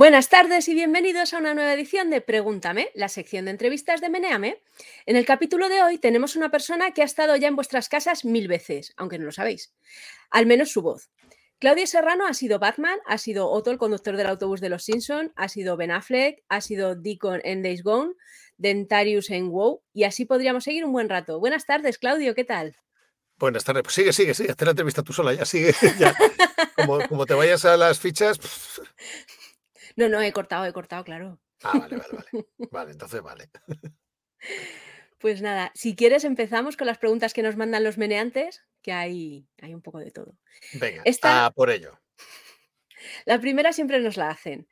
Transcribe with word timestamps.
Buenas 0.00 0.30
tardes 0.30 0.66
y 0.68 0.72
bienvenidos 0.72 1.34
a 1.34 1.38
una 1.38 1.52
nueva 1.52 1.74
edición 1.74 2.08
de 2.08 2.22
Pregúntame, 2.22 2.88
la 2.94 3.10
sección 3.10 3.44
de 3.44 3.50
entrevistas 3.50 4.00
de 4.00 4.08
Meneame. 4.08 4.62
En 5.04 5.14
el 5.14 5.26
capítulo 5.26 5.68
de 5.68 5.82
hoy 5.82 5.98
tenemos 5.98 6.36
una 6.36 6.50
persona 6.50 6.92
que 6.92 7.02
ha 7.02 7.04
estado 7.04 7.36
ya 7.36 7.48
en 7.48 7.54
vuestras 7.54 7.90
casas 7.90 8.24
mil 8.24 8.48
veces, 8.48 8.94
aunque 8.96 9.18
no 9.18 9.26
lo 9.26 9.32
sabéis. 9.32 9.74
Al 10.30 10.46
menos 10.46 10.72
su 10.72 10.80
voz. 10.80 11.10
Claudia 11.58 11.86
Serrano 11.86 12.26
ha 12.26 12.32
sido 12.32 12.58
Batman, 12.58 12.98
ha 13.04 13.18
sido 13.18 13.50
Otto, 13.50 13.70
el 13.70 13.76
conductor 13.76 14.16
del 14.16 14.28
autobús 14.28 14.62
de 14.62 14.70
los 14.70 14.84
Simpson, 14.84 15.34
ha 15.36 15.50
sido 15.50 15.76
Ben 15.76 15.90
Affleck, 15.90 16.42
ha 16.48 16.62
sido 16.62 16.94
Deacon 16.94 17.42
en 17.44 17.62
Days 17.62 17.82
Gone, 17.82 18.14
Dentarius 18.56 19.28
en 19.28 19.50
WoW 19.50 19.82
y 19.92 20.04
así 20.04 20.24
podríamos 20.24 20.64
seguir 20.64 20.86
un 20.86 20.92
buen 20.92 21.10
rato. 21.10 21.38
Buenas 21.40 21.66
tardes, 21.66 21.98
Claudio, 21.98 22.34
¿qué 22.34 22.44
tal? 22.44 22.74
Buenas 23.36 23.64
tardes. 23.64 23.82
Pues 23.82 23.96
sigue, 23.96 24.14
sigue, 24.14 24.32
sigue. 24.32 24.52
Haz 24.52 24.62
la 24.62 24.70
entrevista 24.70 25.02
tú 25.02 25.12
sola, 25.12 25.34
ya 25.34 25.44
sigue. 25.44 25.74
Ya. 25.98 26.16
Como 27.10 27.26
te 27.26 27.34
vayas 27.34 27.66
a 27.66 27.76
las 27.76 28.00
fichas. 28.00 28.38
No, 29.96 30.08
no, 30.08 30.20
he 30.20 30.32
cortado, 30.32 30.64
he 30.64 30.72
cortado, 30.72 31.04
claro. 31.04 31.40
Ah, 31.62 31.78
vale, 31.78 31.96
vale, 31.96 32.08
vale. 32.12 32.46
Vale, 32.70 32.92
entonces 32.92 33.20
vale. 33.22 33.50
Pues 35.18 35.42
nada, 35.42 35.70
si 35.74 35.94
quieres 35.94 36.24
empezamos 36.24 36.76
con 36.78 36.86
las 36.86 36.96
preguntas 36.96 37.34
que 37.34 37.42
nos 37.42 37.56
mandan 37.56 37.84
los 37.84 37.98
meneantes, 37.98 38.64
que 38.80 38.92
hay, 38.92 39.46
hay 39.60 39.74
un 39.74 39.82
poco 39.82 39.98
de 39.98 40.10
todo. 40.10 40.38
Venga, 40.72 41.02
Esta, 41.04 41.50
por 41.50 41.68
ello. 41.70 42.00
La 43.26 43.38
primera 43.38 43.72
siempre 43.72 44.00
nos 44.00 44.16
la 44.16 44.30
hacen. 44.30 44.68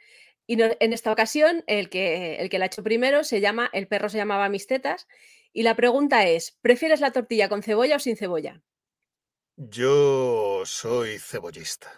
Y 0.47 0.63
en 0.63 0.93
esta 0.95 1.13
ocasión, 1.13 1.63
el 1.67 1.91
que, 1.91 2.37
el 2.37 2.49
que 2.49 2.59
la 2.59 2.65
ha 2.65 2.69
hecho 2.69 2.83
primero 2.83 3.23
se 3.23 3.43
llama, 3.43 3.69
el 3.75 3.87
perro 3.87 4.09
se 4.09 4.17
llamaba 4.17 4.49
Mis 4.49 4.67
tetas. 4.67 5.07
Y 5.53 5.63
la 5.63 5.77
pregunta 5.77 6.27
es: 6.27 6.57
¿prefieres 6.63 7.01
la 7.01 7.13
tortilla 7.13 7.51
con 7.51 7.63
cebolla 7.63 7.97
o 7.97 7.99
sin 7.99 8.17
cebolla? 8.17 8.63
Yo 9.57 10.63
soy 10.65 11.19
cebollista. 11.19 11.93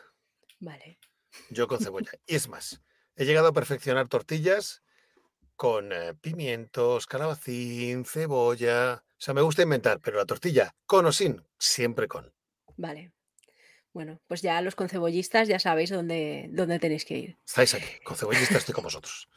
Vale. 0.58 0.98
Yo 1.50 1.68
con 1.68 1.78
cebolla. 1.84 2.10
Y 2.26 2.34
es 2.34 2.48
más, 2.48 2.82
He 3.20 3.26
llegado 3.26 3.48
a 3.48 3.52
perfeccionar 3.52 4.08
tortillas 4.08 4.82
con 5.54 5.92
eh, 5.92 6.14
pimientos, 6.14 7.06
calabacín, 7.06 8.06
cebolla. 8.06 8.94
O 8.94 9.20
sea, 9.20 9.34
me 9.34 9.42
gusta 9.42 9.60
inventar, 9.60 10.00
pero 10.00 10.16
la 10.16 10.24
tortilla, 10.24 10.74
con 10.86 11.04
o 11.04 11.12
sin, 11.12 11.44
siempre 11.58 12.08
con. 12.08 12.32
Vale. 12.78 13.12
Bueno, 13.92 14.22
pues 14.26 14.40
ya 14.40 14.62
los 14.62 14.74
concebollistas 14.74 15.48
ya 15.48 15.58
sabéis 15.58 15.90
dónde, 15.90 16.48
dónde 16.48 16.78
tenéis 16.78 17.04
que 17.04 17.18
ir. 17.18 17.38
Estáis 17.46 17.74
aquí, 17.74 18.02
concebollistas 18.04 18.56
estoy 18.56 18.74
con 18.74 18.84
vosotros. 18.84 19.28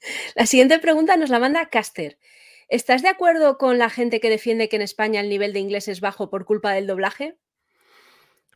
La 0.36 0.46
siguiente 0.46 0.78
pregunta 0.78 1.16
nos 1.16 1.30
la 1.30 1.40
manda 1.40 1.68
Caster. 1.70 2.20
¿Estás 2.68 3.02
de 3.02 3.08
acuerdo 3.08 3.58
con 3.58 3.78
la 3.78 3.90
gente 3.90 4.20
que 4.20 4.30
defiende 4.30 4.68
que 4.68 4.76
en 4.76 4.82
España 4.82 5.20
el 5.20 5.28
nivel 5.28 5.52
de 5.52 5.58
inglés 5.58 5.88
es 5.88 6.00
bajo 6.00 6.30
por 6.30 6.44
culpa 6.44 6.70
del 6.70 6.86
doblaje? 6.86 7.36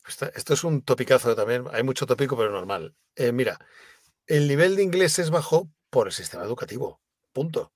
Esto 0.06 0.54
es 0.54 0.62
un 0.62 0.82
topicazo 0.82 1.34
también. 1.34 1.64
Hay 1.72 1.82
mucho 1.82 2.06
tópico, 2.06 2.36
pero 2.36 2.50
normal. 2.50 2.94
Eh, 3.16 3.32
mira, 3.32 3.58
el 4.26 4.48
nivel 4.48 4.76
de 4.76 4.82
inglés 4.82 5.18
es 5.18 5.30
bajo 5.30 5.70
por 5.90 6.06
el 6.06 6.12
sistema 6.12 6.44
educativo, 6.44 7.00
punto. 7.32 7.72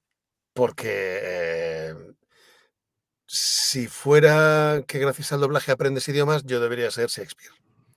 Porque 0.53 1.91
em, 1.91 2.17
si 3.27 3.89
fuera 3.89 4.83
que 4.87 4.99
gracias 4.99 5.33
al 5.33 5.41
doblaje 5.41 5.73
aprendes 5.73 6.09
idiomas, 6.09 6.45
yo 6.45 6.61
debería 6.61 6.91
ser 6.91 7.09
Shakespeare. 7.09 7.53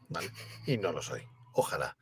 ¿vale? 0.10 0.32
Y 0.66 0.78
no 0.78 0.92
lo 0.92 1.02
soy. 1.02 1.22
Ojalá. 1.54 1.98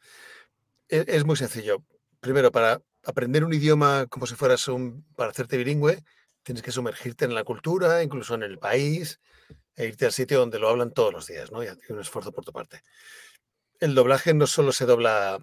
E, 0.90 1.06
es, 1.08 1.26
muy 1.26 1.36
sencillo. 1.36 1.84
Primero, 2.20 2.52
para 2.52 2.82
aprender 3.06 3.44
un 3.44 3.54
idioma 3.54 4.08
como 4.08 4.26
si 4.26 4.36
fueras 4.36 4.68
un. 4.68 5.06
para 5.16 5.30
hacerte 5.30 5.58
bilingüe, 5.58 6.04
tienes 6.44 6.64
que 6.64 6.72
sumergirte 6.72 7.26
en 7.26 7.36
la 7.36 7.44
cultura, 7.44 8.02
incluso 8.02 8.34
en 8.36 8.44
el 8.44 8.58
país, 8.58 9.20
e 9.76 9.86
irte 9.86 10.06
al 10.06 10.14
sitio 10.14 10.40
donde 10.40 10.60
lo 10.60 10.70
hablan 10.70 10.92
todos 10.92 11.14
los 11.14 11.28
días, 11.28 11.52
¿no? 11.52 11.64
Y 11.64 11.68
hacer 11.68 11.92
un 11.94 12.00
esfuerzo 12.00 12.32
por 12.32 12.46
tu 12.46 12.52
parte. 12.52 12.82
El 13.80 13.94
doblaje 13.94 14.34
no 14.34 14.48
solo 14.48 14.72
se 14.72 14.86
dobla 14.86 15.40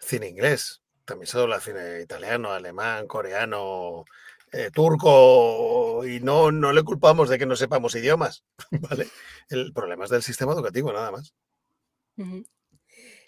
cine 0.00 0.28
inglés, 0.28 0.82
también 1.04 1.26
se 1.26 1.38
dobla 1.38 1.60
cine 1.60 2.00
italiano, 2.02 2.52
alemán, 2.52 3.06
coreano, 3.06 4.04
eh, 4.52 4.70
turco, 4.72 6.04
y 6.06 6.20
no, 6.20 6.50
no 6.52 6.72
le 6.72 6.82
culpamos 6.82 7.28
de 7.28 7.38
que 7.38 7.46
no 7.46 7.56
sepamos 7.56 7.94
idiomas, 7.94 8.44
¿vale? 8.70 9.06
El 9.48 9.72
problema 9.72 10.04
es 10.04 10.10
del 10.10 10.22
sistema 10.22 10.52
educativo, 10.52 10.92
nada 10.92 11.10
más. 11.10 11.34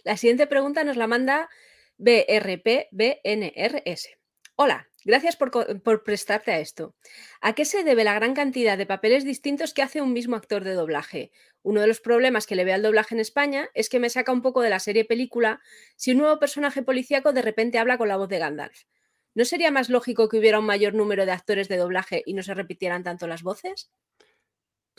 La 0.02 0.16
siguiente 0.16 0.46
pregunta 0.46 0.84
nos 0.84 0.96
la 0.96 1.06
manda 1.06 1.48
BRPBNRS. 1.98 2.48
Hola, 4.56 4.89
gracias 5.04 5.36
por, 5.36 6.04
prestarte 6.04 6.52
a 6.52 6.60
esto. 6.60 6.94
¿A 7.40 7.54
qué 7.54 7.64
se 7.64 7.84
debe 7.84 8.04
la 8.04 8.14
gran 8.14 8.34
cantidad 8.34 8.78
de 8.78 8.86
papeles 8.86 9.24
distintos 9.24 9.74
que 9.74 9.82
hace 9.82 10.00
un 10.02 10.12
mismo 10.12 10.36
actor 10.36 10.64
de 10.64 10.74
doblaje? 10.74 11.30
Uno 11.62 11.80
de 11.80 11.86
los 11.86 12.00
problemas 12.00 12.46
que 12.46 12.56
le 12.56 12.64
veo 12.64 12.74
al 12.74 12.82
doblaje 12.82 13.14
en 13.14 13.20
España 13.20 13.68
es 13.74 13.88
que 13.88 14.00
me 14.00 14.10
saca 14.10 14.32
un 14.32 14.42
poco 14.42 14.62
de 14.62 14.70
la 14.70 14.80
serie 14.80 15.04
película 15.04 15.60
si 15.96 16.12
un 16.12 16.18
nuevo 16.18 16.38
personaje 16.38 16.82
policíaco 16.82 17.32
de 17.32 17.42
repente 17.42 17.78
habla 17.78 17.98
con 17.98 18.08
la 18.08 18.16
voz 18.16 18.28
de 18.28 18.38
Gandalf. 18.38 18.84
¿No 19.34 19.44
sería 19.44 19.70
más 19.70 19.88
lógico 19.90 20.28
que 20.28 20.38
hubiera 20.38 20.58
un 20.58 20.66
mayor 20.66 20.94
número 20.94 21.24
de 21.24 21.32
actores 21.32 21.68
de 21.68 21.76
doblaje 21.76 22.22
y 22.26 22.34
no 22.34 22.42
se 22.42 22.54
repitieran 22.54 23.04
tanto 23.04 23.26
las 23.26 23.42
voces? 23.42 23.90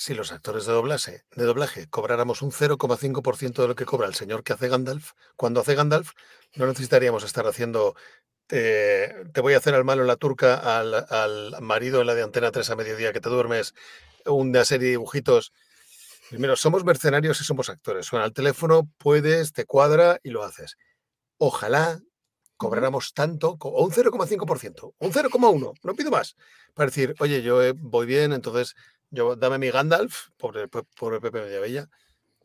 Si 0.01 0.15
los 0.15 0.31
actores 0.31 0.65
de 0.65 0.73
doblaje, 0.73 1.25
de 1.35 1.43
doblaje 1.43 1.87
cobráramos 1.87 2.41
un 2.41 2.51
0,5% 2.51 3.61
de 3.61 3.67
lo 3.67 3.75
que 3.75 3.85
cobra 3.85 4.07
el 4.07 4.15
señor 4.15 4.43
que 4.43 4.51
hace 4.51 4.67
Gandalf, 4.67 5.11
cuando 5.35 5.61
hace 5.61 5.75
Gandalf, 5.75 6.13
no 6.55 6.65
necesitaríamos 6.65 7.23
estar 7.23 7.45
haciendo 7.45 7.93
te, 8.47 9.13
voy 9.43 9.53
a 9.53 9.57
hacer 9.57 9.75
al 9.75 9.85
malo 9.85 10.01
en 10.01 10.07
la 10.07 10.15
turca, 10.15 10.79
al, 10.79 11.55
marido 11.61 12.01
en 12.01 12.07
la 12.07 12.15
de 12.15 12.23
Antena 12.23 12.49
3 12.49 12.67
a 12.71 12.75
mediodía 12.75 13.13
que 13.13 13.21
te 13.21 13.29
duermes, 13.29 13.75
una 14.25 14.65
serie 14.65 14.87
de 14.87 14.91
dibujitos. 14.93 15.53
Primero, 16.31 16.55
somos 16.55 16.83
mercenarios 16.83 17.39
y 17.39 17.43
somos 17.43 17.69
actores. 17.69 18.07
Suena 18.07 18.25
al 18.25 18.33
teléfono, 18.33 18.89
puedes, 18.97 19.53
te 19.53 19.65
cuadra 19.65 20.19
y 20.23 20.31
lo 20.31 20.43
haces. 20.43 20.77
Ojalá 21.37 22.01
cobráramos 22.57 23.13
tanto, 23.13 23.55
o 23.59 23.85
un 23.85 23.91
0,5%, 23.91 24.95
un 24.97 25.11
0,1%, 25.11 25.73
no 25.83 25.93
pido 25.93 26.09
más, 26.09 26.35
para 26.73 26.87
decir, 26.87 27.13
oye, 27.19 27.43
yo 27.43 27.61
eh, 27.61 27.73
voy 27.75 28.07
bien, 28.07 28.33
entonces 28.33 28.75
yo 29.11 29.35
dame 29.35 29.57
mi 29.57 29.69
Gandalf, 29.69 30.29
pobre, 30.37 30.67
pobre 30.67 31.21
Pepe 31.21 31.41
Mediavella, 31.41 31.89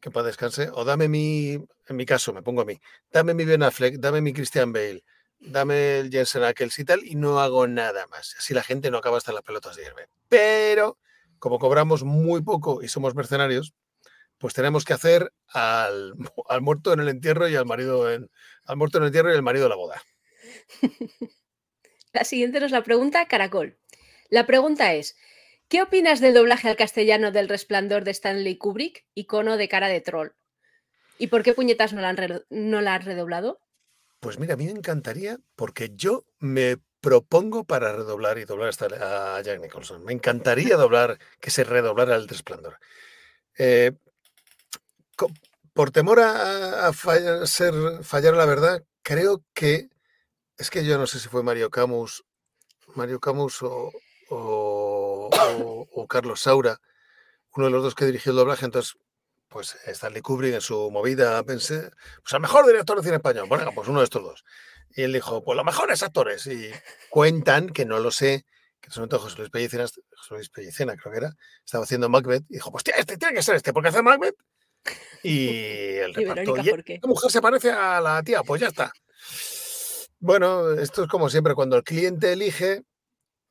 que 0.01 0.11
para 0.11 0.27
descanse, 0.27 0.69
o 0.73 0.85
dame 0.85 1.09
mi, 1.09 1.53
en 1.53 1.97
mi 1.97 2.05
caso, 2.05 2.33
me 2.33 2.43
pongo 2.43 2.63
a 2.63 2.65
mí, 2.65 2.81
dame 3.11 3.35
mi 3.35 3.45
Ben 3.45 3.63
Affleck, 3.63 3.97
dame 3.97 4.21
mi 4.21 4.33
Christian 4.33 4.73
Bale, 4.73 5.03
dame 5.39 6.01
el 6.01 6.11
Jensen 6.11 6.43
Ackles 6.43 6.79
y 6.79 6.85
tal, 6.85 7.05
y 7.05 7.15
no 7.15 7.41
hago 7.41 7.67
nada 7.67 8.07
más. 8.09 8.35
Así 8.39 8.53
la 8.53 8.63
gente 8.63 8.91
no 8.91 8.99
acaba 8.99 9.17
hasta 9.17 9.33
las 9.33 9.43
pelotas 9.43 9.77
de 9.77 9.85
irme. 9.85 10.03
Pero, 10.29 10.99
como 11.39 11.59
cobramos 11.59 12.05
muy 12.05 12.43
poco 12.43 12.83
y 12.83 12.89
somos 12.89 13.15
mercenarios, 13.15 13.75
pues 14.39 14.55
tenemos 14.55 14.85
que 14.85 14.93
hacer 14.93 15.33
al, 15.49 16.15
al 16.49 16.61
muerto 16.61 16.93
en 16.93 17.01
el 17.01 17.09
entierro 17.09 17.49
y 17.49 17.57
al 17.57 17.67
marido 17.67 18.13
en, 18.13 18.31
al 18.65 18.77
muerto 18.77 18.99
en 18.99 19.05
el 19.05 19.09
entierro 19.09 19.33
y 19.33 19.37
el 19.37 19.43
marido 19.43 19.69
la 19.69 19.77
boda. 19.77 20.03
La 22.13 22.25
siguiente 22.25 22.61
nos 22.61 22.71
la 22.71 22.83
pregunta 22.83 23.29
Caracol. 23.29 23.77
La 24.31 24.47
pregunta 24.47 24.95
es: 24.95 25.17
¿Qué 25.69 25.83
opinas 25.83 26.21
del 26.21 26.35
doblaje 26.35 26.69
al 26.69 26.77
castellano 26.77 27.33
del 27.33 27.49
resplandor 27.49 28.05
de 28.05 28.13
Stanley 28.13 28.57
Kubrick, 28.57 29.05
icono 29.15 29.57
de 29.57 29.69
cara 29.69 29.89
de 29.89 30.01
troll? 30.01 30.31
¿Y 31.19 31.27
por 31.27 31.43
qué 31.43 31.55
puñetas 31.55 31.93
no 31.93 32.01
la 32.01 32.11
han, 32.11 32.45
no 32.51 32.81
la 32.81 32.95
han 32.95 33.03
redoblado? 33.03 33.59
Pues 34.21 34.39
mira, 34.39 34.55
a 34.55 34.57
mí 34.57 34.67
me 34.67 34.73
encantaría, 34.73 35.39
porque 35.57 35.91
yo 35.95 36.25
me 36.39 36.79
propongo 37.01 37.65
para 37.65 37.93
redoblar 37.93 38.39
y 38.39 38.45
doblar 38.45 38.69
hasta 38.69 39.37
a 39.37 39.43
Jack 39.43 39.61
Nicholson. 39.61 40.05
Me 40.05 40.13
encantaría 40.13 40.77
doblar, 40.77 41.19
que 41.41 41.51
se 41.51 41.65
redoblara 41.65 42.15
el 42.15 42.29
resplandor. 42.29 42.79
Eh, 43.59 43.93
por 45.73 45.91
temor 45.91 46.21
a, 46.21 46.93
fallar, 46.93 47.47
ser, 47.49 47.75
fallar 48.05 48.35
la 48.35 48.47
verdad, 48.47 48.85
creo 49.03 49.45
que 49.53 49.89
es 50.59 50.71
que 50.71 50.85
yo 50.85 50.97
no 50.97 51.07
sé 51.07 51.19
si 51.19 51.29
fue 51.29 51.43
Mario 51.43 51.71
Camus, 51.71 52.25
Mario 52.95 53.21
Camus 53.21 53.63
o, 53.63 53.93
o 54.31 54.66
Carlos 56.09 56.41
Saura, 56.41 56.81
uno 57.55 57.67
de 57.67 57.73
los 57.73 57.83
dos 57.83 57.95
que 57.95 58.05
dirigió 58.05 58.31
el 58.31 58.37
doblaje, 58.37 58.65
entonces 58.65 58.97
pues 59.49 59.77
Stanley 59.87 60.23
Kubrick 60.23 60.55
en 60.55 60.61
su 60.61 60.91
movida 60.91 61.43
pensé, 61.45 61.91
pues 62.23 62.33
el 62.35 62.41
mejor 62.41 62.67
director 62.67 62.97
de 62.97 63.03
cine 63.03 63.17
español, 63.17 63.47
bueno, 63.49 63.71
pues 63.75 63.89
uno 63.89 64.01
de 64.01 64.05
estos 64.05 64.23
dos. 64.23 64.45
Y 64.91 65.03
él 65.03 65.13
dijo, 65.13 65.43
pues 65.45 65.57
los 65.57 65.65
mejores 65.65 66.03
actores. 66.03 66.47
Y 66.47 66.71
cuentan, 67.11 67.69
que 67.69 67.85
no 67.85 67.99
lo 67.99 68.11
sé, 68.11 68.45
que 68.81 68.87
en 68.87 68.91
ese 68.91 69.01
momento 69.01 69.19
José 69.19 69.39
Luis 69.39 69.51
Pellicena, 69.51 69.85
José 69.85 70.35
Luis 70.35 70.49
Pellicena 70.49 70.97
creo 70.97 71.13
que 71.13 71.19
era, 71.19 71.35
estaba 71.65 71.85
haciendo 71.85 72.09
Macbeth 72.09 72.45
y 72.49 72.55
dijo, 72.55 72.71
pues 72.71 72.85
este 72.97 73.17
tiene 73.17 73.35
que 73.35 73.43
ser 73.43 73.57
este, 73.57 73.73
porque 73.73 73.89
hace 73.89 74.03
Macbeth. 74.03 74.37
Y 75.23 75.97
el 75.97 76.15
reparto. 76.15 76.57
¿y 76.59 76.83
¿Qué 76.83 77.01
mujer 77.05 77.31
se 77.31 77.41
parece 77.41 77.71
a 77.71 78.01
la 78.01 78.23
tía? 78.23 78.43
Pues 78.43 78.61
ya 78.61 78.69
está. 78.69 78.93
Bueno, 80.19 80.73
esto 80.73 81.05
es 81.05 81.09
como 81.09 81.29
siempre, 81.29 81.55
cuando 81.55 81.77
el 81.77 81.85
cliente 81.85 82.33
elige, 82.33 82.83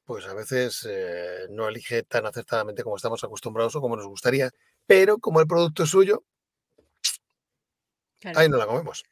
pues 0.05 0.27
a 0.27 0.33
veces 0.33 0.87
eh, 0.89 1.47
no 1.49 1.67
elige 1.67 2.03
tan 2.03 2.25
acertadamente 2.25 2.83
como 2.83 2.95
estamos 2.95 3.23
acostumbrados 3.23 3.75
o 3.75 3.81
como 3.81 3.95
nos 3.95 4.07
gustaría, 4.07 4.51
pero 4.85 5.17
como 5.17 5.41
el 5.41 5.47
producto 5.47 5.83
es 5.83 5.89
suyo, 5.89 6.23
ahí 8.35 8.47
no 8.47 8.57
la 8.57 8.67
comemos. 8.67 9.03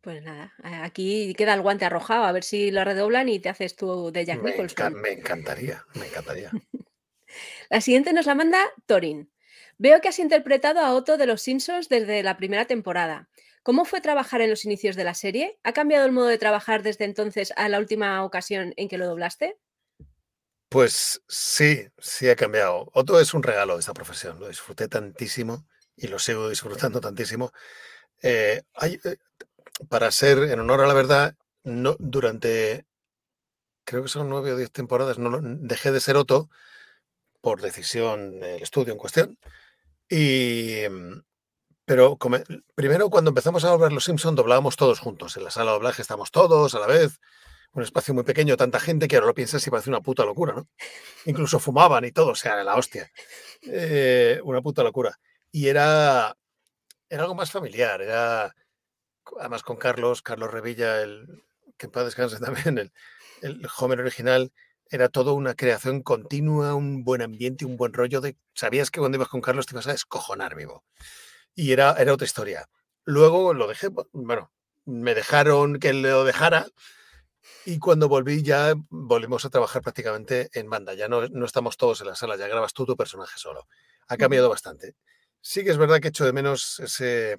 Pues 0.00 0.22
nada, 0.22 0.54
aquí 0.82 1.34
queda 1.34 1.52
el 1.52 1.60
guante 1.60 1.84
arrojado, 1.84 2.24
a 2.24 2.32
ver 2.32 2.42
si 2.42 2.70
lo 2.70 2.84
redoblan 2.84 3.28
y 3.28 3.38
te 3.38 3.50
haces 3.50 3.76
tú 3.76 4.10
de 4.10 4.24
Jack 4.24 4.42
Nicholson. 4.42 4.94
me 4.94 5.10
encantaría, 5.10 5.84
me 5.94 6.06
encantaría. 6.06 6.50
la 7.70 7.80
siguiente 7.82 8.12
nos 8.14 8.26
la 8.26 8.34
manda 8.34 8.64
Torin. 8.86 9.30
Veo 9.76 10.00
que 10.00 10.08
has 10.08 10.18
interpretado 10.18 10.80
a 10.80 10.94
Otto 10.94 11.18
de 11.18 11.26
los 11.26 11.42
Simpsons 11.42 11.88
desde 11.88 12.22
la 12.22 12.36
primera 12.36 12.64
temporada. 12.66 13.28
¿Cómo 13.62 13.84
fue 13.84 14.00
trabajar 14.00 14.40
en 14.40 14.48
los 14.48 14.64
inicios 14.64 14.96
de 14.96 15.04
la 15.04 15.14
serie? 15.14 15.58
¿Ha 15.64 15.72
cambiado 15.72 16.06
el 16.06 16.12
modo 16.12 16.28
de 16.28 16.38
trabajar 16.38 16.82
desde 16.82 17.04
entonces 17.04 17.52
a 17.56 17.68
la 17.68 17.78
última 17.78 18.24
ocasión 18.24 18.72
en 18.76 18.88
que 18.88 18.96
lo 18.96 19.06
doblaste? 19.06 19.58
Pues 20.70 21.20
sí, 21.26 21.88
sí 21.98 22.28
ha 22.30 22.36
cambiado. 22.36 22.88
Otto 22.94 23.18
es 23.18 23.34
un 23.34 23.42
regalo 23.42 23.74
de 23.74 23.80
esta 23.80 23.92
profesión. 23.92 24.38
Lo 24.38 24.46
disfruté 24.46 24.86
tantísimo 24.86 25.66
y 25.96 26.06
lo 26.06 26.20
sigo 26.20 26.48
disfrutando 26.48 27.00
tantísimo. 27.00 27.50
Eh, 28.22 28.62
hay, 28.74 29.00
eh, 29.04 29.16
para 29.88 30.12
ser, 30.12 30.38
en 30.44 30.60
honor 30.60 30.82
a 30.82 30.86
la 30.86 30.94
verdad, 30.94 31.34
no, 31.64 31.96
durante, 31.98 32.86
creo 33.84 34.04
que 34.04 34.08
son 34.08 34.28
nueve 34.28 34.52
o 34.52 34.56
diez 34.56 34.70
temporadas, 34.70 35.18
no, 35.18 35.40
dejé 35.42 35.90
de 35.90 36.00
ser 36.00 36.16
Otto 36.16 36.48
por 37.40 37.60
decisión 37.62 38.38
del 38.38 38.62
estudio 38.62 38.92
en 38.92 38.98
cuestión. 38.98 39.38
Y, 40.08 40.82
mm, 40.88 41.22
pero 41.84 42.16
primero 42.76 43.10
cuando 43.10 43.30
empezamos 43.30 43.64
a 43.64 43.70
doblar 43.70 43.92
Los 43.92 44.04
Simpson 44.04 44.36
doblábamos 44.36 44.76
todos 44.76 45.00
juntos. 45.00 45.36
En 45.36 45.44
la 45.44 45.50
sala 45.50 45.72
de 45.72 45.78
doblaje 45.78 46.02
estamos 46.02 46.30
todos 46.30 46.76
a 46.76 46.80
la 46.80 46.86
vez. 46.86 47.20
Un 47.72 47.82
espacio 47.82 48.14
muy 48.14 48.24
pequeño, 48.24 48.56
tanta 48.56 48.80
gente 48.80 49.06
que 49.06 49.16
ahora 49.16 49.28
lo 49.28 49.34
piensas 49.34 49.64
y 49.66 49.70
parece 49.70 49.90
una 49.90 50.00
puta 50.00 50.24
locura, 50.24 50.54
¿no? 50.54 50.68
Incluso 51.24 51.60
fumaban 51.60 52.04
y 52.04 52.12
todo, 52.12 52.30
o 52.30 52.34
sea, 52.34 52.62
la 52.64 52.74
hostia. 52.74 53.10
Eh, 53.62 54.40
una 54.42 54.60
puta 54.60 54.82
locura. 54.82 55.18
Y 55.52 55.68
era, 55.68 56.36
era 57.08 57.22
algo 57.22 57.34
más 57.34 57.50
familiar, 57.52 58.02
era 58.02 58.54
además 59.38 59.62
con 59.62 59.76
Carlos, 59.76 60.22
Carlos 60.22 60.50
Revilla, 60.50 61.02
el, 61.02 61.44
que 61.76 61.86
en 61.86 61.92
paz 61.92 62.04
descanse 62.04 62.38
también, 62.40 62.78
el, 62.78 62.92
el 63.42 63.68
Homer 63.78 64.00
original, 64.00 64.52
era 64.90 65.08
todo 65.08 65.34
una 65.34 65.54
creación 65.54 66.02
continua, 66.02 66.74
un 66.74 67.04
buen 67.04 67.22
ambiente, 67.22 67.64
un 67.64 67.76
buen 67.76 67.92
rollo 67.92 68.20
de... 68.20 68.36
Sabías 68.54 68.90
que 68.90 68.98
cuando 68.98 69.16
ibas 69.16 69.28
con 69.28 69.40
Carlos 69.40 69.66
te 69.66 69.74
ibas 69.74 69.86
a 69.86 69.92
descojonar 69.92 70.56
vivo. 70.56 70.84
Y 71.54 71.72
era, 71.72 71.94
era 71.96 72.12
otra 72.12 72.24
historia. 72.24 72.68
Luego 73.04 73.54
lo 73.54 73.68
dejé, 73.68 73.88
bueno, 74.12 74.50
me 74.84 75.14
dejaron 75.14 75.78
que 75.78 75.92
lo 75.92 76.24
dejara 76.24 76.66
y 77.64 77.78
cuando 77.78 78.08
volví 78.08 78.42
ya 78.42 78.74
volvimos 78.88 79.44
a 79.44 79.50
trabajar 79.50 79.82
prácticamente 79.82 80.50
en 80.52 80.70
banda. 80.70 80.94
Ya 80.94 81.08
no, 81.08 81.26
no 81.28 81.46
estamos 81.46 81.76
todos 81.76 82.00
en 82.00 82.08
la 82.08 82.14
sala, 82.14 82.36
ya 82.36 82.48
grabas 82.48 82.72
tú 82.72 82.86
tu 82.86 82.96
personaje 82.96 83.38
solo. 83.38 83.66
Ha 84.08 84.16
cambiado 84.16 84.48
bastante. 84.48 84.96
Sí 85.40 85.64
que 85.64 85.70
es 85.70 85.76
verdad 85.76 86.00
que 86.00 86.08
echo 86.08 86.24
de 86.24 86.32
menos 86.32 86.80
ese... 86.80 87.38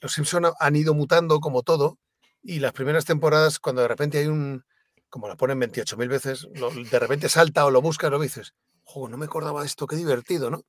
Los 0.00 0.12
Simpson 0.12 0.52
han 0.58 0.76
ido 0.76 0.94
mutando 0.94 1.40
como 1.40 1.62
todo 1.62 1.98
y 2.42 2.60
las 2.60 2.72
primeras 2.72 3.04
temporadas, 3.04 3.58
cuando 3.58 3.82
de 3.82 3.88
repente 3.88 4.18
hay 4.18 4.26
un, 4.26 4.64
como 5.08 5.28
la 5.28 5.36
ponen 5.36 5.60
28.000 5.60 6.08
veces, 6.08 6.46
de 6.90 6.98
repente 6.98 7.28
salta 7.28 7.64
o 7.64 7.70
lo 7.70 7.82
busca, 7.82 8.10
lo 8.10 8.20
dices, 8.20 8.54
¡oh, 8.84 9.08
no 9.08 9.16
me 9.16 9.26
acordaba 9.26 9.60
de 9.60 9.66
esto, 9.66 9.86
qué 9.86 9.96
divertido, 9.96 10.50
¿no? 10.50 10.64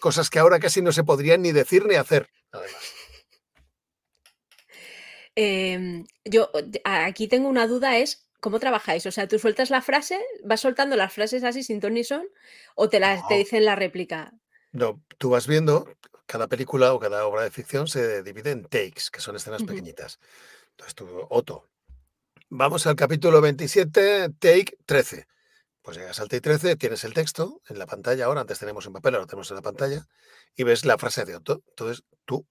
Cosas 0.00 0.28
que 0.28 0.38
ahora 0.38 0.58
casi 0.58 0.82
no 0.82 0.92
se 0.92 1.04
podrían 1.04 1.42
ni 1.42 1.52
decir 1.52 1.86
ni 1.86 1.94
hacer, 1.94 2.28
además. 2.50 2.82
Em, 5.34 6.06
yo 6.24 6.50
aquí 6.84 7.28
tengo 7.28 7.48
una 7.48 7.66
duda, 7.66 7.96
es 7.98 8.28
¿cómo 8.42 8.58
trabajáis? 8.58 9.06
O 9.06 9.12
sea, 9.12 9.28
tú 9.28 9.38
sueltas 9.38 9.70
la 9.70 9.80
frase, 9.80 10.20
vas 10.44 10.60
soltando 10.60 10.96
las 10.96 11.12
frases 11.12 11.44
así 11.44 11.62
sin 11.62 11.80
ton 11.80 11.94
ni 11.94 12.02
son, 12.02 12.26
o 12.74 12.88
te, 12.88 12.98
las, 12.98 13.26
te 13.28 13.34
dicen 13.34 13.64
la 13.64 13.76
réplica. 13.76 14.34
No, 14.72 15.00
tú 15.16 15.30
vas 15.30 15.46
viendo, 15.46 15.86
cada 16.26 16.48
película 16.48 16.92
o 16.92 16.98
cada 16.98 17.24
obra 17.24 17.44
de 17.44 17.50
ficción 17.50 17.86
se 17.86 18.22
divide 18.22 18.50
en 18.50 18.64
takes, 18.64 19.04
que 19.12 19.20
son 19.20 19.36
escenas 19.36 19.62
pequeñitas. 19.62 20.18
Entonces 20.70 20.94
tú, 20.94 21.26
Otto, 21.30 21.68
vamos 22.48 22.86
al 22.86 22.96
capítulo 22.96 23.40
27, 23.40 24.30
take 24.40 24.76
13. 24.86 25.26
Pues 25.80 25.96
llegas 25.96 26.18
al 26.18 26.28
take 26.28 26.40
13, 26.40 26.76
tienes 26.76 27.04
el 27.04 27.14
texto 27.14 27.62
en 27.68 27.78
la 27.78 27.86
pantalla 27.86 28.24
ahora, 28.24 28.40
antes 28.40 28.58
tenemos 28.58 28.86
en 28.86 28.92
papel, 28.92 29.14
ahora 29.14 29.26
tenemos 29.26 29.50
en 29.50 29.56
la 29.56 29.62
pantalla, 29.62 30.06
y 30.56 30.64
ves 30.64 30.84
la 30.84 30.98
frase 30.98 31.24
de 31.24 31.36
Otto. 31.36 31.62
Entonces 31.68 32.02
tú 32.24 32.44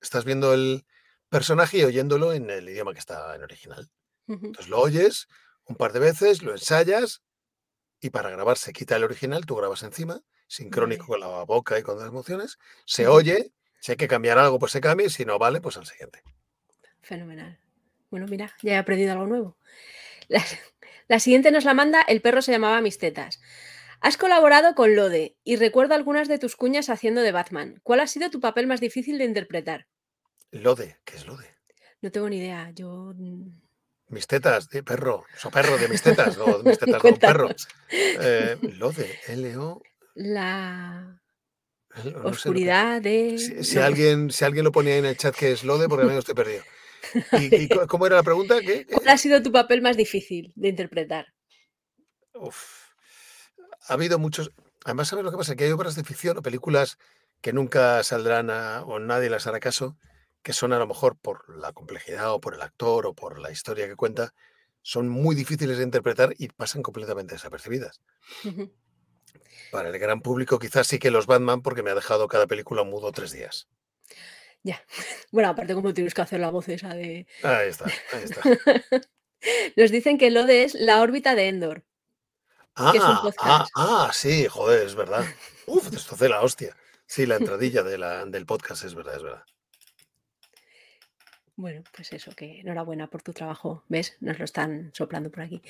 estás 0.00 0.24
viendo 0.24 0.54
el 0.54 0.86
personaje 1.28 1.78
y 1.78 1.84
oyéndolo 1.84 2.32
en 2.32 2.50
el 2.50 2.68
idioma 2.68 2.92
que 2.92 2.98
está 2.98 3.34
en 3.34 3.42
original. 3.42 3.90
Entonces 4.28 4.68
lo 4.68 4.80
oyes 4.80 5.28
un 5.66 5.76
par 5.76 5.92
de 5.92 6.00
veces, 6.00 6.42
lo 6.42 6.52
ensayas, 6.52 7.22
y 8.00 8.10
para 8.10 8.30
grabar 8.30 8.56
se 8.56 8.72
quita 8.72 8.96
el 8.96 9.04
original, 9.04 9.46
tú 9.46 9.56
grabas 9.56 9.82
encima, 9.82 10.20
sincrónico 10.46 11.06
con 11.06 11.20
la 11.20 11.44
boca 11.44 11.78
y 11.78 11.82
con 11.82 11.98
las 11.98 12.08
emociones, 12.08 12.58
se 12.84 13.06
oye, 13.08 13.52
si 13.80 13.92
hay 13.92 13.96
que 13.96 14.08
cambiar 14.08 14.38
algo, 14.38 14.58
pues 14.58 14.72
se 14.72 14.80
cambia, 14.80 15.06
y 15.06 15.10
si 15.10 15.24
no 15.24 15.38
vale, 15.38 15.60
pues 15.60 15.76
al 15.76 15.86
siguiente. 15.86 16.22
Fenomenal. 17.02 17.58
Bueno, 18.10 18.26
mira, 18.28 18.54
ya 18.62 18.74
he 18.74 18.76
aprendido 18.76 19.12
algo 19.12 19.26
nuevo. 19.26 19.58
La, 21.08 21.20
siguiente 21.20 21.52
nos 21.52 21.64
la 21.64 21.72
manda 21.72 22.02
El 22.02 22.20
perro 22.20 22.42
se 22.42 22.50
llamaba 22.50 22.80
Mis 22.80 22.98
tetas. 22.98 23.40
Has 24.00 24.16
colaborado 24.16 24.74
con 24.74 24.96
Lode 24.96 25.36
y 25.44 25.54
recuerdo 25.54 25.94
algunas 25.94 26.26
de 26.26 26.40
tus 26.40 26.56
cuñas 26.56 26.90
haciendo 26.90 27.20
de 27.20 27.30
Batman. 27.30 27.80
¿Cuál 27.84 28.00
ha 28.00 28.08
sido 28.08 28.28
tu 28.28 28.40
papel 28.40 28.66
más 28.66 28.80
difícil 28.80 29.18
de 29.18 29.24
interpretar? 29.24 29.86
Lode, 30.52 30.98
¿qué 31.04 31.16
es 31.16 31.26
Lode? 31.26 31.56
No 32.00 32.10
tengo 32.10 32.28
ni 32.28 32.38
idea. 32.38 32.70
Yo. 32.70 33.12
Mm. 33.16 33.60
Mis 34.08 34.26
tetas 34.26 34.68
de 34.68 34.84
perro, 34.84 35.24
o 35.42 35.50
perro 35.50 35.76
de 35.78 35.88
mis 35.88 36.00
tetas, 36.00 36.38
o 36.38 36.62
mis 36.62 36.78
tetas 36.78 37.02
de 37.02 37.10
un 37.10 37.18
perro. 37.18 37.48
Eh, 37.90 38.56
Lode, 38.78 39.18
L-O. 39.28 39.82
La. 40.14 41.20
Oscuridad 42.24 43.00
de. 43.02 43.38
Si, 43.38 43.78
alguien, 43.78 44.30
si 44.30 44.44
alguien 44.44 44.64
lo 44.64 44.72
ponía 44.72 44.96
en 44.96 45.06
el 45.06 45.16
chat 45.16 45.34
que 45.34 45.52
es 45.52 45.64
Lode, 45.64 45.88
porque 45.88 46.04
no 46.04 46.12
estoy 46.18 46.34
perdido. 46.34 46.62
¿Y, 47.32 47.68
cómo 47.86 48.06
era 48.06 48.16
la 48.16 48.22
pregunta? 48.22 48.56
¿Cuál 48.92 49.08
ha 49.08 49.18
sido 49.18 49.42
tu 49.42 49.52
papel 49.52 49.80
más 49.80 49.96
difícil 49.96 50.52
de 50.56 50.68
interpretar? 50.68 51.26
Ha 53.88 53.92
habido 53.94 54.18
muchos. 54.18 54.52
Además, 54.84 55.08
¿sabes 55.08 55.24
lo 55.24 55.30
que 55.30 55.36
pasa? 55.36 55.56
Que 55.56 55.64
hay 55.64 55.72
obras 55.72 55.96
de 55.96 56.04
ficción 56.04 56.36
o 56.38 56.42
películas 56.42 56.98
que 57.40 57.52
nunca 57.52 58.02
saldrán 58.02 58.50
o 58.50 58.98
nadie 58.98 59.30
las 59.30 59.46
hará 59.46 59.60
caso, 59.60 59.96
que 60.46 60.52
son 60.52 60.72
a 60.72 60.78
lo 60.78 60.86
mejor 60.86 61.18
por 61.18 61.58
la 61.58 61.72
complejidad 61.72 62.32
o 62.32 62.40
por 62.40 62.54
el 62.54 62.62
actor 62.62 63.04
o 63.06 63.14
por 63.14 63.40
la 63.40 63.50
historia 63.50 63.88
que 63.88 63.96
cuenta, 63.96 64.32
son 64.80 65.08
muy 65.08 65.34
difíciles 65.34 65.78
de 65.78 65.82
interpretar 65.82 66.36
y 66.38 66.46
pasan 66.46 66.84
completamente 66.84 67.34
desapercibidas. 67.34 68.00
Para 69.72 69.88
el 69.88 69.98
gran 69.98 70.20
público 70.20 70.60
quizás 70.60 70.86
sí 70.86 71.00
que 71.00 71.10
los 71.10 71.26
Batman 71.26 71.62
porque 71.62 71.82
me 71.82 71.90
ha 71.90 71.96
dejado 71.96 72.28
cada 72.28 72.46
película 72.46 72.84
mudo 72.84 73.10
tres 73.10 73.32
días. 73.32 73.66
Ya. 74.62 74.80
Bueno, 75.32 75.48
aparte 75.48 75.74
como 75.74 75.92
tienes 75.92 76.14
que 76.14 76.22
hacer 76.22 76.38
la 76.38 76.50
voz 76.50 76.68
esa 76.68 76.94
de... 76.94 77.26
Ahí 77.42 77.68
está, 77.68 77.86
ahí 78.12 78.22
está. 78.22 78.40
Nos 79.76 79.90
dicen 79.90 80.16
que 80.16 80.30
Lode 80.30 80.62
es 80.62 80.74
la 80.74 81.02
órbita 81.02 81.34
de 81.34 81.48
Endor. 81.48 81.84
Ah, 82.76 82.92
ah, 83.40 83.66
ah, 83.74 84.10
sí, 84.12 84.46
joder, 84.46 84.86
es 84.86 84.94
verdad. 84.94 85.24
Uf, 85.66 85.92
esto 85.92 86.14
hace 86.14 86.28
la 86.28 86.40
hostia. 86.40 86.76
Sí, 87.04 87.26
la 87.26 87.34
entradilla 87.34 87.82
de 87.82 87.98
la, 87.98 88.24
del 88.26 88.46
podcast 88.46 88.84
es 88.84 88.94
verdad, 88.94 89.16
es 89.16 89.22
verdad. 89.24 89.44
Bueno, 91.58 91.82
pues 91.94 92.12
eso, 92.12 92.32
que 92.32 92.60
enhorabuena 92.60 93.08
por 93.08 93.22
tu 93.22 93.32
trabajo. 93.32 93.82
¿Ves? 93.88 94.16
Nos 94.20 94.38
lo 94.38 94.44
están 94.44 94.90
soplando 94.92 95.30
por 95.30 95.42
aquí. 95.42 95.62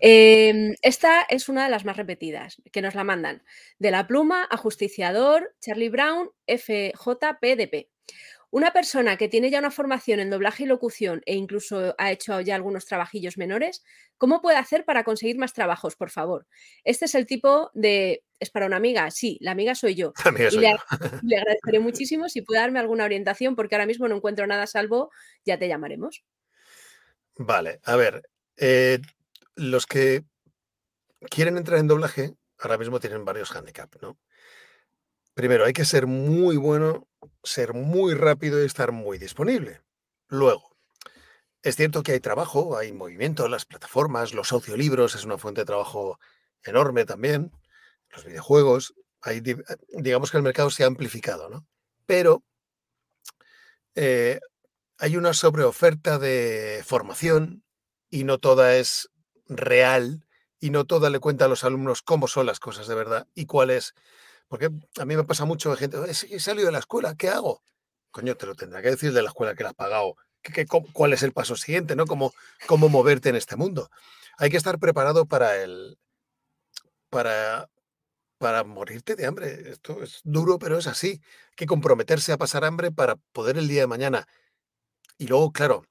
Em, 0.00 0.74
esta 0.80 1.22
es 1.28 1.50
una 1.50 1.64
de 1.64 1.70
las 1.70 1.84
más 1.84 1.98
repetidas, 1.98 2.62
que 2.72 2.80
nos 2.80 2.94
la 2.94 3.04
mandan. 3.04 3.42
De 3.78 3.90
la 3.90 4.06
pluma, 4.06 4.48
ajusticiador, 4.50 5.54
Charlie 5.60 5.90
Brown, 5.90 6.30
FJPDP. 6.46 7.90
Una 8.50 8.72
persona 8.72 9.18
que 9.18 9.28
tiene 9.28 9.50
ya 9.50 9.58
una 9.58 9.70
formación 9.70 10.20
en 10.20 10.30
doblaje 10.30 10.62
y 10.62 10.66
locución 10.66 11.20
e 11.26 11.34
incluso 11.34 11.94
ha 11.98 12.10
hecho 12.10 12.40
ya 12.40 12.54
algunos 12.54 12.86
trabajillos 12.86 13.36
menores, 13.36 13.84
¿cómo 14.16 14.40
puede 14.40 14.56
hacer 14.56 14.86
para 14.86 15.04
conseguir 15.04 15.36
más 15.36 15.52
trabajos, 15.52 15.96
por 15.96 16.08
favor? 16.08 16.46
Este 16.84 17.04
es 17.04 17.14
el 17.14 17.26
tipo 17.26 17.70
de... 17.74 18.24
¿Es 18.40 18.50
para 18.50 18.66
una 18.66 18.76
amiga? 18.76 19.10
Sí, 19.10 19.38
la 19.40 19.50
amiga 19.50 19.74
soy 19.74 19.94
yo. 19.94 20.12
y 20.52 20.58
le, 20.58 21.38
agradeceré 21.38 21.80
muchísimo 21.80 22.28
si 22.28 22.42
puede 22.42 22.60
darme 22.60 22.78
alguna 22.78 23.04
orientación 23.04 23.56
porque 23.56 23.74
ahora 23.74 23.86
mismo 23.86 24.06
no 24.08 24.16
encuentro 24.16 24.46
nada 24.46 24.66
salvo, 24.66 25.10
ya 25.44 25.58
te 25.58 25.68
llamaremos. 25.68 26.24
Vale, 27.36 27.80
a 27.84 27.96
ver, 27.96 28.22
eh, 28.56 29.00
los 29.54 29.86
que 29.86 30.24
quieren 31.30 31.56
entrar 31.56 31.78
en 31.78 31.88
doblaje 31.88 32.34
ahora 32.58 32.78
mismo 32.78 33.00
tienen 33.00 33.24
varios 33.24 33.54
handicaps, 33.54 34.02
¿no? 34.02 34.18
Primero, 35.34 35.64
hay 35.64 35.72
que 35.72 35.84
ser 35.84 36.06
muy 36.06 36.56
bueno, 36.56 37.06
ser 37.44 37.72
muy 37.72 38.14
rápido 38.14 38.60
y 38.60 38.66
estar 38.66 38.90
muy 38.90 39.18
disponible. 39.18 39.82
Luego, 40.28 40.76
es 41.62 41.76
cierto 41.76 42.02
que 42.02 42.12
hay 42.12 42.20
trabajo, 42.20 42.76
hay 42.76 42.92
movimiento, 42.92 43.48
las 43.48 43.64
plataformas, 43.64 44.34
los 44.34 44.52
audiolibros 44.52 45.14
es 45.14 45.24
una 45.24 45.38
fuente 45.38 45.60
de 45.60 45.66
trabajo 45.66 46.18
enorme 46.64 47.04
también, 47.04 47.52
los 48.10 48.24
videojuegos, 48.24 48.94
digamos 49.92 50.30
que 50.30 50.36
el 50.36 50.42
mercado 50.42 50.70
se 50.70 50.84
ha 50.84 50.86
amplificado, 50.86 51.48
¿no? 51.48 51.66
Pero 52.06 52.42
eh, 53.94 54.40
hay 54.98 55.16
una 55.16 55.34
sobreoferta 55.34 56.18
de 56.18 56.82
formación 56.86 57.64
y 58.10 58.24
no 58.24 58.38
toda 58.38 58.76
es 58.76 59.10
real 59.46 60.24
y 60.60 60.70
no 60.70 60.84
toda 60.84 61.10
le 61.10 61.20
cuenta 61.20 61.44
a 61.44 61.48
los 61.48 61.64
alumnos 61.64 62.02
cómo 62.02 62.28
son 62.28 62.46
las 62.46 62.60
cosas 62.60 62.88
de 62.88 62.94
verdad 62.94 63.26
y 63.34 63.46
cuál 63.46 63.70
es 63.70 63.94
porque 64.48 64.70
a 64.98 65.04
mí 65.04 65.14
me 65.14 65.24
pasa 65.24 65.44
mucho 65.44 65.70
de 65.70 65.76
gente, 65.76 65.98
he 66.08 66.40
salido 66.40 66.66
de 66.66 66.72
la 66.72 66.78
escuela, 66.78 67.14
¿qué 67.14 67.28
hago? 67.28 67.62
Coño, 68.10 68.34
te 68.36 68.46
lo 68.46 68.54
tendrá 68.54 68.80
que 68.80 68.90
decir 68.90 69.12
de 69.12 69.22
la 69.22 69.28
escuela 69.28 69.54
que 69.54 69.62
la 69.62 69.70
has 69.70 69.74
pagado. 69.74 70.16
¿Qué, 70.40 70.66
cuál 70.66 71.12
es 71.12 71.22
el 71.22 71.32
paso 71.32 71.54
siguiente? 71.54 71.94
¿no? 71.94 72.06
¿Cómo, 72.06 72.32
¿Cómo 72.66 72.88
moverte 72.88 73.28
en 73.28 73.36
este 73.36 73.56
mundo? 73.56 73.90
Hay 74.38 74.50
que 74.50 74.56
estar 74.56 74.78
preparado 74.78 75.26
para 75.26 75.56
el. 75.62 75.98
para 77.10 77.68
para 78.38 78.64
morirte 78.64 79.16
de 79.16 79.26
hambre. 79.26 79.70
Esto 79.70 80.02
es 80.02 80.20
duro, 80.24 80.58
pero 80.58 80.78
es 80.78 80.86
así. 80.86 81.20
Hay 81.50 81.56
que 81.56 81.66
comprometerse 81.66 82.32
a 82.32 82.38
pasar 82.38 82.64
hambre 82.64 82.90
para 82.90 83.16
poder 83.32 83.58
el 83.58 83.68
día 83.68 83.82
de 83.82 83.86
mañana. 83.86 84.26
Y 85.18 85.26
luego, 85.26 85.52
claro, 85.52 85.84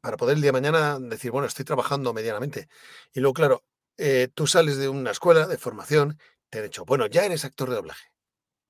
para 0.00 0.16
poder 0.16 0.36
el 0.36 0.42
día 0.42 0.52
de 0.52 0.60
mañana 0.60 0.98
decir, 1.00 1.30
bueno, 1.30 1.46
estoy 1.46 1.64
trabajando 1.64 2.14
medianamente. 2.14 2.68
Y 3.12 3.20
luego, 3.20 3.34
claro, 3.34 3.64
eh, 3.96 4.28
tú 4.32 4.46
sales 4.46 4.76
de 4.76 4.88
una 4.88 5.10
escuela 5.10 5.46
de 5.46 5.58
formación, 5.58 6.18
te 6.48 6.58
han 6.58 6.64
dicho, 6.64 6.84
bueno, 6.84 7.06
ya 7.06 7.24
eres 7.24 7.44
actor 7.44 7.68
de 7.68 7.76
doblaje. 7.76 8.06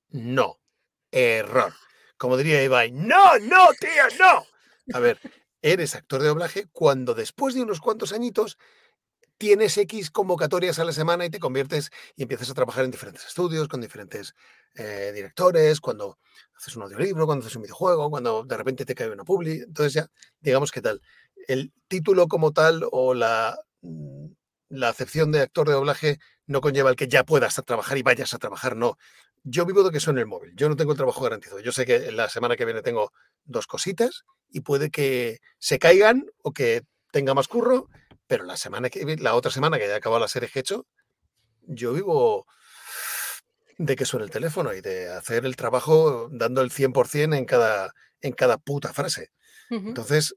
No, 0.09 0.59
error. 1.11 1.75
Como 2.16 2.37
diría 2.37 2.64
Ibai, 2.64 2.90
no, 2.90 3.38
no, 3.38 3.68
tío, 3.78 4.18
no. 4.18 4.47
A 4.95 5.00
ver, 5.00 5.21
eres 5.62 5.95
actor 5.95 6.23
de 6.23 6.28
doblaje 6.28 6.66
cuando 6.73 7.14
después 7.14 7.54
de 7.54 7.62
unos 7.62 7.80
cuantos 7.80 8.12
añitos 8.12 8.59
tienes 9.38 9.78
X 9.78 10.11
convocatorias 10.11 10.78
a 10.78 10.85
la 10.85 10.92
semana 10.92 11.25
y 11.25 11.30
te 11.30 11.38
conviertes 11.38 11.90
y 12.16 12.23
empiezas 12.23 12.50
a 12.50 12.54
trabajar 12.54 12.85
en 12.85 12.90
diferentes 12.90 13.25
estudios, 13.25 13.68
con 13.68 13.80
diferentes 13.80 14.35
eh, 14.75 15.12
directores, 15.14 15.80
cuando 15.80 16.18
haces 16.57 16.76
un 16.76 16.83
audiolibro, 16.83 17.25
cuando 17.25 17.45
haces 17.45 17.57
un 17.57 17.62
videojuego, 17.62 18.11
cuando 18.11 18.45
de 18.45 18.57
repente 18.57 18.85
te 18.85 18.95
cae 18.95 19.11
una 19.11 19.25
publi. 19.25 19.62
Entonces 19.62 19.95
ya, 19.95 20.11
digamos 20.40 20.73
que 20.73 20.83
tal. 20.83 21.00
El 21.47 21.73
título 21.87 22.26
como 22.26 22.52
tal 22.52 22.85
o 22.90 23.14
la, 23.14 23.59
mm, 23.83 24.26
la 24.71 24.88
acepción 24.88 25.30
de 25.33 25.40
actor 25.40 25.68
de 25.68 25.75
doblaje 25.75 26.18
no 26.47 26.61
conlleva 26.61 26.90
el 26.90 26.97
que 26.97 27.09
ya 27.09 27.25
puedas 27.25 27.54
trabajar 27.64 27.97
y 27.97 28.02
vayas 28.02 28.35
a 28.35 28.38
trabajar, 28.38 28.76
no. 28.76 28.99
Yo 29.45 29.64
vivo 29.64 29.83
de 29.83 29.92
que 29.92 30.00
suene 30.00 30.21
el 30.21 30.26
móvil, 30.26 30.52
yo 30.57 30.68
no 30.68 30.76
tengo 30.76 30.92
el 30.92 30.99
trabajo 30.99 31.23
garantizado. 31.23 31.61
Yo 31.61 31.73
sé 31.73 31.87
que 31.87 32.11
la 32.11 32.28
semana 32.28 32.57
que 32.57 32.64
viene 32.64 32.83
tengo 32.83 33.12
dos 33.45 33.66
cositas 33.66 34.25
y 34.50 34.61
puede 34.61 34.90
que 34.90 35.38
se 35.59 35.78
caigan 35.78 36.26
o 36.42 36.52
que 36.52 36.83
tenga 37.12 37.35
más 37.35 37.49
curro, 37.49 37.88
pero 38.29 38.45
la 38.45 38.57
semana 38.57 38.91
que 38.91 39.17
la 39.17 39.35
otra 39.35 39.51
semana 39.51 39.79
que 39.79 39.89
ya 39.89 39.97
acabado 39.97 40.21
la 40.21 40.29
serie 40.29 40.49
que 40.49 40.61
he 40.61 40.63
hecho, 40.63 40.87
yo 41.63 41.93
vivo 41.93 42.47
de 43.79 43.97
que 43.97 44.05
suene 44.05 44.25
el 44.25 44.31
teléfono 44.31 44.73
y 44.75 44.81
de 44.81 45.11
hacer 45.11 45.45
el 45.47 45.57
trabajo 45.57 46.29
dando 46.31 46.61
el 46.61 46.71
100% 46.71 47.37
en 47.37 47.45
cada, 47.45 47.95
en 48.21 48.33
cada 48.33 48.59
puta 48.59 48.93
frase. 48.93 49.31
Entonces, 49.71 50.35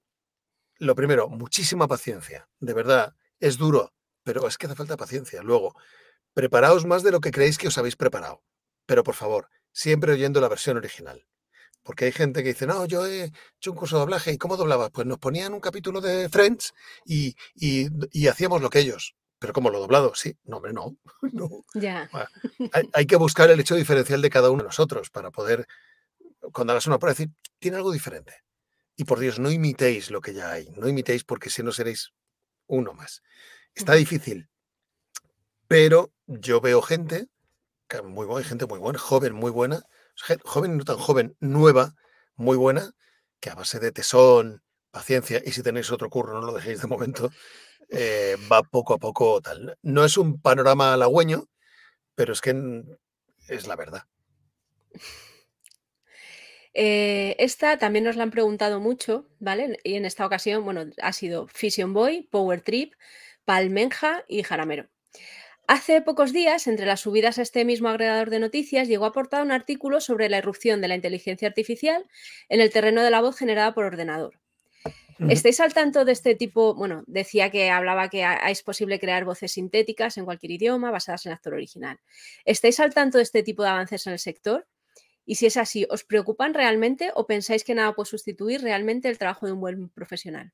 lo 0.78 0.96
primero, 0.96 1.30
muchísima 1.30 1.88
paciencia. 1.88 2.50
De 2.60 2.74
verdad, 2.74 3.16
es 3.40 3.58
duro, 3.58 3.94
pero 4.24 4.48
es 4.48 4.58
que 4.58 4.68
hace 4.68 4.76
falta 4.76 4.98
paciencia. 4.98 5.42
Luego, 5.42 5.74
preparaos 6.34 6.86
más 6.86 7.04
de 7.04 7.12
lo 7.12 7.22
que 7.22 7.32
creéis 7.32 7.58
que 7.58 7.68
os 7.68 7.78
habéis 7.78 7.96
preparado. 7.96 8.44
Pero 8.86 9.04
por 9.04 9.16
favor, 9.16 9.50
siempre 9.72 10.12
oyendo 10.12 10.42
la 10.42 10.50
versión 10.50 10.78
original. 10.78 11.26
Porque 11.84 12.06
hay 12.06 12.12
gente 12.12 12.44
que 12.44 12.50
dice, 12.50 12.68
no, 12.68 12.86
yo 12.86 13.06
he 13.06 13.32
hecho 13.58 13.72
un 13.72 13.78
curso 13.78 13.96
de 13.96 14.02
doblaje. 14.02 14.32
¿Y 14.32 14.38
cómo 14.38 14.58
doblabas? 14.58 14.92
Pues 14.92 15.08
nos 15.08 15.18
ponían 15.18 15.54
un 15.54 15.60
capítulo 15.60 16.00
de 16.00 16.30
Friends 16.30 16.74
y, 17.06 17.36
hacíamos 18.28 18.62
lo 18.62 18.70
que 18.70 18.80
ellos. 18.80 19.16
Pero 19.40 19.54
como 19.54 19.72
lo 19.72 19.80
doblado, 19.80 20.14
sí. 20.14 20.38
No, 20.44 20.58
hombre, 20.58 20.74
no. 20.74 20.96
Ya. 21.74 22.10
Hay, 22.94 23.06
que 23.08 23.16
buscar 23.16 23.50
el 23.50 23.60
hecho 23.60 23.76
diferencial 23.76 24.22
de 24.22 24.30
cada 24.30 24.52
uno 24.52 24.62
de 24.62 24.68
nosotros 24.68 25.10
para 25.10 25.32
poder, 25.32 25.66
cuando 26.54 26.74
hagas 26.74 26.86
una 26.86 27.00
prueba, 27.00 27.14
decir, 27.14 27.32
tiene 27.58 27.78
algo 27.78 27.92
diferente. 27.92 28.34
Y 28.96 29.06
por 29.06 29.20
Dios, 29.20 29.40
no 29.40 29.50
imitéis 29.50 30.12
lo 30.12 30.22
que 30.22 30.34
ya 30.34 30.52
hay. 30.52 30.70
No 30.78 30.88
imitéis 30.88 31.24
porque 31.24 31.50
si 31.50 31.64
no 31.64 31.72
seréis 31.72 32.14
uno 32.68 32.94
más. 32.94 33.24
Está 33.74 33.94
difícil. 33.94 34.50
Pero 35.68 36.14
yo 36.28 36.62
veo 36.62 36.82
gente, 36.82 37.28
muy 38.04 38.26
buena, 38.26 38.48
gente 38.48 38.66
muy 38.68 38.78
buena, 38.78 39.00
joven, 39.00 39.34
muy 39.34 39.52
buena, 39.52 39.84
joven 40.44 40.78
no 40.78 40.84
tan 40.84 40.98
joven, 40.98 41.36
nueva, 41.40 41.96
muy 42.36 42.58
buena, 42.58 42.94
que 43.40 43.50
a 43.50 43.56
base 43.56 43.80
de 43.80 43.92
tesón, 43.92 44.64
paciencia, 44.92 45.42
y 45.44 45.52
si 45.52 45.64
tenéis 45.64 45.92
otro 45.92 46.10
curro, 46.10 46.34
no 46.34 46.46
lo 46.46 46.54
dejéis 46.54 46.82
de 46.82 46.88
momento, 46.88 47.32
eh, 47.90 48.38
va 48.52 48.64
poco 48.64 48.94
a 48.94 48.98
poco 48.98 49.42
tal. 49.42 49.78
No 49.82 50.06
es 50.06 50.18
un 50.18 50.42
panorama 50.42 50.94
halagüeño, 50.94 51.46
pero 52.16 52.34
es 52.34 52.42
que 52.42 52.84
es 53.48 53.68
la 53.68 53.76
verdad. 53.76 54.04
Eh, 56.74 57.36
esta 57.38 57.78
también 57.78 58.06
nos 58.06 58.16
la 58.16 58.24
han 58.24 58.32
preguntado 58.32 58.80
mucho, 58.80 59.28
¿vale? 59.40 59.78
Y 59.84 59.96
en 59.96 60.06
esta 60.06 60.26
ocasión, 60.26 60.64
bueno, 60.64 60.86
ha 61.02 61.14
sido 61.14 61.48
Fission 61.48 61.94
Boy, 61.94 62.24
Power 62.32 62.62
Trip, 62.62 62.94
Palmenja 63.44 64.24
y 64.28 64.44
Jaramero. 64.44 64.88
Hace 65.74 66.02
pocos 66.02 66.34
días, 66.34 66.68
entre 66.68 66.86
las 66.86 67.00
subidas 67.00 67.40
a 67.40 67.44
este 67.44 67.64
mismo 67.64 67.88
agregador 67.88 68.30
de 68.30 68.40
noticias, 68.40 68.90
llegó 68.90 69.06
a 69.06 69.08
aportar 69.08 69.42
un 69.42 69.54
artículo 69.54 70.02
sobre 70.02 70.28
la 70.28 70.40
irrupción 70.40 70.82
de 70.82 70.90
la 70.90 70.96
inteligencia 70.96 71.48
artificial 71.48 72.06
en 72.50 72.60
el 72.60 72.70
terreno 72.72 73.02
de 73.02 73.10
la 73.10 73.22
voz 73.22 73.38
generada 73.38 73.74
por 73.74 73.86
ordenador. 73.86 74.38
¿Estáis 75.30 75.62
al 75.62 75.74
tanto 75.74 76.04
de 76.04 76.12
este 76.12 76.36
tipo? 76.36 76.76
Bueno, 76.76 77.06
decía 77.08 77.52
que 77.52 77.70
hablaba 77.70 78.10
que 78.10 78.28
es 78.50 78.64
posible 78.64 79.00
crear 79.00 79.24
voces 79.24 79.54
sintéticas 79.54 80.18
en 80.18 80.26
cualquier 80.26 80.52
idioma 80.52 80.92
basadas 80.92 81.26
en 81.26 81.32
actor 81.32 81.54
original. 81.54 82.02
¿Estáis 82.44 82.78
al 82.82 82.94
tanto 82.94 83.18
de 83.20 83.24
este 83.24 83.42
tipo 83.42 83.64
de 83.64 83.70
avances 83.70 84.06
en 84.08 84.12
el 84.12 84.20
sector? 84.20 84.68
Y 85.26 85.36
si 85.36 85.46
es 85.46 85.56
así, 85.56 85.88
¿os 85.90 86.04
preocupan 86.04 86.54
realmente 86.54 87.12
o 87.16 87.28
pensáis 87.28 87.64
que 87.64 87.76
nada 87.76 87.96
puede 87.96 88.10
sustituir 88.10 88.62
realmente 88.62 89.08
el 89.08 89.18
trabajo 89.18 89.46
de 89.46 89.54
un 89.54 89.62
buen 89.62 89.88
profesional? 89.88 90.52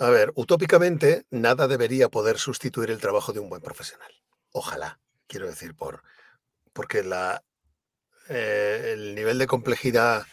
A 0.00 0.10
ver, 0.10 0.30
utópicamente 0.36 1.26
nada 1.30 1.66
debería 1.66 2.08
poder 2.08 2.38
sustituir 2.38 2.90
el 2.92 3.00
trabajo 3.00 3.32
de 3.32 3.40
un 3.40 3.48
buen 3.48 3.60
profesional. 3.60 4.12
Ojalá, 4.52 5.00
quiero 5.26 5.48
decir, 5.48 5.74
por, 5.74 6.04
porque 6.72 7.02
eh, 8.28 8.90
el 8.92 9.16
nivel 9.16 9.38
de 9.38 9.48
complejidad, 9.48 10.24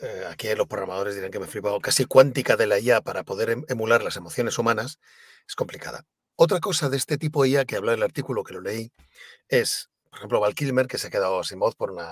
eh, 0.00 0.24
aquí 0.28 0.52
los 0.56 0.66
programadores 0.66 1.14
dirán 1.14 1.30
que 1.30 1.38
me 1.38 1.46
he 1.46 1.48
flipado, 1.48 1.78
casi 1.80 2.04
cuántica 2.04 2.56
de 2.56 2.66
la 2.66 2.80
IA 2.80 3.00
para 3.00 3.22
poder 3.22 3.50
em, 3.50 3.64
emular 3.68 4.02
las 4.02 4.16
emociones 4.16 4.58
humanas, 4.58 4.98
es 5.46 5.54
complicada. 5.54 6.04
Otra 6.34 6.58
cosa 6.58 6.88
de 6.88 6.96
este 6.96 7.16
tipo 7.16 7.46
IA 7.46 7.64
que 7.64 7.76
habla 7.76 7.94
el 7.94 8.02
artículo 8.02 8.42
que 8.42 8.54
lo 8.54 8.60
leí 8.60 8.90
es, 9.48 9.88
por 10.10 10.18
ejemplo, 10.18 10.40
Val 10.40 10.56
Kilmer, 10.56 10.88
que 10.88 10.98
se 10.98 11.06
ha 11.06 11.10
quedado 11.10 11.44
sin 11.44 11.60
voz 11.60 11.76
por 11.76 11.92
una. 11.92 12.10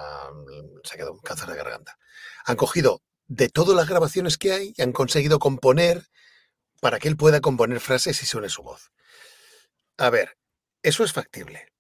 se 0.84 0.94
ha 0.94 0.96
quedado 0.96 1.14
un 1.14 1.20
cáncer 1.20 1.48
de 1.48 1.56
garganta. 1.56 1.98
Han 2.46 2.54
cogido 2.54 3.02
de 3.26 3.48
todas 3.48 3.76
las 3.76 3.88
grabaciones 3.88 4.38
que 4.38 4.52
hay 4.52 4.74
y 4.76 4.82
han 4.82 4.92
conseguido 4.92 5.40
componer 5.40 6.06
para 6.84 6.98
que 6.98 7.08
él 7.08 7.16
pueda 7.16 7.40
componer 7.40 7.80
frases 7.80 8.22
y 8.22 8.26
suene 8.26 8.50
su 8.50 8.62
voz. 8.62 8.92
A 9.96 10.10
ver, 10.10 10.36
eso 10.82 11.02
es 11.02 11.14
factible. 11.14 11.72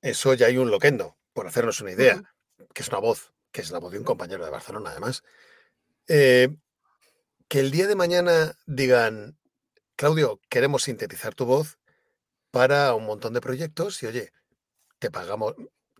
Eso 0.00 0.32
ya 0.32 0.46
hay 0.46 0.56
un 0.56 0.70
loquendo, 0.70 1.18
por 1.34 1.46
hacernos 1.46 1.82
una 1.82 1.92
idea, 1.92 2.34
que 2.72 2.80
es 2.80 2.88
una 2.88 2.96
voz, 2.96 3.34
que 3.52 3.60
es 3.60 3.70
la 3.70 3.80
voz 3.80 3.92
de 3.92 3.98
un 3.98 4.04
compañero 4.04 4.46
de 4.46 4.50
Barcelona, 4.50 4.92
además. 4.92 5.22
Eh, 6.08 6.56
que 7.48 7.60
el 7.60 7.70
día 7.70 7.86
de 7.86 7.96
mañana 7.96 8.54
digan, 8.64 9.38
Claudio, 9.94 10.40
queremos 10.48 10.84
sintetizar 10.84 11.34
tu 11.34 11.44
voz 11.44 11.78
para 12.50 12.94
un 12.94 13.04
montón 13.04 13.34
de 13.34 13.42
proyectos 13.42 14.02
y 14.02 14.06
oye, 14.06 14.32
te 14.98 15.10
pagamos. 15.10 15.54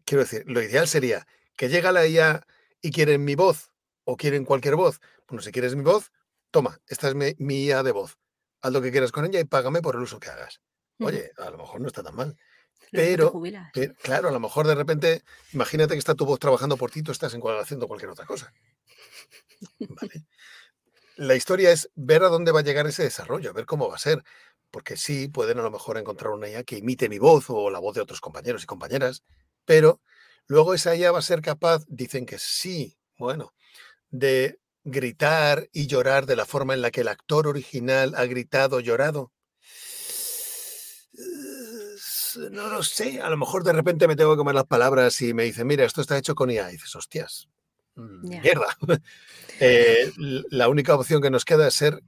Quiero 0.06 0.24
decir, 0.24 0.44
lo 0.46 0.62
ideal 0.62 0.88
sería 0.88 1.26
que 1.58 1.68
llega 1.68 1.92
la 1.92 2.06
IA 2.06 2.46
y 2.80 2.90
quieren 2.90 3.22
mi 3.22 3.34
voz 3.34 3.74
o 4.04 4.16
quieren 4.16 4.46
cualquier 4.46 4.76
voz. 4.76 5.02
Bueno, 5.28 5.42
si 5.42 5.52
quieres 5.52 5.76
mi 5.76 5.82
voz, 5.82 6.10
toma, 6.50 6.80
esta 6.86 7.08
es 7.08 7.14
mi 7.14 7.64
IA 7.66 7.82
de 7.82 7.92
voz 7.92 8.16
haz 8.60 8.72
lo 8.72 8.82
que 8.82 8.90
quieras 8.90 9.12
con 9.12 9.24
ella 9.24 9.40
y 9.40 9.44
págame 9.44 9.82
por 9.82 9.96
el 9.96 10.02
uso 10.02 10.18
que 10.18 10.28
hagas. 10.28 10.60
Oye, 10.98 11.30
a 11.36 11.50
lo 11.50 11.58
mejor 11.58 11.80
no 11.80 11.88
está 11.88 12.02
tan 12.02 12.14
mal. 12.14 12.36
Pero, 12.90 13.32
claro, 14.02 14.28
a 14.28 14.32
lo 14.32 14.40
mejor 14.40 14.66
de 14.66 14.74
repente, 14.74 15.22
imagínate 15.52 15.94
que 15.94 15.98
está 15.98 16.14
tu 16.14 16.24
voz 16.24 16.38
trabajando 16.38 16.76
por 16.76 16.90
ti, 16.90 17.02
tú 17.02 17.12
estás 17.12 17.34
en 17.34 17.42
haciendo 17.42 17.88
cualquier 17.88 18.10
otra 18.10 18.26
cosa. 18.26 18.52
La 21.16 21.34
historia 21.34 21.72
es 21.72 21.90
ver 21.94 22.22
a 22.22 22.28
dónde 22.28 22.52
va 22.52 22.60
a 22.60 22.62
llegar 22.62 22.86
ese 22.86 23.02
desarrollo, 23.02 23.50
a 23.50 23.54
ver 23.54 23.66
cómo 23.66 23.88
va 23.88 23.96
a 23.96 23.98
ser. 23.98 24.22
Porque 24.70 24.96
sí, 24.96 25.28
pueden 25.28 25.58
a 25.58 25.62
lo 25.62 25.70
mejor 25.70 25.96
encontrar 25.96 26.32
una 26.32 26.48
IA 26.48 26.64
que 26.64 26.78
imite 26.78 27.08
mi 27.08 27.18
voz 27.18 27.46
o 27.48 27.70
la 27.70 27.78
voz 27.78 27.94
de 27.94 28.02
otros 28.02 28.20
compañeros 28.20 28.64
y 28.64 28.66
compañeras, 28.66 29.22
pero 29.64 30.02
luego 30.46 30.74
esa 30.74 30.94
IA 30.94 31.12
va 31.12 31.20
a 31.20 31.22
ser 31.22 31.40
capaz, 31.40 31.84
dicen 31.88 32.26
que 32.26 32.38
sí, 32.38 32.98
bueno, 33.16 33.54
de 34.10 34.58
gritar 34.86 35.68
y 35.72 35.88
llorar 35.88 36.26
de 36.26 36.36
la 36.36 36.46
forma 36.46 36.72
en 36.72 36.80
la 36.80 36.90
que 36.90 37.02
el 37.02 37.08
actor 37.08 37.48
original 37.48 38.14
ha 38.14 38.24
gritado, 38.24 38.80
llorado? 38.80 39.32
No 42.50 42.68
lo 42.68 42.82
sé, 42.82 43.20
a 43.20 43.28
lo 43.28 43.36
mejor 43.36 43.64
de 43.64 43.72
repente 43.72 44.06
me 44.06 44.14
tengo 44.14 44.32
que 44.32 44.38
comer 44.38 44.54
las 44.54 44.66
palabras 44.66 45.20
y 45.22 45.34
me 45.34 45.44
dice, 45.44 45.64
mira, 45.64 45.84
esto 45.84 46.00
está 46.00 46.16
hecho 46.16 46.34
con 46.34 46.50
IA. 46.50 46.68
Y 46.68 46.72
dices, 46.72 46.94
hostias, 46.94 47.48
mm, 47.96 48.28
mierda. 48.28 48.68
Eh, 49.58 50.12
la 50.50 50.68
única 50.68 50.94
opción 50.94 51.22
que 51.22 51.30
nos 51.30 51.46
queda 51.46 51.66
es 51.66 51.72
ser 51.72 52.02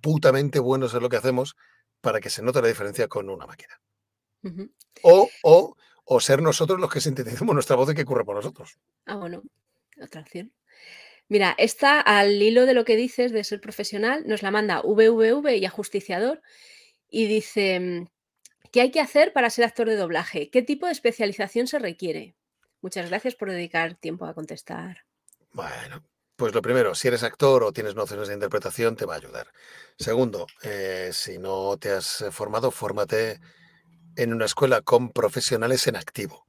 putamente 0.00 0.58
buenos 0.58 0.92
en 0.92 1.02
lo 1.02 1.08
que 1.08 1.16
hacemos 1.16 1.54
para 2.00 2.20
que 2.20 2.30
se 2.30 2.42
note 2.42 2.60
la 2.60 2.66
diferencia 2.66 3.06
con 3.06 3.30
una 3.30 3.46
máquina. 3.46 3.80
o, 5.04 5.28
o, 5.44 5.76
o, 6.04 6.20
ser 6.20 6.42
nosotros 6.42 6.80
los 6.80 6.92
que 6.92 7.00
sinteticemos 7.00 7.54
nuestra 7.54 7.76
voz 7.76 7.92
y 7.92 7.94
que 7.94 8.02
ocurre 8.02 8.24
por 8.24 8.34
nosotros. 8.34 8.76
Ah, 9.06 9.14
bueno, 9.14 9.40
otra 10.02 10.22
opción. 10.22 10.52
Mira, 11.28 11.54
esta 11.58 12.00
al 12.00 12.40
hilo 12.40 12.66
de 12.66 12.74
lo 12.74 12.84
que 12.84 12.96
dices 12.96 13.32
de 13.32 13.44
ser 13.44 13.60
profesional, 13.60 14.24
nos 14.26 14.42
la 14.42 14.50
manda 14.50 14.82
VVV 14.82 15.56
y 15.56 15.64
Ajusticiador 15.64 16.42
y 17.08 17.26
dice, 17.26 17.80
mm, 17.80 18.06
¿qué 18.70 18.82
hay 18.82 18.90
que 18.90 19.00
hacer 19.00 19.32
para 19.32 19.50
ser 19.50 19.64
actor 19.64 19.88
de 19.88 19.96
doblaje? 19.96 20.50
¿Qué 20.50 20.62
tipo 20.62 20.86
de 20.86 20.92
especialización 20.92 21.66
se 21.66 21.78
requiere? 21.78 22.36
Muchas 22.82 23.08
gracias 23.08 23.34
por 23.34 23.50
dedicar 23.50 23.94
tiempo 23.94 24.26
a 24.26 24.34
contestar. 24.34 25.06
Bueno, 25.52 26.04
pues 26.36 26.52
lo 26.52 26.60
primero, 26.60 26.94
si 26.94 27.08
eres 27.08 27.22
actor 27.22 27.62
o 27.62 27.72
tienes 27.72 27.94
nociones 27.94 28.28
de 28.28 28.34
interpretación, 28.34 28.96
te 28.96 29.06
va 29.06 29.14
a 29.14 29.18
ayudar. 29.18 29.46
Segundo, 29.96 30.46
eh, 30.62 31.10
si 31.12 31.38
no 31.38 31.78
te 31.78 31.92
has 31.92 32.24
formado, 32.30 32.70
fórmate 32.70 33.40
en 34.16 34.34
una 34.34 34.44
escuela 34.44 34.82
con 34.82 35.12
profesionales 35.12 35.86
en 35.86 35.96
activo. 35.96 36.44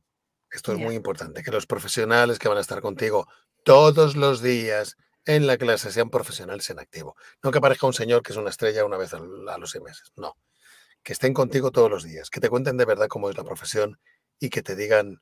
Esto 0.52 0.74
es 0.74 0.80
muy 0.80 0.96
importante, 0.96 1.44
que 1.44 1.52
los 1.52 1.68
profesionales 1.68 2.40
que 2.40 2.48
van 2.48 2.58
a 2.58 2.62
estar 2.62 2.82
contigo 2.82 3.28
todos 3.66 4.16
los 4.16 4.44
días 4.44 4.96
en 5.26 5.48
la 5.48 5.58
clase 5.58 5.92
sean 5.92 6.12
profesionales 6.12 6.70
en 6.70 6.80
activo. 6.80 7.18
No 7.44 7.50
que 7.50 7.58
aparezca 7.58 7.88
un 7.88 7.94
señor 7.94 8.22
que 8.22 8.32
es 8.32 8.38
una 8.38 8.52
estrella 8.52 8.86
una 8.86 8.96
vez 8.96 9.14
a 9.14 9.18
los 9.58 9.72
seis 9.72 9.84
meses. 9.84 10.14
No. 10.16 10.38
Que 11.02 11.14
estén 11.14 11.34
contigo 11.34 11.72
todos 11.72 11.90
los 11.90 12.04
días, 12.04 12.30
que 12.30 12.40
te 12.40 12.48
cuenten 12.48 12.78
de 12.78 12.86
verdad 12.86 13.08
cómo 13.08 13.28
es 13.30 13.36
la 13.36 13.44
profesión 13.44 14.00
y 14.40 14.50
que 14.52 14.62
te 14.62 14.76
digan, 14.76 15.20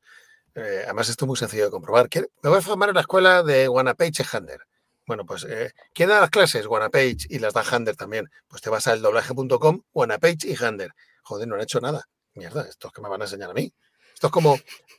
eh, 0.55 0.81
además 0.83 1.07
esto 1.07 1.23
es 1.23 1.27
muy 1.27 1.38
sencillo 1.38 1.65
de 1.65 1.71
comprobar, 1.71 2.09
me 2.13 2.50
voy 2.50 2.59
a 2.59 2.62
formar 2.62 2.89
en 2.89 2.95
la 2.95 3.01
escuela 3.01 3.43
de 3.43 3.69
Wanapage 3.69 4.25
Hander. 4.29 4.59
Bueno, 5.05 5.25
pues, 5.25 5.45
eh, 5.45 5.71
¿quién 5.93 6.09
da 6.09 6.19
las 6.19 6.29
clases? 6.29 6.67
Wanapage 6.67 7.27
y 7.29 7.39
las 7.39 7.53
da 7.53 7.62
Hander 7.62 7.95
también. 7.95 8.29
Pues 8.47 8.62
te 8.62 8.69
vas 8.69 8.88
al 8.88 9.01
doblaje.com, 9.01 9.83
Wanapage 9.93 10.47
y 10.47 10.55
Hander. 10.62 10.91
Joder, 11.23 11.47
no 11.47 11.55
han 11.55 11.62
hecho 11.62 11.79
nada. 11.79 12.09
Mierda, 12.33 12.67
esto 12.67 12.88
es 12.88 12.93
que 12.93 13.01
me 13.01 13.09
van 13.09 13.21
a 13.21 13.25
enseñar 13.25 13.51
a 13.51 13.53
mí. 13.53 13.73
Esto 14.13 14.27
es 14.27 14.33
como, 14.33 14.55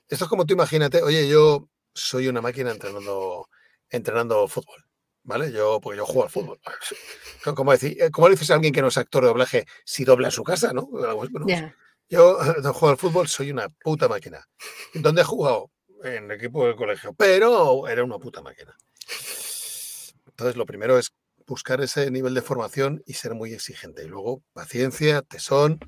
esto 0.08 0.24
es 0.24 0.28
como 0.28 0.44
tú 0.46 0.54
imagínate, 0.54 1.02
oye, 1.02 1.28
yo 1.28 1.68
soy 1.94 2.28
una 2.28 2.40
máquina 2.40 2.70
entrenando, 2.70 3.48
entrenando 3.88 4.48
fútbol. 4.48 4.84
¿Vale? 5.26 5.50
Yo, 5.50 5.80
porque 5.80 5.96
yo 5.96 6.04
juego 6.04 6.24
al 6.24 6.30
fútbol. 6.30 6.60
Como, 7.56 7.72
decir, 7.72 7.96
eh, 8.00 8.10
¿Cómo 8.10 8.28
le 8.28 8.34
dices 8.34 8.50
a 8.50 8.54
alguien 8.54 8.74
que 8.74 8.82
no 8.82 8.88
es 8.88 8.98
actor 8.98 9.22
de 9.22 9.28
doblaje 9.28 9.66
si 9.84 10.04
dobla 10.04 10.28
en 10.28 10.32
su 10.32 10.44
casa, 10.44 10.72
no? 10.74 10.88
Yo 12.10 12.38
juego 12.74 12.88
al 12.90 12.98
fútbol, 12.98 13.28
soy 13.28 13.50
una 13.50 13.68
puta 13.70 14.06
máquina. 14.06 14.46
¿Dónde 14.92 15.22
he 15.22 15.24
jugado? 15.24 15.70
En 16.02 16.24
el 16.24 16.32
equipo 16.32 16.66
del 16.66 16.76
colegio. 16.76 17.14
Pero 17.14 17.88
era 17.88 18.04
una 18.04 18.18
puta 18.18 18.42
máquina. 18.42 18.76
Entonces, 20.26 20.56
lo 20.56 20.66
primero 20.66 20.98
es 20.98 21.14
buscar 21.46 21.80
ese 21.80 22.10
nivel 22.10 22.34
de 22.34 22.42
formación 22.42 23.02
y 23.06 23.14
ser 23.14 23.34
muy 23.34 23.54
exigente. 23.54 24.04
Y 24.04 24.08
luego, 24.08 24.42
paciencia, 24.52 25.22
tesón, 25.22 25.80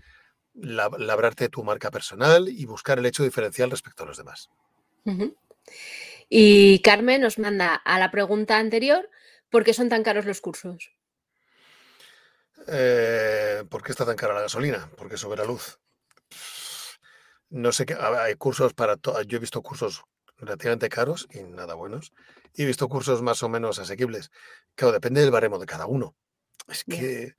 labrarte 0.54 1.48
tu 1.48 1.62
marca 1.62 1.90
personal 1.90 2.48
y 2.48 2.64
buscar 2.64 2.98
el 2.98 3.06
hecho 3.06 3.22
diferencial 3.22 3.70
respecto 3.70 4.04
a 4.04 4.06
los 4.06 4.16
demás. 4.16 4.48
Y 6.28 6.80
Carmen 6.80 7.20
nos 7.20 7.38
manda 7.38 7.74
a 7.74 7.98
la 7.98 8.10
pregunta 8.10 8.58
anterior, 8.58 9.08
¿por 9.50 9.64
qué 9.64 9.72
son 9.72 9.88
tan 9.88 10.02
caros 10.02 10.26
los 10.26 10.40
cursos? 10.40 10.90
Eh, 12.68 13.64
¿Por 13.68 13.82
qué 13.82 13.92
está 13.92 14.04
tan 14.04 14.16
cara 14.16 14.34
la 14.34 14.42
gasolina? 14.42 14.90
Porque 14.96 15.16
sube 15.16 15.36
la 15.36 15.44
luz. 15.44 15.78
No 17.48 17.70
sé 17.70 17.86
qué, 17.86 17.94
hay 17.94 18.34
cursos 18.34 18.74
para 18.74 18.96
todo. 18.96 19.22
Yo 19.22 19.36
he 19.36 19.40
visto 19.40 19.62
cursos 19.62 20.02
relativamente 20.38 20.88
caros 20.88 21.28
y 21.32 21.42
nada 21.44 21.74
buenos. 21.74 22.12
Y 22.54 22.64
he 22.64 22.66
visto 22.66 22.88
cursos 22.88 23.22
más 23.22 23.42
o 23.42 23.48
menos 23.48 23.78
asequibles. 23.78 24.30
Claro, 24.74 24.92
depende 24.92 25.20
del 25.20 25.30
baremo 25.30 25.58
de 25.58 25.66
cada 25.66 25.86
uno. 25.86 26.16
Es 26.68 26.82
que 26.82 27.34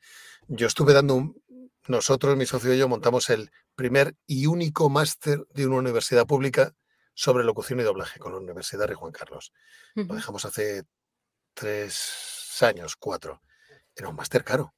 yo 0.47 0.67
estuve 0.67 0.93
dando 0.93 1.15
un, 1.15 1.41
nosotros, 1.87 2.37
mi 2.37 2.45
socio 2.45 2.73
y 2.73 2.77
yo, 2.77 2.87
montamos 2.87 3.29
el 3.29 3.51
primer 3.75 4.15
y 4.25 4.45
único 4.45 4.89
máster 4.89 5.45
de 5.53 5.67
una 5.67 5.77
universidad 5.77 6.25
pública 6.25 6.73
sobre 7.17 7.43
locución 7.43 7.79
y 7.79 7.83
doblaje 7.83 8.19
con 8.19 8.31
la 8.31 8.37
Universidad 8.37 8.87
de 8.87 8.93
Juan 8.93 9.11
Carlos. 9.11 9.51
Lo 9.95 10.13
dejamos 10.13 10.45
hace 10.45 10.83
tres 11.55 12.59
años, 12.61 12.95
cuatro. 12.95 13.41
Era 13.95 14.09
un 14.09 14.15
máster 14.15 14.43
caro. 14.43 14.75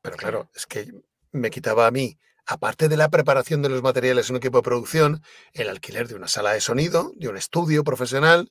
Pero 0.00 0.16
claro, 0.16 0.50
es 0.54 0.64
que 0.64 0.90
me 1.32 1.50
quitaba 1.50 1.86
a 1.86 1.90
mí, 1.90 2.18
aparte 2.46 2.88
de 2.88 2.96
la 2.96 3.10
preparación 3.10 3.60
de 3.60 3.68
los 3.68 3.82
materiales 3.82 4.30
en 4.30 4.36
un 4.36 4.38
equipo 4.38 4.56
de 4.56 4.62
producción, 4.62 5.22
el 5.52 5.68
alquiler 5.68 6.08
de 6.08 6.14
una 6.14 6.28
sala 6.28 6.54
de 6.54 6.62
sonido, 6.62 7.12
de 7.16 7.28
un 7.28 7.36
estudio 7.36 7.84
profesional, 7.84 8.50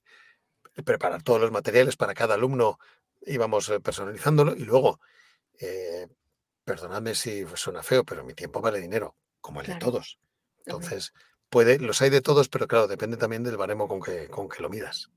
preparar 0.86 1.24
todos 1.24 1.41
los 1.41 1.51
materiales 1.51 1.98
para 1.98 2.13
cada 2.13 2.36
alumno, 2.36 2.77
íbamos 3.21 3.69
eh, 3.69 3.79
personalizándolo 3.79 4.55
y 4.55 4.65
luego 4.65 5.00
eh, 5.60 6.07
perdonadme 6.63 7.15
si 7.15 7.43
suena 7.55 7.81
feo, 7.81 8.03
pero 8.03 8.24
mi 8.24 8.36
tiempo 8.36 8.62
vale 8.62 8.79
dinero, 8.79 9.15
como 9.39 9.62
el 9.62 9.67
de 9.67 9.75
todos. 9.77 10.19
Entonces, 10.63 11.12
puede, 11.51 11.77
los 11.77 12.01
hay 12.01 12.10
de 12.10 12.22
todos, 12.22 12.50
pero 12.50 12.67
claro, 12.67 12.88
depende 12.88 13.17
también 13.17 13.43
del 13.43 13.58
baremo 13.58 13.88
con 13.88 14.01
que, 14.01 14.27
con 14.29 14.50
que 14.50 14.63
lo 14.63 14.70
midas. 14.70 15.12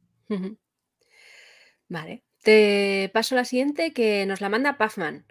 Vale. 1.88 2.24
Te 2.42 3.10
paso 3.14 3.34
la 3.34 3.46
siguiente 3.46 3.94
que 3.94 4.26
nos 4.26 4.42
la 4.42 4.50
manda 4.50 4.76
Pazman. 4.76 5.24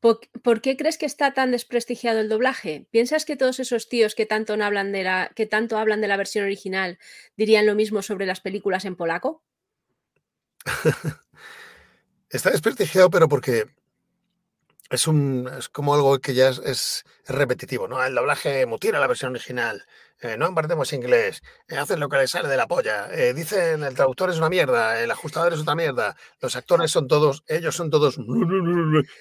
¿Por, 0.00 0.60
qué 0.60 0.76
crees 0.76 0.98
que 0.98 1.06
está 1.06 1.32
tan 1.32 1.50
desprestigiado 1.50 2.20
el 2.20 2.28
doblaje? 2.28 2.86
¿Piensas 2.90 3.24
que 3.24 3.36
todos 3.36 3.60
esos 3.60 3.88
tíos 3.88 4.14
que 4.14 4.26
tanto, 4.26 4.54
hablan 4.54 4.92
de 4.92 5.02
la, 5.02 5.30
que 5.34 5.46
tanto 5.46 5.78
hablan 5.78 6.00
de 6.00 6.08
la 6.08 6.16
versión 6.16 6.44
original 6.44 6.98
dirían 7.36 7.66
lo 7.66 7.74
mismo 7.74 8.02
sobre 8.02 8.26
las 8.26 8.40
películas 8.40 8.84
en 8.84 8.96
polaco? 8.96 9.42
está 12.30 12.50
desprestigiado, 12.50 13.10
pero 13.10 13.28
porque 13.28 13.66
es, 14.90 15.06
un, 15.06 15.50
es 15.58 15.68
como 15.68 15.94
algo 15.94 16.18
que 16.18 16.34
ya 16.34 16.48
es, 16.48 17.04
repetitivo, 17.26 17.88
¿no? 17.88 18.04
El 18.04 18.14
doblaje 18.14 18.66
mutila 18.66 19.00
la 19.00 19.06
versión 19.06 19.32
original, 19.32 19.84
eh, 20.20 20.36
no 20.38 20.46
embartemos 20.46 20.92
inglés, 20.92 21.42
eh, 21.68 21.76
hacen 21.76 22.00
lo 22.00 22.08
que 22.08 22.18
les 22.18 22.30
sale 22.30 22.48
de 22.48 22.56
la 22.56 22.66
polla, 22.66 23.08
eh, 23.12 23.34
dicen 23.34 23.82
el 23.82 23.94
traductor 23.94 24.30
es 24.30 24.38
una 24.38 24.48
mierda, 24.48 25.02
el 25.02 25.10
ajustador 25.10 25.52
es 25.52 25.60
otra 25.60 25.74
mierda, 25.74 26.16
los 26.40 26.54
actores 26.56 26.90
son 26.90 27.08
todos, 27.08 27.42
ellos 27.48 27.74
son 27.74 27.90
todos, 27.90 28.18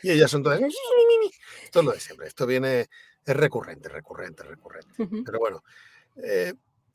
y 0.03 0.11
ellas 0.11 0.31
son 0.31 0.43
todas, 0.43 0.61
todo 1.71 1.83
lo 1.83 1.91
de 1.91 1.99
siempre. 1.99 2.27
Esto 2.27 2.45
viene, 2.45 2.87
es 3.25 3.35
recurrente, 3.35 3.89
recurrente, 3.89 4.43
recurrente. 4.43 5.07
Pero 5.25 5.39
bueno, 5.39 5.63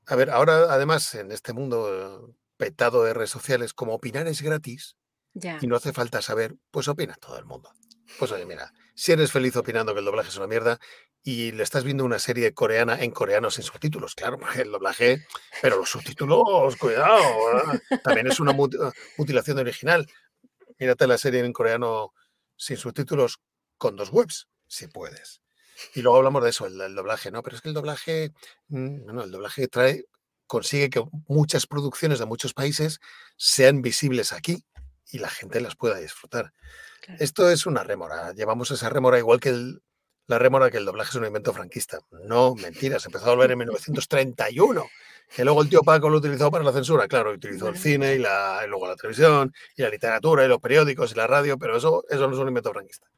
a 0.07 0.17
ver, 0.17 0.31
ahora 0.31 0.73
además 0.73 1.15
en 1.15 1.33
este 1.33 1.53
mundo 1.53 2.35
petado 2.57 3.05
de 3.05 3.15
redes 3.15 3.31
sociales, 3.31 3.75
como 3.75 3.95
opinar 3.95 4.29
es 4.29 4.43
gratis 4.43 4.97
y 5.35 5.67
no 5.67 5.77
hace 5.77 5.93
falta 5.93 6.23
saber, 6.23 6.57
pues 6.71 6.89
opina 6.89 7.15
todo 7.15 7.39
el 7.39 7.45
mundo. 7.45 7.73
Pues 8.19 8.33
oye, 8.33 8.45
mira, 8.47 8.73
si 8.95 9.13
eres 9.13 9.33
feliz 9.33 9.57
opinando 9.57 9.95
que 9.95 10.01
el 10.01 10.05
doblaje 10.05 10.29
es 10.29 10.37
una 10.37 10.47
mierda 10.47 10.79
y 11.23 11.53
le 11.53 11.63
estás 11.63 11.85
viendo 11.85 12.05
una 12.05 12.19
serie 12.19 12.53
coreana 12.55 13.01
en 13.03 13.11
coreano 13.11 13.51
sin 13.51 13.65
subtítulos, 13.65 14.15
claro, 14.15 14.39
el 14.57 14.71
doblaje, 14.71 15.27
pero 15.63 15.79
los 15.79 15.91
subtítulos, 15.91 16.77
cuidado, 16.77 17.19
también 18.05 18.27
es 18.27 18.41
una 18.41 18.53
mutilación 19.17 19.59
original. 19.59 20.07
Mírate 20.79 21.07
la 21.07 21.19
serie 21.19 21.45
en 21.45 21.53
coreano 21.53 22.13
sin 22.57 22.77
subtítulos 22.77 23.41
con 23.79 23.97
dos 23.97 24.11
webs, 24.11 24.49
si 24.67 24.87
puedes. 24.87 25.41
Y 25.95 26.03
luego 26.03 26.19
hablamos 26.19 26.43
de 26.43 26.51
eso, 26.51 26.67
el, 26.67 26.95
doblaje, 26.95 27.31
¿no? 27.31 27.43
Pero 27.43 27.57
es 27.57 27.63
que 27.63 27.69
el 27.69 27.75
doblaje, 27.75 28.33
mm, 28.69 29.07
no, 29.07 29.13
no, 29.15 29.25
el 29.25 29.31
doblaje 29.31 29.67
trae, 29.69 30.05
consigue 30.47 30.91
que 30.91 31.03
muchas 31.27 31.67
producciones 31.67 32.19
de 32.19 32.27
muchos 32.27 32.53
países 32.53 33.01
sean 33.37 33.83
visibles 33.83 34.33
aquí 34.33 34.65
y 35.13 35.19
la 35.19 35.29
gente 35.29 35.61
las 35.61 35.77
pueda 35.77 35.99
disfrutar. 35.99 36.53
Esto 37.19 37.51
es 37.51 37.67
una 37.67 37.83
rémora. 37.83 38.33
Llevamos 38.33 38.71
esa 38.71 38.89
rémora 38.89 39.19
igual 39.19 39.41
que 39.41 39.53
la 40.27 40.39
rémora 40.39 40.71
que 40.71 40.77
el 40.77 40.85
doblaje 40.85 41.11
es 41.11 41.17
un 41.17 41.25
invento 41.25 41.53
franquista. 41.53 41.99
No, 42.25 42.55
mentiras. 42.55 43.05
Empezó 43.07 43.27
a 43.27 43.35
volver 43.35 43.51
en 43.53 43.59
1931. 43.59 44.89
Que 45.35 45.45
luego 45.45 45.63
el 45.63 45.69
tío 45.69 45.83
Paco 45.83 46.09
lo 46.09 46.19
utilizó 46.19 46.51
para 46.51 46.65
la 46.65 46.73
censura. 46.73 47.09
Claro, 47.09 47.33
utilizó 47.33 47.69
el 47.69 47.79
cine 47.79 48.15
y, 48.15 48.19
la, 48.19 48.65
luego 48.67 48.87
la 48.87 48.97
televisión 48.97 49.53
y 49.77 49.83
la 49.83 49.91
literatura 49.91 50.45
y 50.45 50.49
los 50.49 50.61
periódicos 50.61 51.13
y 51.13 51.15
la 51.15 51.27
radio, 51.27 51.59
pero 51.59 51.77
eso, 51.77 52.05
eso 52.09 52.27
no 52.27 52.35
es 52.35 52.41
un 52.41 52.49
invento 52.49 52.73
franquista. 52.73 53.09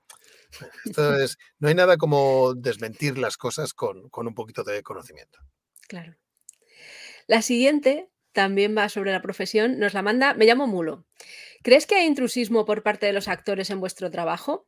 Esto 0.85 1.17
es, 1.17 1.39
no 1.59 1.69
hay 1.69 1.75
nada 1.75 1.97
como 1.97 2.55
desmentir 2.55 3.17
las 3.17 3.39
cosas 3.39 3.73
con, 3.73 4.09
con 4.11 4.27
un 4.27 4.35
poquito 4.35 4.63
de 4.63 4.83
conocimiento. 4.83 5.39
Claro. 5.89 6.15
La 7.27 7.41
siguiente 7.41 8.11
también 8.33 8.77
va 8.77 8.89
sobre 8.89 9.13
la 9.13 9.23
profesión. 9.23 9.79
Nos 9.79 9.95
la 9.95 10.03
manda, 10.03 10.35
me 10.35 10.47
llamo 10.47 10.67
Mulo. 10.67 11.07
¿Crees 11.63 11.87
que 11.87 11.95
hay 11.95 12.07
intrusismo 12.07 12.65
por 12.65 12.83
parte 12.83 13.07
de 13.07 13.13
los 13.13 13.29
actores 13.29 13.71
en 13.71 13.81
vuestro 13.81 14.11
trabajo? 14.11 14.67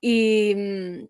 Y, 0.00 0.54
mm, 0.54 1.08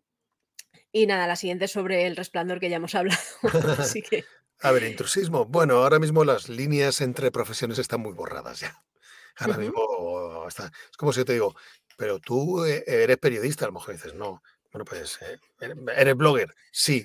y 0.93 1.07
nada, 1.07 1.27
la 1.27 1.37
siguiente 1.37 1.69
sobre 1.69 2.07
el 2.07 2.17
resplandor 2.17 2.61
que 2.61 2.71
ya 2.71 2.77
hemos 2.77 2.95
hablado. 2.95 3.21
Así 3.79 4.03
que... 4.03 4.25
A 4.61 4.71
ver, 4.71 4.85
intrusismo. 4.85 5.45
Bueno, 5.45 5.79
ahora 5.79 5.99
mismo 5.99 6.25
las 6.25 6.49
líneas 6.49 7.01
entre 7.01 7.31
profesiones 7.31 7.79
están 7.79 8.01
muy 8.01 8.13
borradas 8.13 8.61
ya. 8.61 8.83
Ahora 9.37 9.59
mismo 9.59 10.47
está, 10.47 10.71
es 10.91 10.97
como 10.97 11.13
si 11.13 11.19
yo 11.19 11.25
te 11.25 11.33
digo, 11.33 11.57
pero 11.97 12.21
tú 12.21 12.65
eh, 12.65 12.85
eres 12.87 13.19
periodista, 13.19 13.65
a 13.65 13.69
lo 13.69 13.75
mejor 13.75 13.95
dices, 13.95 14.15
no. 14.15 14.43
Bueno, 14.73 14.85
pues, 14.85 15.19
eh, 15.23 15.39
¿eres 15.97 16.15
blogger? 16.15 16.55
Sí 16.71 17.05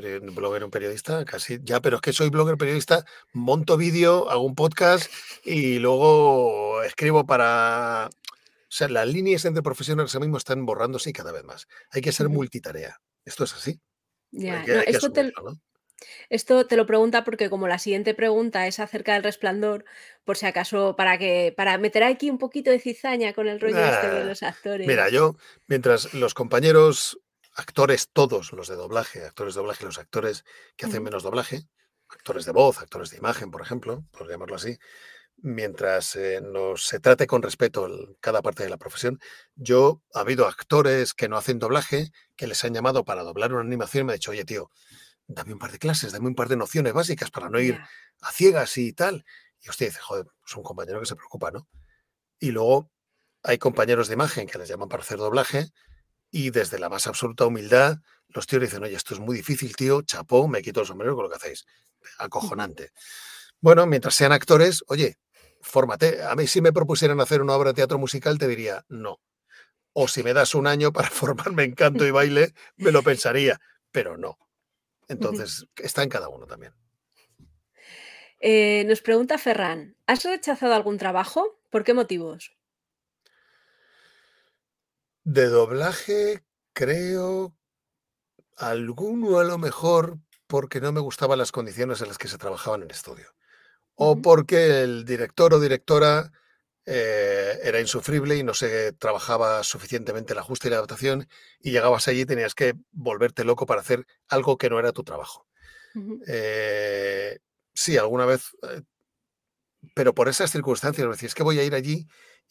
blogger, 0.00 0.64
un 0.64 0.70
periodista, 0.70 1.24
casi 1.24 1.60
ya, 1.62 1.80
pero 1.80 1.96
es 1.96 2.02
que 2.02 2.12
soy 2.12 2.30
blogger, 2.30 2.56
periodista, 2.56 3.04
monto 3.32 3.76
vídeo, 3.76 4.30
hago 4.30 4.42
un 4.42 4.54
podcast 4.54 5.10
y 5.44 5.78
luego 5.78 6.82
escribo 6.82 7.26
para... 7.26 8.10
O 8.10 8.76
sea, 8.76 8.88
las 8.88 9.06
líneas 9.06 9.44
entre 9.44 9.62
profesionales 9.62 10.12
ahora 10.14 10.26
mismo 10.26 10.38
están 10.38 10.66
borrándose 10.66 11.10
y 11.10 11.12
cada 11.12 11.30
vez 11.30 11.44
más. 11.44 11.68
Hay 11.90 12.02
que 12.02 12.10
ser 12.10 12.28
multitarea. 12.28 13.00
Esto 13.24 13.44
es 13.44 13.54
así. 13.54 13.80
esto, 16.28 16.66
te, 16.66 16.76
lo 16.76 16.84
pregunta 16.84 17.22
porque 17.22 17.48
como 17.48 17.68
la 17.68 17.78
siguiente 17.78 18.14
pregunta 18.14 18.66
es 18.66 18.80
acerca 18.80 19.14
del 19.14 19.22
resplandor, 19.22 19.84
por 20.24 20.36
si 20.36 20.46
acaso, 20.46 20.96
para 20.96 21.18
que 21.18 21.54
para 21.56 21.78
meter 21.78 22.02
aquí 22.02 22.30
un 22.30 22.38
poquito 22.38 22.72
de 22.72 22.80
cizaña 22.80 23.32
con 23.32 23.46
el 23.46 23.60
rollo 23.60 23.78
este 23.78 24.10
de 24.10 24.24
los 24.24 24.42
actores. 24.42 24.88
Mira, 24.88 25.08
yo, 25.08 25.36
mientras 25.68 26.12
los 26.12 26.34
compañeros 26.34 27.20
actores 27.54 28.08
todos 28.12 28.52
los 28.52 28.68
de 28.68 28.76
doblaje, 28.76 29.24
actores 29.24 29.54
de 29.54 29.60
doblaje, 29.60 29.84
los 29.84 29.98
actores 29.98 30.44
que 30.76 30.86
hacen 30.86 31.02
menos 31.02 31.22
doblaje, 31.22 31.68
actores 32.08 32.44
de 32.44 32.52
voz, 32.52 32.78
actores 32.78 33.10
de 33.10 33.18
imagen, 33.18 33.50
por 33.50 33.62
ejemplo, 33.62 34.04
por 34.10 34.28
llamarlo 34.28 34.56
así, 34.56 34.78
mientras 35.36 36.16
eh, 36.16 36.40
nos, 36.40 36.86
se 36.86 37.00
trate 37.00 37.26
con 37.26 37.42
respeto 37.42 37.88
cada 38.20 38.42
parte 38.42 38.62
de 38.62 38.70
la 38.70 38.76
profesión, 38.76 39.20
yo 39.54 40.02
ha 40.14 40.20
habido 40.20 40.46
actores 40.46 41.14
que 41.14 41.28
no 41.28 41.36
hacen 41.36 41.58
doblaje, 41.58 42.10
que 42.36 42.46
les 42.46 42.64
han 42.64 42.74
llamado 42.74 43.04
para 43.04 43.22
doblar 43.22 43.52
una 43.52 43.62
animación 43.62 44.02
y 44.02 44.04
me 44.04 44.12
han 44.12 44.18
dicho, 44.18 44.30
oye 44.30 44.44
tío, 44.44 44.70
dame 45.26 45.52
un 45.52 45.58
par 45.58 45.72
de 45.72 45.78
clases, 45.78 46.12
dame 46.12 46.28
un 46.28 46.34
par 46.34 46.48
de 46.48 46.56
nociones 46.56 46.92
básicas 46.92 47.30
para 47.30 47.48
no 47.48 47.60
ir 47.60 47.78
a 48.20 48.32
ciegas 48.32 48.76
y 48.78 48.92
tal. 48.92 49.24
Y 49.60 49.70
usted 49.70 49.86
dice, 49.86 50.00
joder, 50.00 50.26
es 50.46 50.56
un 50.56 50.62
compañero 50.62 51.00
que 51.00 51.06
se 51.06 51.16
preocupa, 51.16 51.50
¿no? 51.50 51.68
Y 52.38 52.50
luego 52.50 52.90
hay 53.42 53.58
compañeros 53.58 54.08
de 54.08 54.14
imagen 54.14 54.46
que 54.46 54.58
les 54.58 54.68
llaman 54.68 54.88
para 54.88 55.02
hacer 55.02 55.18
doblaje 55.18 55.70
y 56.34 56.50
desde 56.50 56.80
la 56.80 56.88
más 56.88 57.06
absoluta 57.06 57.46
humildad 57.46 57.98
los 58.26 58.48
tíos 58.48 58.62
dicen, 58.62 58.82
oye, 58.82 58.96
esto 58.96 59.14
es 59.14 59.20
muy 59.20 59.36
difícil, 59.36 59.76
tío, 59.76 60.02
chapó, 60.02 60.48
me 60.48 60.62
quito 60.62 60.80
el 60.80 60.86
sombrero 60.86 61.14
con 61.14 61.22
lo 61.22 61.30
que 61.30 61.36
hacéis. 61.36 61.64
Acojonante. 62.18 62.90
Bueno, 63.60 63.86
mientras 63.86 64.16
sean 64.16 64.32
actores, 64.32 64.82
oye, 64.88 65.18
fórmate. 65.60 66.24
A 66.24 66.34
mí 66.34 66.48
si 66.48 66.60
me 66.60 66.72
propusieran 66.72 67.20
hacer 67.20 67.40
una 67.40 67.54
obra 67.54 67.70
de 67.70 67.74
teatro 67.74 68.00
musical, 68.00 68.36
te 68.36 68.48
diría, 68.48 68.84
no. 68.88 69.20
O 69.92 70.08
si 70.08 70.24
me 70.24 70.32
das 70.32 70.56
un 70.56 70.66
año 70.66 70.92
para 70.92 71.08
formarme 71.10 71.62
en 71.62 71.76
canto 71.76 72.04
y 72.04 72.10
baile, 72.10 72.52
me 72.78 72.90
lo 72.90 73.04
pensaría, 73.04 73.60
pero 73.92 74.16
no. 74.16 74.36
Entonces, 75.06 75.68
está 75.76 76.02
en 76.02 76.08
cada 76.08 76.28
uno 76.28 76.46
también. 76.46 76.72
Eh, 78.40 78.82
nos 78.88 79.02
pregunta 79.02 79.38
Ferran, 79.38 79.96
¿has 80.08 80.24
rechazado 80.24 80.74
algún 80.74 80.98
trabajo? 80.98 81.60
¿Por 81.70 81.84
qué 81.84 81.94
motivos? 81.94 82.56
De 85.24 85.48
doblaje, 85.48 86.44
creo, 86.74 87.56
alguno 88.56 89.38
a 89.38 89.44
lo 89.44 89.58
mejor 89.58 90.18
porque 90.46 90.80
no 90.80 90.92
me 90.92 91.00
gustaban 91.00 91.38
las 91.38 91.50
condiciones 91.50 92.02
en 92.02 92.08
las 92.08 92.18
que 92.18 92.28
se 92.28 92.38
trabajaba 92.38 92.76
en 92.76 92.82
el 92.82 92.90
estudio. 92.90 93.34
O 93.94 94.20
porque 94.20 94.82
el 94.82 95.04
director 95.04 95.54
o 95.54 95.60
directora 95.60 96.30
eh, 96.84 97.58
era 97.62 97.80
insufrible 97.80 98.36
y 98.36 98.42
no 98.42 98.52
se 98.52 98.92
trabajaba 98.92 99.62
suficientemente 99.62 100.34
el 100.34 100.40
ajuste 100.40 100.68
y 100.68 100.70
la 100.70 100.76
adaptación 100.76 101.26
y 101.60 101.70
llegabas 101.70 102.06
allí 102.06 102.22
y 102.22 102.26
tenías 102.26 102.54
que 102.54 102.74
volverte 102.92 103.44
loco 103.44 103.64
para 103.64 103.80
hacer 103.80 104.06
algo 104.28 104.58
que 104.58 104.68
no 104.68 104.78
era 104.78 104.92
tu 104.92 105.04
trabajo. 105.04 105.46
Eh, 106.26 107.38
sí, 107.72 107.96
alguna 107.96 108.26
vez, 108.26 108.50
eh, 108.62 108.82
pero 109.94 110.12
por 110.14 110.28
esas 110.28 110.50
circunstancias, 110.50 111.22
es 111.22 111.34
que 111.34 111.42
voy 111.44 111.58
a 111.60 111.64
ir 111.64 111.74
allí 111.74 112.06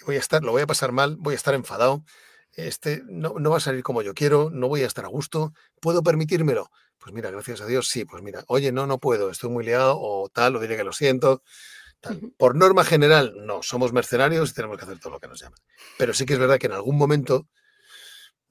voy 0.05 0.15
a 0.15 0.19
estar, 0.19 0.43
lo 0.43 0.51
voy 0.51 0.61
a 0.61 0.67
pasar 0.67 0.91
mal, 0.91 1.17
voy 1.17 1.33
a 1.33 1.37
estar 1.37 1.53
enfadado, 1.53 2.03
este, 2.55 3.01
no, 3.05 3.35
no 3.39 3.51
va 3.51 3.57
a 3.57 3.61
salir 3.61 3.83
como 3.83 4.01
yo 4.01 4.13
quiero, 4.13 4.49
no 4.51 4.67
voy 4.67 4.83
a 4.83 4.87
estar 4.87 5.05
a 5.05 5.09
gusto, 5.09 5.53
¿puedo 5.79 6.03
permitírmelo? 6.03 6.69
Pues 6.97 7.13
mira, 7.13 7.31
gracias 7.31 7.61
a 7.61 7.65
Dios, 7.65 7.87
sí, 7.89 8.05
pues 8.05 8.23
mira, 8.23 8.43
oye, 8.47 8.71
no, 8.71 8.87
no 8.87 8.99
puedo, 8.99 9.29
estoy 9.29 9.49
muy 9.49 9.65
liado 9.65 9.97
o 9.99 10.29
tal, 10.29 10.55
o 10.55 10.59
diré 10.59 10.77
que 10.77 10.83
lo 10.83 10.93
siento, 10.93 11.43
por 12.37 12.55
norma 12.55 12.83
general, 12.83 13.33
no, 13.45 13.63
somos 13.63 13.93
mercenarios 13.93 14.51
y 14.51 14.53
tenemos 14.53 14.77
que 14.77 14.85
hacer 14.85 14.99
todo 14.99 15.13
lo 15.13 15.19
que 15.19 15.27
nos 15.27 15.39
llaman. 15.39 15.59
Pero 15.97 16.13
sí 16.13 16.25
que 16.25 16.33
es 16.33 16.39
verdad 16.39 16.59
que 16.59 16.67
en 16.67 16.73
algún 16.73 16.97
momento 16.97 17.47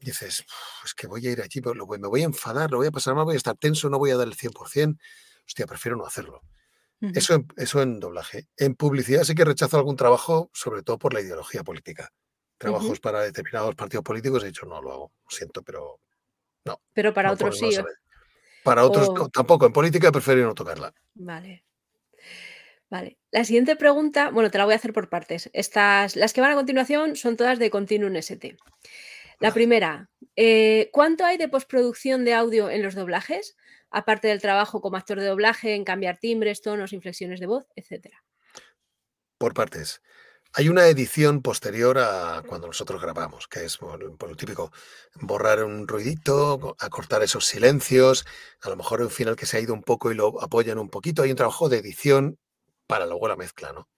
dices, 0.00 0.44
es 0.84 0.94
que 0.94 1.06
voy 1.06 1.26
a 1.26 1.30
ir 1.30 1.40
allí, 1.40 1.60
me 1.60 2.08
voy 2.08 2.22
a 2.22 2.24
enfadar, 2.24 2.70
lo 2.70 2.78
voy 2.78 2.88
a 2.88 2.90
pasar 2.90 3.14
mal, 3.14 3.24
voy 3.24 3.34
a 3.34 3.36
estar 3.36 3.56
tenso, 3.56 3.88
no 3.88 3.98
voy 3.98 4.10
a 4.10 4.16
dar 4.16 4.26
el 4.26 4.34
100%. 4.34 4.98
Hostia, 5.46 5.66
prefiero 5.66 5.96
no 5.96 6.06
hacerlo. 6.06 6.40
eso, 7.00 7.34
en, 7.34 7.46
eso 7.56 7.82
en 7.82 8.00
doblaje. 8.00 8.48
En 8.56 8.74
publicidad 8.74 9.24
sí 9.24 9.34
que 9.34 9.44
rechazo 9.44 9.76
algún 9.76 9.96
trabajo, 9.96 10.50
sobre 10.52 10.82
todo 10.82 10.98
por 10.98 11.14
la 11.14 11.20
ideología 11.20 11.62
política. 11.62 12.12
Trabajos 12.62 13.00
para 13.00 13.22
determinados 13.22 13.74
partidos 13.74 14.04
políticos, 14.04 14.44
he 14.44 14.46
dicho, 14.46 14.66
no 14.66 14.80
lo 14.80 14.92
hago, 14.92 15.12
lo 15.24 15.30
siento, 15.30 15.62
pero 15.62 15.98
no. 16.64 16.80
Pero 16.92 17.12
para 17.12 17.32
otros 17.32 17.58
sí. 17.58 17.70
para 18.62 18.84
otros 18.84 19.10
tampoco, 19.32 19.66
en 19.66 19.72
política 19.72 20.12
prefiero 20.12 20.46
no 20.46 20.54
tocarla. 20.54 20.94
Vale. 21.14 21.64
Vale. 22.88 23.18
La 23.32 23.44
siguiente 23.44 23.74
pregunta, 23.74 24.30
bueno, 24.30 24.50
te 24.50 24.58
la 24.58 24.64
voy 24.64 24.74
a 24.74 24.76
hacer 24.76 24.92
por 24.92 25.08
partes. 25.08 25.50
Estas, 25.54 26.14
las 26.14 26.32
que 26.32 26.40
van 26.40 26.52
a 26.52 26.54
continuación 26.54 27.16
son 27.16 27.36
todas 27.36 27.58
de 27.58 27.70
Continuum 27.70 28.14
ST. 28.14 28.56
La 29.40 29.52
primera, 29.52 30.08
eh, 30.36 30.88
¿cuánto 30.92 31.24
hay 31.24 31.38
de 31.38 31.48
postproducción 31.48 32.24
de 32.24 32.34
audio 32.34 32.70
en 32.70 32.82
los 32.82 32.94
doblajes? 32.94 33.56
Aparte 33.90 34.28
del 34.28 34.40
trabajo 34.40 34.80
como 34.80 34.98
actor 34.98 35.18
de 35.18 35.26
doblaje, 35.26 35.74
en 35.74 35.84
cambiar 35.84 36.18
timbres, 36.18 36.62
tonos, 36.62 36.92
inflexiones 36.92 37.40
de 37.40 37.46
voz, 37.46 37.66
etcétera. 37.74 38.22
Por 39.36 39.52
partes. 39.52 40.00
Hay 40.54 40.68
una 40.68 40.86
edición 40.86 41.40
posterior 41.40 41.98
a 41.98 42.42
cuando 42.46 42.66
nosotros 42.66 43.00
grabamos, 43.00 43.48
que 43.48 43.64
es 43.64 43.78
por, 43.78 43.98
lo 44.02 44.36
típico, 44.36 44.70
borrar 45.14 45.64
un 45.64 45.88
ruidito, 45.88 46.76
acortar 46.78 47.22
esos 47.22 47.46
silencios, 47.46 48.26
a 48.60 48.68
lo 48.68 48.76
mejor 48.76 49.00
un 49.00 49.08
final 49.08 49.34
que 49.34 49.46
se 49.46 49.56
ha 49.56 49.60
ido 49.60 49.72
un 49.72 49.82
poco 49.82 50.12
y 50.12 50.14
lo 50.14 50.42
apoyan 50.42 50.76
un 50.78 50.90
poquito. 50.90 51.22
Hay 51.22 51.30
un 51.30 51.38
trabajo 51.38 51.70
de 51.70 51.78
edición 51.78 52.38
para 52.86 53.06
luego 53.06 53.28
la 53.28 53.36
mezcla, 53.36 53.72
¿no? 53.72 53.88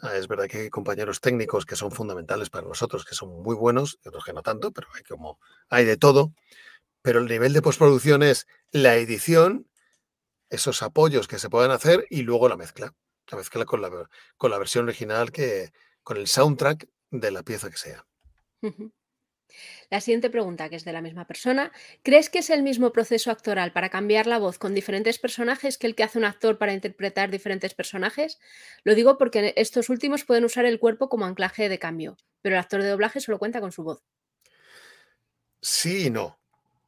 Ah, 0.00 0.16
es 0.16 0.28
verdad 0.28 0.46
que 0.48 0.62
hay 0.62 0.70
compañeros 0.70 1.20
técnicos 1.20 1.66
que 1.66 1.76
son 1.76 1.92
fundamentales 1.92 2.48
para 2.48 2.66
nosotros, 2.66 3.04
que 3.04 3.14
son 3.14 3.42
muy 3.42 3.54
buenos, 3.54 3.98
otros 4.06 4.24
que 4.24 4.32
no 4.32 4.42
tanto, 4.42 4.72
pero 4.72 4.88
hay 4.94 5.02
como 5.02 5.38
hay 5.68 5.84
de 5.84 5.98
todo. 5.98 6.32
Pero 7.02 7.20
el 7.20 7.26
nivel 7.26 7.52
de 7.52 7.60
postproducción 7.60 8.22
es 8.22 8.46
la 8.70 8.96
edición, 8.96 9.68
esos 10.48 10.82
apoyos 10.82 11.28
que 11.28 11.38
se 11.38 11.50
pueden 11.50 11.70
hacer 11.70 12.06
y 12.08 12.22
luego 12.22 12.48
la 12.48 12.56
mezcla. 12.56 12.94
La 13.32 13.38
mezcla 13.38 13.64
con 13.64 13.80
la, 13.80 14.08
con 14.36 14.50
la 14.50 14.58
versión 14.58 14.84
original, 14.84 15.32
que, 15.32 15.72
con 16.02 16.18
el 16.18 16.26
soundtrack 16.26 16.86
de 17.10 17.30
la 17.30 17.42
pieza 17.42 17.70
que 17.70 17.78
sea. 17.78 18.06
La 19.90 20.00
siguiente 20.00 20.30
pregunta, 20.30 20.68
que 20.68 20.76
es 20.76 20.84
de 20.84 20.92
la 20.92 21.00
misma 21.00 21.26
persona, 21.26 21.72
¿crees 22.02 22.30
que 22.30 22.38
es 22.40 22.50
el 22.50 22.62
mismo 22.62 22.92
proceso 22.92 23.30
actoral 23.30 23.72
para 23.72 23.90
cambiar 23.90 24.26
la 24.26 24.38
voz 24.38 24.58
con 24.58 24.74
diferentes 24.74 25.18
personajes 25.18 25.78
que 25.78 25.86
el 25.86 25.94
que 25.94 26.04
hace 26.04 26.18
un 26.18 26.24
actor 26.24 26.58
para 26.58 26.72
interpretar 26.72 27.30
diferentes 27.30 27.74
personajes? 27.74 28.38
Lo 28.84 28.94
digo 28.94 29.18
porque 29.18 29.54
estos 29.56 29.88
últimos 29.88 30.24
pueden 30.24 30.44
usar 30.44 30.64
el 30.64 30.78
cuerpo 30.78 31.08
como 31.08 31.26
anclaje 31.26 31.68
de 31.68 31.78
cambio, 31.78 32.16
pero 32.42 32.54
el 32.54 32.60
actor 32.60 32.82
de 32.82 32.90
doblaje 32.90 33.20
solo 33.20 33.38
cuenta 33.38 33.60
con 33.60 33.72
su 33.72 33.82
voz. 33.82 34.02
Sí 35.60 36.06
y 36.06 36.10
no. 36.10 36.38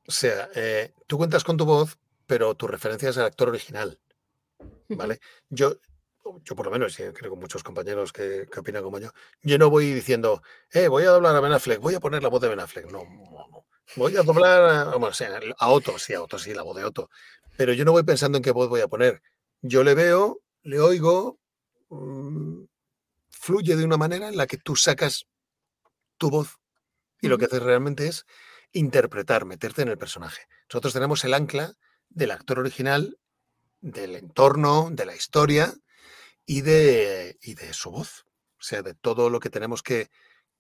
O 0.06 0.12
sea, 0.12 0.50
eh, 0.54 0.92
tú 1.06 1.16
cuentas 1.16 1.44
con 1.44 1.56
tu 1.56 1.64
voz, 1.64 1.98
pero 2.26 2.54
tu 2.54 2.66
referencia 2.66 3.10
es 3.10 3.16
el 3.16 3.24
actor 3.24 3.48
original. 3.48 3.98
¿Vale? 4.88 5.20
Yo, 5.48 5.78
yo 6.44 6.56
por 6.56 6.66
lo 6.66 6.72
menos, 6.72 6.96
creo 6.96 7.12
que 7.12 7.40
muchos 7.40 7.62
compañeros 7.62 8.12
que, 8.12 8.48
opinan 8.56 8.82
como 8.82 8.98
yo, 8.98 9.10
yo 9.42 9.58
no 9.58 9.70
voy 9.70 9.92
diciendo, 9.92 10.42
eh, 10.72 10.88
voy 10.88 11.04
a 11.04 11.10
doblar 11.10 11.36
a 11.36 11.40
Ben 11.40 11.52
Affleck, 11.52 11.80
voy 11.80 11.94
a 11.94 12.00
poner 12.00 12.22
la 12.22 12.28
voz 12.28 12.40
de 12.40 12.48
Ben 12.48 12.60
Affleck. 12.60 12.90
No, 12.90 13.04
no, 13.04 13.48
no. 13.50 13.66
Voy 13.96 14.16
a 14.16 14.22
doblar 14.22 14.62
a, 14.64 14.96
bueno, 14.96 15.14
a 15.58 15.68
Otto, 15.68 15.98
sí, 15.98 16.14
a 16.14 16.22
Otto, 16.22 16.38
sí, 16.38 16.54
la 16.54 16.62
voz 16.62 16.76
de 16.76 16.84
Otto. 16.84 17.10
Pero 17.56 17.72
yo 17.72 17.84
no 17.84 17.92
voy 17.92 18.02
pensando 18.02 18.38
en 18.38 18.42
qué 18.42 18.50
voz 18.50 18.68
voy 18.68 18.80
a 18.80 18.88
poner. 18.88 19.22
Yo 19.60 19.84
le 19.84 19.94
veo, 19.94 20.40
le 20.62 20.80
oigo, 20.80 21.38
mm, 21.90 22.64
fluye 23.28 23.76
de 23.76 23.84
una 23.84 23.96
manera 23.96 24.28
en 24.28 24.36
la 24.36 24.46
que 24.46 24.56
tú 24.56 24.74
sacas 24.74 25.26
tu 26.16 26.30
voz 26.30 26.58
y 27.20 27.28
lo 27.28 27.38
que 27.38 27.44
haces 27.44 27.62
realmente 27.62 28.06
es 28.06 28.24
interpretar, 28.72 29.44
meterte 29.44 29.82
en 29.82 29.88
el 29.88 29.98
personaje. 29.98 30.42
Nosotros 30.68 30.94
tenemos 30.94 31.22
el 31.24 31.34
ancla 31.34 31.74
del 32.08 32.30
actor 32.30 32.58
original, 32.58 33.18
del 33.80 34.16
entorno, 34.16 34.88
de 34.90 35.06
la 35.06 35.14
historia, 35.14 35.74
y 36.46 36.60
de, 36.62 37.38
y 37.42 37.54
de 37.54 37.72
su 37.72 37.90
voz. 37.90 38.26
O 38.58 38.62
sea, 38.62 38.82
de 38.82 38.94
todo 38.94 39.30
lo 39.30 39.40
que 39.40 39.50
tenemos 39.50 39.82
que, 39.82 40.08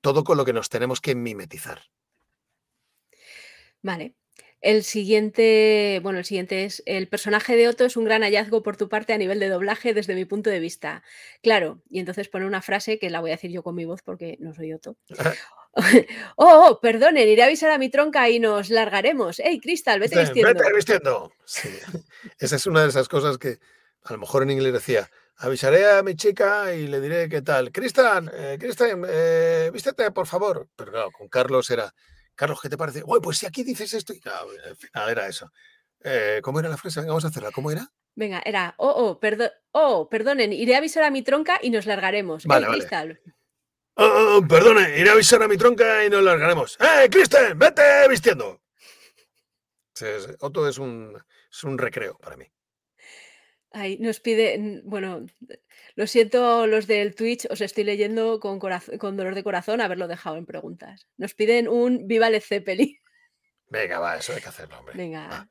todo 0.00 0.24
con 0.24 0.36
lo 0.36 0.44
que 0.44 0.52
nos 0.52 0.68
tenemos 0.68 1.00
que 1.00 1.14
mimetizar. 1.14 1.82
Vale. 3.82 4.14
El 4.60 4.82
siguiente, 4.82 6.00
bueno, 6.02 6.18
el 6.18 6.24
siguiente 6.24 6.64
es, 6.64 6.82
el 6.86 7.06
personaje 7.06 7.54
de 7.54 7.68
Otto 7.68 7.84
es 7.84 7.98
un 7.98 8.06
gran 8.06 8.22
hallazgo 8.22 8.62
por 8.62 8.78
tu 8.78 8.88
parte 8.88 9.12
a 9.12 9.18
nivel 9.18 9.38
de 9.38 9.50
doblaje 9.50 9.92
desde 9.92 10.14
mi 10.14 10.24
punto 10.24 10.48
de 10.48 10.58
vista. 10.58 11.02
Claro, 11.42 11.82
y 11.90 11.98
entonces 11.98 12.30
pone 12.30 12.46
una 12.46 12.62
frase 12.62 12.98
que 12.98 13.10
la 13.10 13.20
voy 13.20 13.30
a 13.30 13.34
decir 13.34 13.50
yo 13.50 13.62
con 13.62 13.74
mi 13.74 13.84
voz 13.84 14.00
porque 14.02 14.38
no 14.40 14.54
soy 14.54 14.72
Otto. 14.72 14.96
oh, 16.36 16.68
oh, 16.68 16.80
perdonen, 16.80 17.28
iré 17.28 17.42
a 17.42 17.46
avisar 17.46 17.70
a 17.72 17.78
mi 17.78 17.90
tronca 17.90 18.30
y 18.30 18.40
nos 18.40 18.70
largaremos. 18.70 19.38
¡Ey, 19.38 19.60
Cristal, 19.60 20.00
vete 20.00 20.18
vistiendo! 20.18 20.54
Vete 20.54 20.74
vistiendo. 20.74 21.32
Sí. 21.44 21.68
Esa 22.38 22.56
es 22.56 22.66
una 22.66 22.84
de 22.84 22.88
esas 22.88 23.06
cosas 23.06 23.36
que 23.36 23.58
a 24.02 24.14
lo 24.14 24.18
mejor 24.18 24.44
en 24.44 24.50
inglés 24.50 24.72
decía, 24.72 25.10
avisaré 25.36 25.90
a 25.90 26.02
mi 26.02 26.14
chica 26.16 26.74
y 26.74 26.86
le 26.86 27.00
diré 27.00 27.28
qué 27.28 27.42
tal. 27.42 27.72
Cristian, 27.72 28.30
eh, 28.32 28.56
Cristian, 28.58 29.04
eh, 29.08 29.70
vístete, 29.72 30.10
por 30.10 30.26
favor. 30.26 30.68
Pero 30.76 30.92
claro, 30.92 31.10
con 31.12 31.28
Carlos 31.28 31.70
era, 31.70 31.92
Carlos, 32.34 32.60
¿qué 32.60 32.68
te 32.68 32.76
parece? 32.76 33.02
Uy, 33.04 33.20
pues 33.22 33.38
si 33.38 33.46
aquí 33.46 33.62
dices 33.62 33.92
esto. 33.94 34.12
Y 34.12 34.20
claro, 34.20 34.48
al 34.66 34.76
final 34.76 35.08
era 35.10 35.28
eso. 35.28 35.50
Eh, 36.00 36.40
¿Cómo 36.42 36.60
era 36.60 36.68
la 36.68 36.76
frase? 36.76 37.00
Venga, 37.00 37.12
vamos 37.12 37.24
a 37.24 37.28
hacerla. 37.28 37.50
¿Cómo 37.50 37.70
era? 37.70 37.90
Venga, 38.16 38.40
era, 38.44 38.74
oh, 38.78 38.90
oh, 38.90 39.18
perdón, 39.18 39.50
oh, 39.72 40.08
perdonen, 40.08 40.52
iré 40.52 40.76
a 40.76 40.78
avisar 40.78 41.02
a 41.02 41.10
mi 41.10 41.22
tronca 41.22 41.58
y 41.60 41.70
nos 41.70 41.84
largaremos. 41.86 42.46
Vale, 42.46 42.68
Cristal. 42.68 43.20
Oh, 43.96 44.04
oh, 44.04 44.36
oh, 44.36 44.48
perdone, 44.48 44.98
iré 44.98 45.10
a 45.10 45.14
avisar 45.14 45.42
a 45.42 45.48
mi 45.48 45.56
tronca 45.56 46.04
y 46.04 46.10
nos 46.10 46.22
largaremos. 46.22 46.78
¡Eh, 46.80 47.08
Cristian, 47.10 47.58
vete 47.58 48.08
vistiendo! 48.08 48.60
Otto 50.40 50.68
es 50.68 50.78
un, 50.78 51.20
es 51.50 51.64
un 51.64 51.78
recreo 51.78 52.18
para 52.18 52.36
mí. 52.36 52.46
Ay, 53.76 53.98
nos 53.98 54.20
pide, 54.20 54.80
bueno, 54.84 55.26
lo 55.96 56.06
siento 56.06 56.68
los 56.68 56.86
del 56.86 57.16
Twitch, 57.16 57.44
os 57.50 57.60
estoy 57.60 57.82
leyendo 57.82 58.38
con, 58.38 58.60
con 58.60 59.16
dolor 59.16 59.34
de 59.34 59.42
corazón 59.42 59.80
haberlo 59.80 60.06
dejado 60.06 60.36
en 60.36 60.46
preguntas. 60.46 61.08
Nos 61.16 61.34
piden 61.34 61.66
un 61.66 62.06
Viva 62.06 62.30
Led 62.30 62.40
Zeppelin. 62.40 62.96
Venga, 63.68 63.98
va, 63.98 64.16
eso 64.16 64.32
hay 64.32 64.40
que 64.40 64.48
hacerlo, 64.48 64.78
hombre. 64.78 64.94
Venga. 64.96 65.48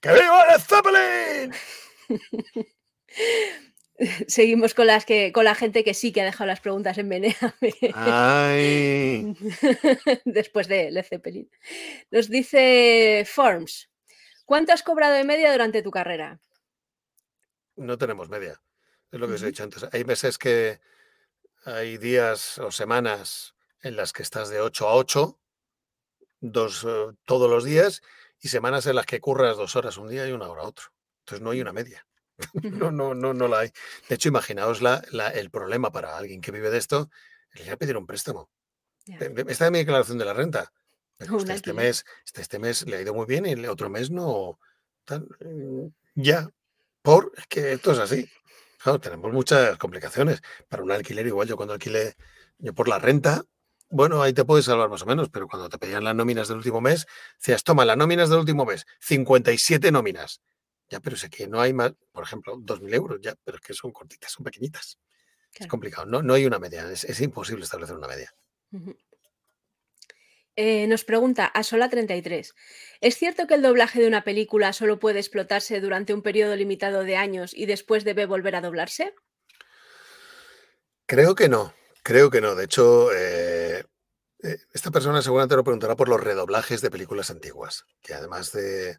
¡Que 0.00 0.12
viva 0.12 0.48
Led 0.48 0.60
Zeppelin! 0.60 1.52
Seguimos 4.26 4.74
con 4.74 4.88
las 4.88 5.04
que 5.04 5.32
con 5.32 5.44
la 5.44 5.54
gente 5.54 5.84
que 5.84 5.94
sí 5.94 6.10
que 6.10 6.22
ha 6.22 6.24
dejado 6.24 6.48
las 6.48 6.60
preguntas 6.60 6.98
en 6.98 7.06
Menea. 7.06 7.54
Ay. 7.94 9.32
Después 10.24 10.66
de 10.66 10.90
Led 10.90 11.04
Zeppelin. 11.04 11.48
Nos 12.10 12.28
dice 12.28 13.24
Forms. 13.28 13.88
¿Cuánto 14.44 14.72
has 14.72 14.82
cobrado 14.82 15.14
de 15.14 15.22
media 15.22 15.52
durante 15.52 15.82
tu 15.82 15.92
carrera? 15.92 16.40
No 17.78 17.96
tenemos 17.98 18.28
media. 18.28 18.60
Es 19.10 19.18
lo 19.20 19.26
que 19.28 19.34
os 19.34 19.42
he 19.42 19.46
dicho 19.46 19.62
antes. 19.62 19.86
Hay 19.92 20.04
meses 20.04 20.36
que 20.38 20.80
hay 21.64 21.96
días 21.98 22.58
o 22.58 22.70
semanas 22.70 23.54
en 23.82 23.96
las 23.96 24.12
que 24.12 24.22
estás 24.22 24.48
de 24.50 24.60
8 24.60 24.88
a 24.88 24.94
8, 24.94 25.38
dos, 26.40 26.84
eh, 26.86 27.06
todos 27.24 27.50
los 27.50 27.64
días, 27.64 28.02
y 28.40 28.48
semanas 28.48 28.86
en 28.86 28.96
las 28.96 29.06
que 29.06 29.20
curras 29.20 29.56
dos 29.56 29.76
horas 29.76 29.96
un 29.96 30.08
día 30.08 30.28
y 30.28 30.32
una 30.32 30.48
hora 30.48 30.62
otro. 30.62 30.86
Entonces 31.20 31.42
no 31.42 31.50
hay 31.50 31.60
una 31.60 31.72
media. 31.72 32.04
No, 32.62 32.90
no, 32.92 33.14
no, 33.14 33.34
no 33.34 33.48
la 33.48 33.60
hay. 33.60 33.72
De 34.08 34.14
hecho, 34.14 34.28
imaginaos 34.28 34.80
la, 34.80 35.02
la- 35.10 35.30
el 35.30 35.50
problema 35.50 35.90
para 35.90 36.16
alguien 36.16 36.40
que 36.40 36.52
vive 36.52 36.70
de 36.70 36.78
esto, 36.78 37.10
el 37.52 37.62
ir 37.66 37.72
a 37.72 37.76
pedir 37.76 37.96
un 37.96 38.06
préstamo. 38.06 38.48
Está 39.50 39.66
en 39.66 39.72
mi 39.72 39.78
declaración 39.78 40.18
de 40.18 40.24
la 40.24 40.34
renta. 40.34 40.72
Usted 41.38 41.54
este 41.54 41.72
mes, 41.72 42.04
este, 42.24 42.42
este 42.42 42.58
mes 42.60 42.86
le 42.86 42.96
ha 42.96 43.00
ido 43.00 43.12
muy 43.14 43.26
bien 43.26 43.46
y 43.46 43.50
el 43.52 43.64
otro 43.68 43.88
mes 43.90 44.10
no. 44.10 44.60
tal, 45.04 45.26
mm, 45.40 45.86
ya. 46.14 46.48
Por, 47.08 47.32
es 47.38 47.46
que 47.46 47.72
esto 47.72 47.92
es 47.92 48.00
así. 48.00 48.28
Claro, 48.76 49.00
tenemos 49.00 49.32
muchas 49.32 49.78
complicaciones. 49.78 50.42
Para 50.68 50.82
un 50.82 50.92
alquiler, 50.92 51.26
igual 51.26 51.48
yo 51.48 51.56
cuando 51.56 51.72
alquilé, 51.72 52.16
yo 52.58 52.74
por 52.74 52.86
la 52.86 52.98
renta, 52.98 53.44
bueno, 53.88 54.20
ahí 54.20 54.34
te 54.34 54.44
puedes 54.44 54.66
salvar 54.66 54.90
más 54.90 55.00
o 55.00 55.06
menos, 55.06 55.30
pero 55.30 55.48
cuando 55.48 55.70
te 55.70 55.78
pedían 55.78 56.04
las 56.04 56.14
nóminas 56.14 56.48
del 56.48 56.58
último 56.58 56.82
mes, 56.82 57.06
decías, 57.38 57.64
toma, 57.64 57.86
las 57.86 57.96
nóminas 57.96 58.28
del 58.28 58.40
último 58.40 58.66
mes, 58.66 58.84
57 59.00 59.90
nóminas. 59.90 60.42
Ya, 60.90 61.00
pero 61.00 61.16
sé 61.16 61.30
que 61.30 61.48
no 61.48 61.62
hay 61.62 61.72
más, 61.72 61.94
por 62.12 62.24
ejemplo, 62.24 62.58
2.000 62.58 62.92
euros, 62.92 63.18
ya, 63.22 63.34
pero 63.42 63.56
es 63.56 63.62
que 63.62 63.72
son 63.72 63.90
cortitas, 63.90 64.30
son 64.30 64.44
pequeñitas. 64.44 64.98
Es 65.58 65.66
complicado, 65.66 66.04
no, 66.04 66.20
no 66.20 66.34
hay 66.34 66.44
una 66.44 66.58
media, 66.58 66.92
es, 66.92 67.04
es 67.04 67.22
imposible 67.22 67.64
establecer 67.64 67.96
una 67.96 68.06
media. 68.06 68.34
Ujú. 68.70 68.94
Eh, 70.60 70.88
nos 70.88 71.04
pregunta 71.04 71.52
Asola33. 71.54 72.52
¿Es 73.00 73.16
cierto 73.16 73.46
que 73.46 73.54
el 73.54 73.62
doblaje 73.62 74.00
de 74.00 74.08
una 74.08 74.24
película 74.24 74.72
solo 74.72 74.98
puede 74.98 75.20
explotarse 75.20 75.80
durante 75.80 76.12
un 76.12 76.20
periodo 76.20 76.56
limitado 76.56 77.04
de 77.04 77.14
años 77.16 77.54
y 77.54 77.66
después 77.66 78.02
debe 78.02 78.26
volver 78.26 78.56
a 78.56 78.60
doblarse? 78.60 79.14
Creo 81.06 81.36
que 81.36 81.48
no, 81.48 81.72
creo 82.02 82.28
que 82.28 82.40
no. 82.40 82.56
De 82.56 82.64
hecho, 82.64 83.12
eh, 83.14 83.84
eh, 84.42 84.56
esta 84.72 84.90
persona 84.90 85.22
seguramente 85.22 85.54
lo 85.54 85.62
preguntará 85.62 85.94
por 85.94 86.08
los 86.08 86.20
redoblajes 86.20 86.80
de 86.80 86.90
películas 86.90 87.30
antiguas, 87.30 87.84
que 88.02 88.14
además 88.14 88.50
de, 88.50 88.98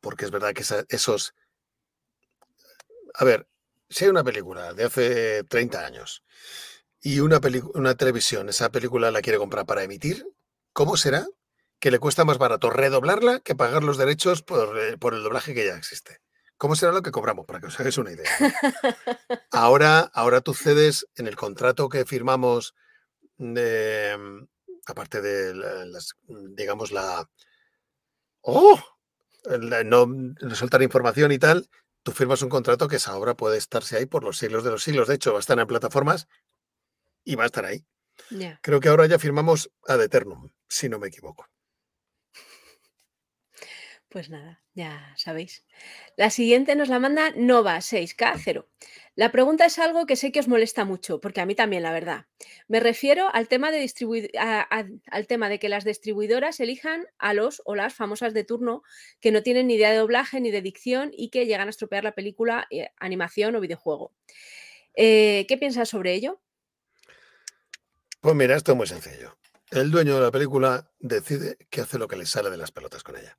porque 0.00 0.24
es 0.24 0.32
verdad 0.32 0.54
que 0.54 0.62
esa- 0.62 0.86
esos, 0.88 1.34
a 3.14 3.24
ver, 3.24 3.46
si 3.88 4.06
hay 4.06 4.10
una 4.10 4.24
película 4.24 4.74
de 4.74 4.82
hace 4.82 5.44
30 5.44 5.86
años 5.86 6.24
y 7.00 7.20
una, 7.20 7.40
una 7.74 7.94
televisión, 7.94 8.48
esa 8.48 8.72
película 8.72 9.12
la 9.12 9.22
quiere 9.22 9.38
comprar 9.38 9.66
para 9.66 9.84
emitir, 9.84 10.26
¿cómo 10.76 10.96
será 10.98 11.26
que 11.80 11.90
le 11.90 11.98
cuesta 11.98 12.24
más 12.26 12.36
barato 12.38 12.68
redoblarla 12.68 13.40
que 13.40 13.54
pagar 13.54 13.82
los 13.82 13.96
derechos 13.96 14.42
por, 14.42 14.78
eh, 14.78 14.98
por 14.98 15.14
el 15.14 15.22
doblaje 15.22 15.54
que 15.54 15.64
ya 15.66 15.74
existe? 15.76 16.20
¿Cómo 16.58 16.76
será 16.76 16.92
lo 16.92 17.00
que 17.02 17.10
cobramos? 17.10 17.46
Para 17.46 17.60
que 17.60 17.66
os 17.68 17.80
hagáis 17.80 17.96
una 17.98 18.12
idea. 18.12 18.30
Ahora, 19.50 20.10
ahora 20.14 20.40
tú 20.42 20.52
cedes 20.54 21.06
en 21.16 21.26
el 21.26 21.36
contrato 21.36 21.88
que 21.88 22.04
firmamos, 22.04 22.74
de, 23.38 24.16
mm, 24.18 24.44
aparte 24.86 25.20
de 25.22 25.54
la- 25.54 25.84
las, 25.86 26.14
digamos, 26.54 26.92
la... 26.92 27.28
¡Oh! 28.42 28.78
la- 29.44 29.84
no 29.84 30.06
no 30.06 30.54
soltar 30.54 30.82
información 30.82 31.32
y 31.32 31.38
tal, 31.38 31.68
tú 32.02 32.12
firmas 32.12 32.42
un 32.42 32.48
contrato 32.48 32.88
que 32.88 32.96
esa 32.96 33.16
obra 33.16 33.34
puede 33.34 33.56
estarse 33.58 33.96
ahí 33.96 34.06
por 34.06 34.24
los 34.24 34.38
siglos 34.38 34.64
de 34.64 34.70
los 34.70 34.82
siglos. 34.82 35.08
De 35.08 35.14
hecho, 35.14 35.32
va 35.32 35.38
a 35.38 35.40
estar 35.40 35.58
en 35.58 35.66
plataformas 35.66 36.26
y 37.24 37.34
va 37.36 37.44
a 37.44 37.46
estar 37.46 37.64
ahí. 37.64 37.84
Creo 38.62 38.80
que 38.80 38.88
ahora 38.88 39.06
ya 39.06 39.18
firmamos 39.18 39.70
ad 39.86 40.02
eternum, 40.02 40.50
si 40.68 40.88
no 40.88 40.98
me 40.98 41.08
equivoco. 41.08 41.46
Pues 44.08 44.30
nada, 44.30 44.62
ya 44.72 45.12
sabéis. 45.16 45.64
La 46.16 46.30
siguiente 46.30 46.76
nos 46.76 46.88
la 46.88 47.00
manda 47.00 47.32
Nova 47.36 47.78
6K0. 47.78 48.66
La 49.16 49.32
pregunta 49.32 49.66
es 49.66 49.78
algo 49.78 50.06
que 50.06 50.14
sé 50.16 50.30
que 50.30 50.38
os 50.40 50.48
molesta 50.48 50.84
mucho, 50.84 51.20
porque 51.20 51.40
a 51.40 51.46
mí 51.46 51.54
también, 51.54 51.82
la 51.82 51.92
verdad. 51.92 52.26
Me 52.68 52.78
refiero 52.80 53.28
al 53.34 53.48
tema 53.48 53.70
de, 53.72 53.82
distribui- 53.82 54.30
a- 54.38 54.60
a- 54.70 54.86
al 55.10 55.26
tema 55.26 55.48
de 55.48 55.58
que 55.58 55.68
las 55.68 55.84
distribuidoras 55.84 56.60
elijan 56.60 57.06
a 57.18 57.34
los 57.34 57.60
o 57.64 57.74
las 57.74 57.94
famosas 57.94 58.32
de 58.32 58.44
turno 58.44 58.82
que 59.20 59.32
no 59.32 59.42
tienen 59.42 59.66
ni 59.66 59.74
idea 59.74 59.90
de 59.90 59.96
doblaje 59.98 60.40
ni 60.40 60.50
de 60.50 60.62
dicción 60.62 61.10
y 61.12 61.30
que 61.30 61.44
llegan 61.44 61.66
a 61.66 61.70
estropear 61.70 62.04
la 62.04 62.12
película, 62.14 62.66
eh, 62.70 62.90
animación 62.98 63.56
o 63.56 63.60
videojuego. 63.60 64.14
Eh, 64.94 65.44
¿Qué 65.48 65.58
piensas 65.58 65.88
sobre 65.88 66.14
ello? 66.14 66.40
Pues 68.20 68.34
mira, 68.34 68.56
esto 68.56 68.72
es 68.72 68.78
muy 68.78 68.86
sencillo. 68.86 69.36
El 69.76 69.90
dueño 69.90 70.14
de 70.14 70.22
la 70.22 70.30
película 70.30 70.90
decide 71.00 71.58
que 71.68 71.82
hace 71.82 71.98
lo 71.98 72.08
que 72.08 72.16
le 72.16 72.24
sale 72.24 72.48
de 72.48 72.56
las 72.56 72.72
pelotas 72.72 73.02
con 73.02 73.14
ella. 73.14 73.36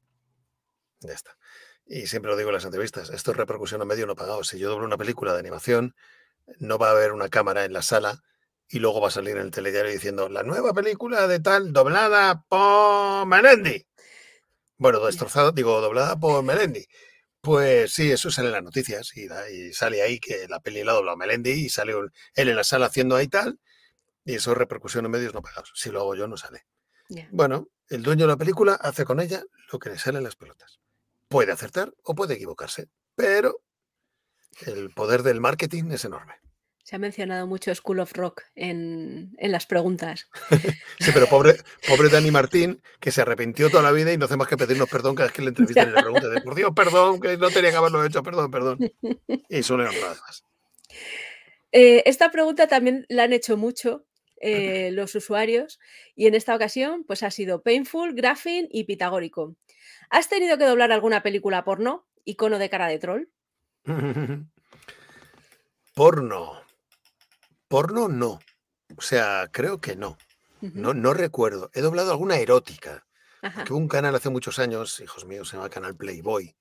Ya 1.00 1.14
está. 1.14 1.36
Y 1.84 2.06
siempre 2.06 2.30
lo 2.30 2.38
digo 2.38 2.52
en 2.52 2.54
las 2.54 2.66
entrevistas, 2.66 3.10
esto 3.10 3.32
es 3.32 3.38
repercusión 3.38 3.82
a 3.82 3.86
medio 3.86 4.06
no 4.06 4.16
pagado. 4.16 4.44
Si 4.44 4.60
yo 4.60 4.70
doblo 4.70 4.86
una 4.86 4.98
película 4.98 5.34
de 5.34 5.40
animación, 5.40 5.96
no 6.60 6.78
va 6.78 6.90
a 6.90 6.92
haber 6.92 7.12
una 7.12 7.30
cámara 7.30 7.66
en 7.66 7.74
la 7.74 7.82
sala 7.82 8.22
y 8.70 8.78
luego 8.78 9.02
va 9.02 9.08
a 9.08 9.12
salir 9.12 9.36
en 9.36 9.46
el 9.46 9.50
telediario 9.50 9.92
diciendo 9.92 10.30
la 10.30 10.44
nueva 10.44 10.76
película 10.76 11.28
de 11.28 11.40
tal 11.40 11.74
doblada 11.74 12.44
por 12.48 13.26
Melendi. 13.26 13.88
Bueno, 14.78 15.04
destrozada, 15.04 15.52
digo, 15.54 15.82
doblada 15.82 16.20
por 16.20 16.44
Melendi. 16.44 16.86
Pues 17.42 17.94
sí, 17.94 18.12
eso 18.12 18.30
sale 18.30 18.50
en 18.50 18.54
las 18.54 18.64
noticias 18.64 19.12
y, 19.18 19.74
sale 19.74 20.04
ahí 20.04 20.20
que 20.20 20.48
la 20.48 20.60
peli 20.60 20.84
la 20.84 20.92
ha 20.92 20.96
doblado 20.96 21.18
Melendi 21.18 21.50
y 21.66 21.70
sale 21.70 21.96
un- 21.96 22.12
él 22.36 22.50
en 22.50 22.56
la 22.58 22.64
sala 22.64 22.86
haciendo 22.86 23.16
ahí 23.16 23.28
tal 23.28 23.60
y 24.28 24.36
eso 24.36 24.52
es 24.52 24.58
repercusión 24.58 25.06
en 25.06 25.12
medios 25.12 25.34
no 25.34 25.42
pagados. 25.42 25.72
Si 25.74 25.90
lo 25.90 26.02
hago 26.02 26.14
yo, 26.14 26.28
no 26.28 26.36
sale. 26.36 26.66
Bueno, 27.32 27.70
el 27.88 28.04
dueño 28.04 28.26
de 28.26 28.34
la 28.34 28.38
película 28.38 28.74
hace 28.74 29.06
con 29.06 29.22
ella 29.22 29.42
lo 29.72 29.80
que 29.80 29.90
le 29.90 29.98
sale 29.98 30.18
en 30.18 30.26
las 30.26 30.36
pelotas. 30.36 30.82
Puede 31.30 31.54
acertar 31.54 31.94
o 32.04 32.14
puede 32.14 32.34
equivocarse, 32.34 32.90
pero 33.16 33.62
el 34.66 34.90
poder 34.94 35.24
del 35.24 35.40
marketing 35.40 35.92
es 35.92 36.04
enorme. 36.04 36.34
Se 36.84 36.98
ha 36.98 37.00
mencionado 37.00 37.48
mucho 37.48 37.74
School 37.74 38.02
of 38.02 38.12
Rock 38.14 38.44
en, 38.54 39.34
en 39.38 39.52
las 39.52 39.66
preguntas. 39.66 40.30
Sí, 41.00 41.12
pero 41.14 41.28
pobre, 41.28 41.56
pobre 41.88 42.10
Dani 42.10 42.32
Martín, 42.32 42.82
que 43.00 43.12
se 43.12 43.22
arrepintió 43.22 43.70
toda 43.70 43.84
la 43.84 43.92
vida 43.92 44.12
y 44.12 44.18
no 44.18 44.26
hace 44.26 44.36
más 44.36 44.48
que 44.48 44.58
pedirnos 44.58 44.90
perdón 44.90 45.16
cada 45.16 45.28
vez 45.28 45.34
que 45.34 45.42
le 45.42 45.50
entrevistan 45.50 45.90
y 45.90 45.94
le 45.94 46.02
preguntan, 46.02 46.34
de, 46.34 46.42
por 46.42 46.56
Dios, 46.56 46.72
perdón, 46.76 47.22
que 47.22 47.38
no 47.38 47.50
tenía 47.50 47.72
que 47.72 47.78
haberlo 47.78 48.04
hecho, 48.04 48.24
perdón, 48.24 48.52
perdón. 48.52 48.80
Y 49.50 49.72
honrar 49.72 49.94
además. 49.94 50.44
Eh, 51.72 52.04
esta 52.06 52.32
pregunta 52.32 52.68
también 52.68 53.06
la 53.10 53.24
han 53.24 53.34
hecho 53.34 53.58
mucho 53.58 54.07
eh, 54.42 54.92
los 54.92 55.16
usuarios 55.16 55.80
y 56.16 56.28
en 56.28 56.36
esta 56.36 56.56
ocasión 56.56 57.04
pues 57.06 57.24
ha 57.24 57.32
sido 57.32 57.62
Painful, 57.62 58.14
Graphing 58.14 58.68
y 58.72 58.84
Pitagórico. 58.84 59.56
¿Has 60.10 60.30
tenido 60.30 60.58
que 60.58 60.66
doblar 60.66 60.92
alguna 60.92 61.24
película 61.24 61.64
porno? 61.64 62.08
Icono 62.24 62.60
de 62.60 62.70
cara 62.70 62.88
de 62.88 63.00
troll. 63.00 63.30
Porno. 65.94 66.62
Porno 67.68 68.08
no. 68.08 68.40
O 68.96 69.02
sea, 69.02 69.50
creo 69.52 69.82
que 69.82 69.96
no. 69.96 70.18
No, 70.62 70.94
no 70.94 71.14
recuerdo. 71.14 71.72
He 71.74 71.82
doblado 71.82 72.12
alguna 72.12 72.38
erótica. 72.38 73.08
Que 73.66 73.74
un 73.74 73.88
canal 73.88 74.14
hace 74.16 74.30
muchos 74.30 74.60
años, 74.60 75.00
hijos 75.00 75.26
míos, 75.26 75.50
se 75.50 75.58
llama 75.58 75.70
Canal 75.70 75.96
Playboy, 75.96 76.56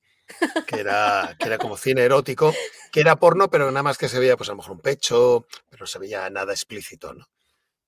que 0.67 0.81
era, 0.81 1.35
que 1.39 1.47
era 1.47 1.59
como 1.59 1.77
cine 1.77 2.03
erótico, 2.03 2.55
que 2.93 3.01
era 3.01 3.17
porno, 3.17 3.51
pero 3.51 3.71
nada 3.71 3.83
más 3.83 3.99
que 3.99 4.09
se 4.09 4.19
veía, 4.19 4.37
pues 4.37 4.49
a 4.49 4.53
lo 4.53 4.59
mejor 4.59 4.73
un 4.73 4.81
pecho, 4.81 5.47
pero 5.69 5.83
no 5.83 5.87
se 5.87 5.99
veía 5.99 6.29
nada 6.31 6.53
explícito, 6.53 7.13
¿no? 7.15 7.27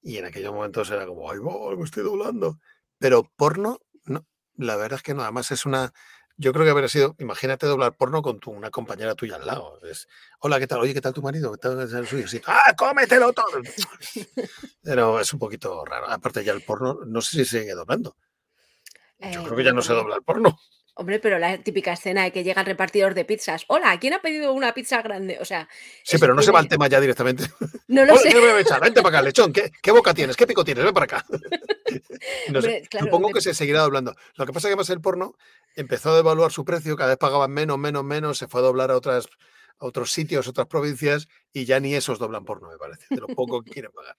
Y 0.03 0.19
en 0.19 0.25
aquellos 0.27 0.53
momentos 0.53 0.91
era 0.91 1.07
como, 1.07 1.31
ay, 1.31 1.39
va, 1.39 1.77
me 1.77 1.85
estoy 1.85 2.03
doblando. 2.05 2.59
Pero 2.99 3.31
porno, 3.37 3.81
no, 4.05 4.27
la 4.57 4.77
verdad 4.77 4.97
es 4.99 5.03
que 5.03 5.15
no, 5.15 5.23
además 5.23 5.51
es 5.51 5.67
una, 5.67 5.93
yo 6.37 6.53
creo 6.53 6.65
que 6.65 6.71
habría 6.71 6.89
sido, 6.89 7.15
imagínate 7.19 7.67
doblar 7.67 7.97
porno 7.97 8.23
con 8.23 8.39
tu, 8.39 8.51
una 8.51 8.71
compañera 8.71 9.15
tuya 9.15 9.37
al 9.37 9.47
lado. 9.47 9.81
Es, 9.85 10.07
Hola, 10.41 10.59
¿qué 10.61 10.67
tal? 10.67 10.81
Oye, 10.81 10.95
¿qué 10.95 11.01
tal 11.01 11.13
tu 11.15 11.23
marido? 11.23 11.53
¿Qué 11.53 11.59
tal 11.59 11.81
el 11.81 12.07
suyo? 12.07 12.29
Sí, 12.29 12.41
¡Ah, 12.47 12.75
cómetelo 12.77 13.33
todo! 13.33 13.47
Pero 14.83 15.21
es 15.21 15.33
un 15.33 15.39
poquito 15.39 15.85
raro. 15.85 16.09
Aparte 16.09 16.45
ya 16.45 16.53
el 16.53 16.63
porno, 16.63 17.01
no 17.07 17.21
sé 17.21 17.45
si 17.45 17.59
sigue 17.59 17.75
doblando. 17.75 18.17
Yo 19.19 19.41
Eh, 19.41 19.45
creo 19.45 19.57
que 19.57 19.65
ya 19.65 19.73
no 19.73 19.83
se 19.83 19.93
hombre, 19.93 20.03
dobla 20.03 20.17
el 20.17 20.23
porno. 20.23 20.59
Hombre, 20.99 21.21
pero 21.21 21.39
la 21.39 21.57
típica 21.59 21.93
escena 21.93 22.25
de 22.25 22.33
que 22.33 22.43
llega 22.43 22.61
el 22.61 22.67
repartidor 22.67 23.15
de 23.15 23.25
pizzas. 23.25 23.65
Hola, 23.69 23.97
¿quién 24.01 24.15
ha 24.15 24.21
pedido 24.21 24.53
una 24.53 24.75
pizza 24.75 25.01
grande? 25.01 25.39
O 25.41 25.45
sea, 25.45 25.69
Sí, 26.03 26.19
pero 26.19 26.35
no 26.35 26.43
se 26.43 26.51
va 26.51 26.59
tiene- 26.61 26.71
tema 26.71 26.89
ya 26.89 27.01
directamente. 27.01 27.45
No 27.89 28.05
lo 28.05 28.13
Hola, 28.13 28.21
sé. 28.23 28.29
¿qué 28.29 28.35
me 28.35 28.41
voy 28.41 28.51
a 28.51 28.61
echar? 28.61 28.81
Vente 28.83 29.01
para 29.01 29.19
acá, 29.19 29.25
lechón. 29.27 29.51
¿Qué, 29.53 29.71
qué 29.81 29.91
boca 29.93 30.13
tienes? 30.13 30.37
¿Qué 30.37 30.47
pico 30.47 30.63
tienes? 30.65 30.85
Ven 30.85 30.93
para 30.93 31.05
acá. 31.05 31.25
No 32.51 32.61
sé, 32.61 32.69
Hombre, 32.69 32.83
claro, 32.91 33.07
supongo 33.07 33.31
que 33.31 33.41
se 33.41 33.55
seguirá 33.55 33.81
doblando. 33.81 34.15
Lo 34.35 34.45
que 34.45 34.53
pasa 34.53 34.69
es 34.69 34.73
que 34.73 34.77
más 34.77 34.91
el 34.91 35.01
porno 35.01 35.35
empezó 35.75 36.11
a 36.11 36.17
devaluar 36.17 36.53
su 36.53 36.65
precio, 36.65 36.97
cada 36.97 37.11
vez 37.11 37.17
pagaban 37.19 37.51
menos, 37.51 37.79
menos, 37.79 38.05
menos, 38.05 38.37
se 38.37 38.47
fue 38.49 38.61
a 38.61 38.65
doblar 38.65 38.91
a 38.91 38.97
otras 38.97 39.27
a 39.79 39.87
otros 39.87 40.11
sitios, 40.13 40.49
otras 40.49 40.67
provincias, 40.67 41.29
y 41.53 41.65
ya 41.65 41.79
ni 41.81 41.95
esos 41.95 42.19
doblan 42.19 42.45
porno, 42.45 42.69
me 42.69 42.77
parece, 42.77 43.07
de 43.11 43.21
lo 43.21 43.29
poco 43.29 43.63
que 43.63 43.71
quieren 43.71 43.93
pagar. 43.93 44.17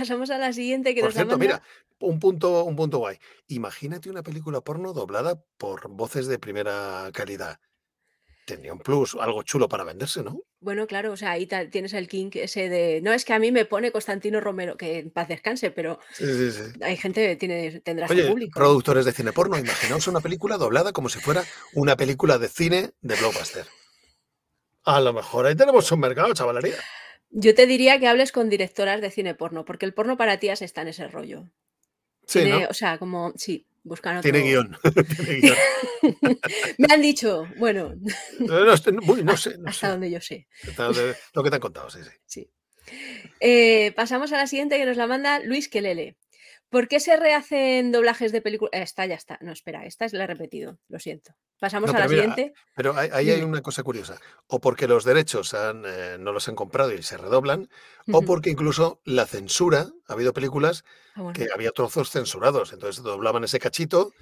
Pasamos 0.00 0.30
a 0.30 0.38
la 0.38 0.52
siguiente 0.52 0.94
que 0.94 1.00
Por 1.00 1.08
nos 1.08 1.14
la 1.14 1.20
cierto, 1.20 1.38
manda. 1.38 1.44
mira, 1.58 1.62
un 2.00 2.18
punto, 2.20 2.64
un 2.64 2.76
punto 2.76 2.98
guay. 2.98 3.18
Imagínate 3.48 4.10
una 4.10 4.22
película 4.22 4.60
porno 4.60 4.92
doblada 4.92 5.40
por 5.56 5.88
voces 5.88 6.26
de 6.26 6.38
primera 6.38 7.10
calidad. 7.12 7.58
tenía 8.44 8.72
un 8.72 8.78
plus, 8.78 9.16
algo 9.18 9.42
chulo 9.42 9.68
para 9.68 9.82
venderse, 9.84 10.22
¿no? 10.22 10.40
Bueno, 10.60 10.86
claro, 10.86 11.12
o 11.12 11.16
sea, 11.16 11.32
ahí 11.32 11.46
tienes 11.70 11.92
el 11.94 12.06
kink 12.08 12.36
ese 12.36 12.68
de. 12.68 13.00
No, 13.02 13.12
es 13.12 13.24
que 13.24 13.32
a 13.32 13.38
mí 13.40 13.50
me 13.50 13.64
pone 13.64 13.90
Constantino 13.90 14.40
Romero, 14.40 14.76
que 14.76 14.98
en 14.98 15.10
paz 15.10 15.26
descanse, 15.28 15.70
pero 15.72 15.98
Sí, 16.12 16.24
sí, 16.26 16.52
sí. 16.52 16.62
hay 16.82 16.96
gente 16.96 17.26
que 17.26 17.36
tiene, 17.36 17.80
tendrá 17.80 18.06
su 18.06 18.12
Oye, 18.12 18.28
público. 18.28 18.58
productores 18.60 19.04
de 19.04 19.12
cine 19.12 19.32
porno, 19.32 19.58
imaginaos 19.58 20.06
una 20.06 20.20
película 20.20 20.58
doblada 20.58 20.92
como 20.92 21.08
si 21.08 21.18
fuera 21.18 21.42
una 21.74 21.96
película 21.96 22.38
de 22.38 22.48
cine 22.48 22.90
de 23.00 23.16
blockbuster. 23.16 23.66
A 24.84 25.00
lo 25.00 25.12
mejor 25.12 25.46
ahí 25.46 25.56
tenemos 25.56 25.90
un 25.90 25.98
mercado, 26.00 26.32
chavalería. 26.32 26.76
Yo 27.30 27.54
te 27.54 27.66
diría 27.66 27.98
que 27.98 28.06
hables 28.08 28.32
con 28.32 28.48
directoras 28.48 29.00
de 29.00 29.10
cine 29.10 29.34
porno, 29.34 29.64
porque 29.64 29.86
el 29.86 29.94
porno 29.94 30.16
para 30.16 30.38
tías 30.38 30.62
está 30.62 30.82
en 30.82 30.88
ese 30.88 31.08
rollo. 31.08 31.50
Sí, 32.26 32.40
Tiene, 32.40 32.60
¿no? 32.62 32.68
O 32.68 32.74
sea, 32.74 32.98
como, 32.98 33.32
sí, 33.36 33.66
buscan 33.84 34.16
otro. 34.18 34.30
Tiene 34.30 34.46
guion. 34.48 34.76
Tiene 35.16 35.40
guion. 35.40 35.56
Me 36.78 36.92
han 36.92 37.02
dicho, 37.02 37.46
bueno, 37.58 37.94
No, 38.40 38.64
no 38.64 38.76
sé, 39.36 39.56
hasta 39.66 39.72
sé. 39.72 39.86
donde 39.88 40.10
yo 40.10 40.20
sé. 40.20 40.46
Lo 41.34 41.42
que 41.42 41.50
te 41.50 41.56
han 41.56 41.60
contado, 41.60 41.90
sí, 41.90 42.00
sí. 42.02 42.10
Sí. 42.26 42.50
Eh, 43.40 43.92
pasamos 43.96 44.32
a 44.32 44.36
la 44.36 44.46
siguiente 44.46 44.78
que 44.78 44.86
nos 44.86 44.96
la 44.96 45.06
manda 45.06 45.40
Luis 45.40 45.68
Quelele. 45.68 46.16
¿Por 46.70 46.88
qué 46.88 47.00
se 47.00 47.16
rehacen 47.16 47.92
doblajes 47.92 48.32
de 48.32 48.42
películas? 48.42 48.72
Esta 48.74 49.06
ya 49.06 49.14
está. 49.14 49.38
No, 49.40 49.52
espera, 49.52 49.84
esta 49.86 50.04
es 50.04 50.12
la 50.12 50.24
he 50.24 50.26
repetido. 50.26 50.78
Lo 50.88 50.98
siento. 50.98 51.32
Pasamos 51.58 51.90
No, 51.90 51.96
a 51.96 52.00
la 52.00 52.08
mira, 52.08 52.22
siguiente. 52.22 52.52
Pero 52.74 52.94
ahí, 52.96 53.08
ahí 53.12 53.30
hay 53.30 53.42
una 53.42 53.62
cosa 53.62 53.82
curiosa. 53.82 54.18
O 54.48 54.60
porque 54.60 54.86
los 54.86 55.04
derechos 55.04 55.54
han, 55.54 55.84
eh, 55.86 56.16
no 56.18 56.32
los 56.32 56.48
han 56.48 56.54
comprado 56.54 56.92
y 56.92 57.02
se 57.02 57.16
redoblan, 57.16 57.68
o 58.12 58.22
porque 58.22 58.50
incluso 58.50 59.00
la 59.04 59.26
censura, 59.26 59.86
ha 60.08 60.12
habido 60.12 60.32
películas 60.34 60.84
Ah, 61.14 61.22
bueno. 61.22 61.32
que 61.32 61.48
había 61.54 61.70
trozos 61.70 62.10
censurados, 62.10 62.74
entonces 62.74 63.02
doblaban 63.02 63.42
ese 63.44 63.58
cachito, 63.58 64.12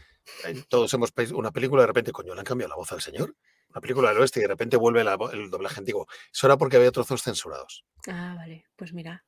eh, 0.46 0.62
todos 0.68 0.94
hemos 0.94 1.10
pe- 1.10 1.32
una 1.34 1.50
película 1.50 1.82
de 1.82 1.88
repente, 1.88 2.12
coño, 2.12 2.34
le 2.34 2.40
han 2.40 2.46
cambiado 2.46 2.68
la 2.70 2.76
voz 2.76 2.92
al 2.92 3.00
señor, 3.02 3.34
una 3.70 3.80
película 3.80 4.10
del 4.10 4.18
oeste 4.20 4.38
y 4.38 4.42
de 4.42 4.48
repente 4.48 4.76
vuelve 4.76 5.02
la 5.02 5.18
el 5.32 5.50
doblaje 5.50 5.80
antiguo. 5.80 6.06
Eso 6.32 6.46
era 6.46 6.56
porque 6.56 6.76
había 6.76 6.92
trozos 6.92 7.22
censurados. 7.22 7.84
Ah, 8.06 8.34
vale. 8.36 8.66
Pues 8.76 8.92
mira, 8.92 9.24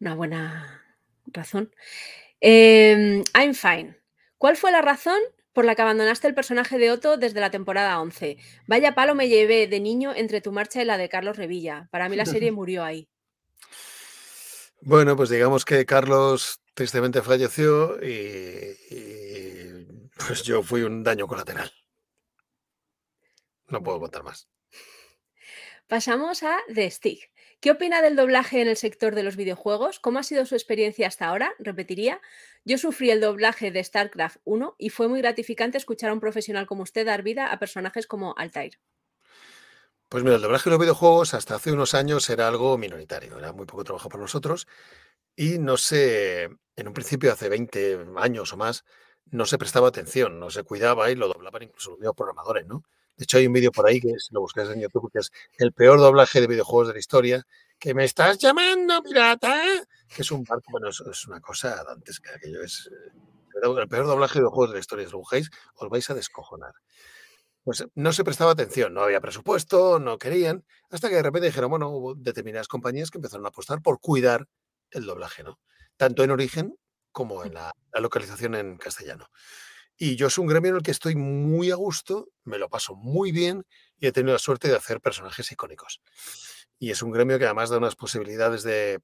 una 0.00 0.16
buena 0.16 0.82
razón. 1.26 1.70
Em, 2.44 3.22
I'm 3.34 3.54
fine. 3.54 3.96
¿Cuál 4.36 4.56
fue 4.56 4.72
la 4.72 4.82
razón 4.82 5.20
por 5.52 5.64
la 5.64 5.76
que 5.76 5.82
abandonaste 5.82 6.26
el 6.26 6.34
personaje 6.34 6.76
de 6.76 6.90
Otto 6.90 7.16
desde 7.16 7.38
la 7.38 7.52
temporada 7.52 8.00
11? 8.00 8.36
Vaya 8.66 8.96
palo 8.96 9.14
me 9.14 9.28
llevé 9.28 9.68
de 9.68 9.78
niño 9.78 10.12
entre 10.12 10.40
tu 10.40 10.50
marcha 10.50 10.82
y 10.82 10.84
la 10.84 10.98
de 10.98 11.08
Carlos 11.08 11.36
Revilla. 11.36 11.88
Para 11.92 12.08
mí 12.08 12.16
la 12.16 12.26
serie 12.26 12.50
murió 12.52 12.82
ahí. 12.82 13.08
Bueno, 14.80 15.16
pues 15.16 15.30
digamos 15.30 15.64
que 15.64 15.86
Carlos 15.86 16.60
tristemente 16.74 17.22
falleció 17.22 18.02
y, 18.02 18.76
y, 18.90 19.86
pues 20.26 20.42
yo 20.42 20.64
fui 20.64 20.82
un 20.82 21.04
daño 21.04 21.28
colateral. 21.28 21.70
No 23.68 23.80
puedo 23.84 24.00
contar 24.00 24.24
más. 24.24 24.48
Pasamos 25.86 26.42
a 26.42 26.58
The 26.74 26.90
Stick. 26.90 27.31
¿Qué 27.62 27.70
opina 27.70 28.02
del 28.02 28.16
doblaje 28.16 28.60
en 28.60 28.66
el 28.66 28.76
sector 28.76 29.14
de 29.14 29.22
los 29.22 29.36
videojuegos? 29.36 30.00
¿Cómo 30.00 30.18
ha 30.18 30.24
sido 30.24 30.44
su 30.46 30.56
experiencia 30.56 31.06
hasta 31.06 31.28
ahora? 31.28 31.54
Repetiría. 31.60 32.20
Yo 32.64 32.76
sufrí 32.76 33.12
el 33.12 33.20
doblaje 33.20 33.70
de 33.70 33.84
StarCraft 33.84 34.38
1 34.42 34.74
y 34.78 34.88
fue 34.88 35.06
muy 35.06 35.20
gratificante 35.20 35.78
escuchar 35.78 36.10
a 36.10 36.12
un 36.12 36.18
profesional 36.18 36.66
como 36.66 36.82
usted 36.82 37.06
dar 37.06 37.22
vida 37.22 37.52
a 37.52 37.60
personajes 37.60 38.08
como 38.08 38.34
Altair. 38.36 38.80
Pues 40.08 40.24
mira, 40.24 40.34
el 40.34 40.42
doblaje 40.42 40.64
de 40.64 40.70
los 40.70 40.80
videojuegos 40.80 41.34
hasta 41.34 41.54
hace 41.54 41.70
unos 41.70 41.94
años 41.94 42.28
era 42.30 42.48
algo 42.48 42.76
minoritario, 42.78 43.38
era 43.38 43.52
muy 43.52 43.66
poco 43.66 43.84
trabajo 43.84 44.08
para 44.08 44.22
nosotros 44.22 44.66
y 45.36 45.60
no 45.60 45.76
se, 45.76 46.42
en 46.42 46.88
un 46.88 46.94
principio 46.94 47.32
hace 47.32 47.48
20 47.48 48.06
años 48.16 48.52
o 48.52 48.56
más, 48.56 48.84
no 49.30 49.46
se 49.46 49.56
prestaba 49.56 49.86
atención, 49.86 50.40
no 50.40 50.50
se 50.50 50.64
cuidaba 50.64 51.12
y 51.12 51.14
lo 51.14 51.28
doblaban 51.28 51.62
incluso 51.62 51.90
los 51.90 52.00
mismos 52.00 52.16
programadores, 52.16 52.66
¿no? 52.66 52.82
De 53.16 53.24
hecho, 53.24 53.38
hay 53.38 53.46
un 53.46 53.52
vídeo 53.52 53.70
por 53.70 53.86
ahí 53.86 54.00
que 54.00 54.18
si 54.18 54.32
lo 54.32 54.40
buscáis 54.40 54.70
en 54.70 54.80
YouTube, 54.80 55.10
que 55.12 55.18
es 55.20 55.30
el 55.58 55.72
peor 55.72 56.00
doblaje 56.00 56.40
de 56.40 56.46
videojuegos 56.46 56.88
de 56.88 56.94
la 56.94 56.98
historia, 56.98 57.46
que 57.78 57.94
me 57.94 58.04
estás 58.04 58.38
llamando, 58.38 59.02
pirata, 59.02 59.62
que 60.14 60.22
es 60.22 60.30
un 60.30 60.44
barco, 60.44 60.70
bueno, 60.70 60.88
es, 60.88 61.26
una 61.26 61.40
cosa 61.40 61.82
dantesca, 61.84 62.34
aquello 62.34 62.62
es 62.62 62.88
eh, 62.92 63.12
el 63.62 63.88
peor 63.88 64.06
doblaje 64.06 64.34
de 64.34 64.40
videojuegos 64.40 64.70
de 64.70 64.74
la 64.74 64.80
historia, 64.80 65.06
si 65.06 65.12
lo 65.12 65.18
buscáis, 65.18 65.50
os 65.74 65.88
vais 65.88 66.08
a 66.08 66.14
descojonar. 66.14 66.74
Pues 67.64 67.84
no 67.94 68.12
se 68.12 68.24
prestaba 68.24 68.52
atención, 68.52 68.94
no 68.94 69.02
había 69.02 69.20
presupuesto, 69.20 69.98
no 69.98 70.18
querían, 70.18 70.64
hasta 70.90 71.08
que 71.08 71.16
de 71.16 71.22
repente 71.22 71.46
dijeron, 71.46 71.70
bueno, 71.70 71.88
hubo 71.90 72.14
determinadas 72.14 72.66
compañías 72.66 73.10
que 73.10 73.18
empezaron 73.18 73.46
a 73.46 73.50
apostar 73.50 73.82
por 73.82 74.00
cuidar 74.00 74.48
el 74.90 75.04
doblaje, 75.04 75.42
¿no? 75.42 75.60
Tanto 75.96 76.24
en 76.24 76.30
origen 76.30 76.76
como 77.12 77.44
en 77.44 77.54
la 77.54 77.72
localización 77.94 78.54
en 78.54 78.78
castellano. 78.78 79.28
Y 80.04 80.16
yo 80.16 80.26
es 80.26 80.36
un 80.36 80.48
gremio 80.48 80.70
en 80.70 80.78
el 80.78 80.82
que 80.82 80.90
estoy 80.90 81.14
muy 81.14 81.70
a 81.70 81.76
gusto, 81.76 82.28
me 82.42 82.58
lo 82.58 82.68
paso 82.68 82.96
muy 82.96 83.30
bien 83.30 83.64
y 83.96 84.08
he 84.08 84.10
tenido 84.10 84.32
la 84.32 84.40
suerte 84.40 84.66
de 84.66 84.74
hacer 84.74 85.00
personajes 85.00 85.52
icónicos. 85.52 86.02
Y 86.80 86.90
es 86.90 87.02
un 87.02 87.12
gremio 87.12 87.38
que 87.38 87.44
además 87.44 87.70
da 87.70 87.78
unas 87.78 87.94
posibilidades 87.94 88.64
de, 88.64 88.98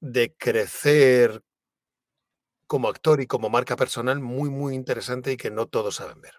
de 0.00 0.34
crecer 0.36 1.40
como 2.66 2.90
actor 2.90 3.22
y 3.22 3.26
como 3.26 3.48
marca 3.48 3.74
personal 3.74 4.20
muy, 4.20 4.50
muy 4.50 4.74
interesante 4.74 5.32
y 5.32 5.38
que 5.38 5.50
no 5.50 5.66
todos 5.66 5.96
saben 5.96 6.20
ver. 6.20 6.34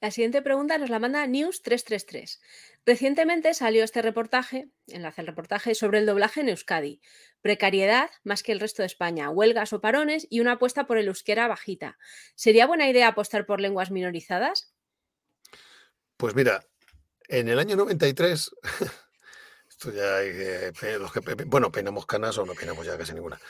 La 0.00 0.10
siguiente 0.10 0.40
pregunta 0.40 0.78
nos 0.78 0.88
la 0.88 0.98
manda 0.98 1.26
News333. 1.26 2.40
Recientemente 2.86 3.54
salió 3.54 3.82
este 3.82 4.02
reportaje, 4.02 4.68
enlace 4.88 5.22
al 5.22 5.26
reportaje, 5.26 5.74
sobre 5.74 5.98
el 5.98 6.06
doblaje 6.06 6.40
en 6.40 6.50
Euskadi. 6.50 7.00
Precariedad 7.40 8.10
más 8.24 8.42
que 8.42 8.52
el 8.52 8.60
resto 8.60 8.82
de 8.82 8.86
España, 8.86 9.30
huelgas 9.30 9.72
o 9.72 9.80
parones 9.80 10.26
y 10.28 10.40
una 10.40 10.52
apuesta 10.52 10.86
por 10.86 10.98
el 10.98 11.06
euskera 11.06 11.48
bajita. 11.48 11.98
¿Sería 12.34 12.66
buena 12.66 12.88
idea 12.88 13.08
apostar 13.08 13.46
por 13.46 13.60
lenguas 13.60 13.90
minorizadas? 13.90 14.74
Pues 16.18 16.34
mira, 16.34 16.66
en 17.28 17.48
el 17.48 17.58
año 17.58 17.76
93, 17.76 18.50
esto 19.68 19.90
ya 19.90 20.16
hay 20.16 20.32
que, 20.32 20.72
bueno, 21.46 21.72
peinamos 21.72 22.04
canas 22.04 22.36
o 22.36 22.44
no 22.44 22.52
peinamos 22.52 22.86
ya 22.86 22.98
casi 22.98 23.14
ninguna. 23.14 23.40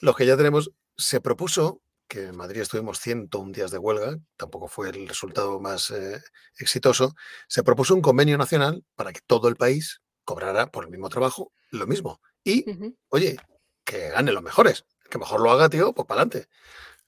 Los 0.00 0.16
que 0.16 0.26
ya 0.26 0.36
tenemos, 0.36 0.70
se 0.98 1.22
propuso 1.22 1.80
que 2.12 2.26
en 2.26 2.36
Madrid 2.36 2.60
estuvimos 2.60 3.00
101 3.00 3.52
días 3.52 3.70
de 3.70 3.78
huelga, 3.78 4.18
tampoco 4.36 4.68
fue 4.68 4.90
el 4.90 5.08
resultado 5.08 5.58
más 5.60 5.90
eh, 5.90 6.20
exitoso, 6.58 7.14
se 7.48 7.62
propuso 7.62 7.94
un 7.94 8.02
convenio 8.02 8.36
nacional 8.36 8.84
para 8.96 9.14
que 9.14 9.20
todo 9.26 9.48
el 9.48 9.56
país 9.56 10.02
cobrara 10.22 10.66
por 10.70 10.84
el 10.84 10.90
mismo 10.90 11.08
trabajo 11.08 11.54
lo 11.70 11.86
mismo. 11.86 12.20
Y, 12.44 12.66
oye, 13.08 13.38
que 13.82 14.10
ganen 14.10 14.34
los 14.34 14.42
mejores, 14.42 14.84
que 15.08 15.16
mejor 15.16 15.40
lo 15.40 15.50
haga, 15.52 15.70
tío, 15.70 15.94
pues 15.94 16.06
para 16.06 16.20
adelante. 16.20 16.50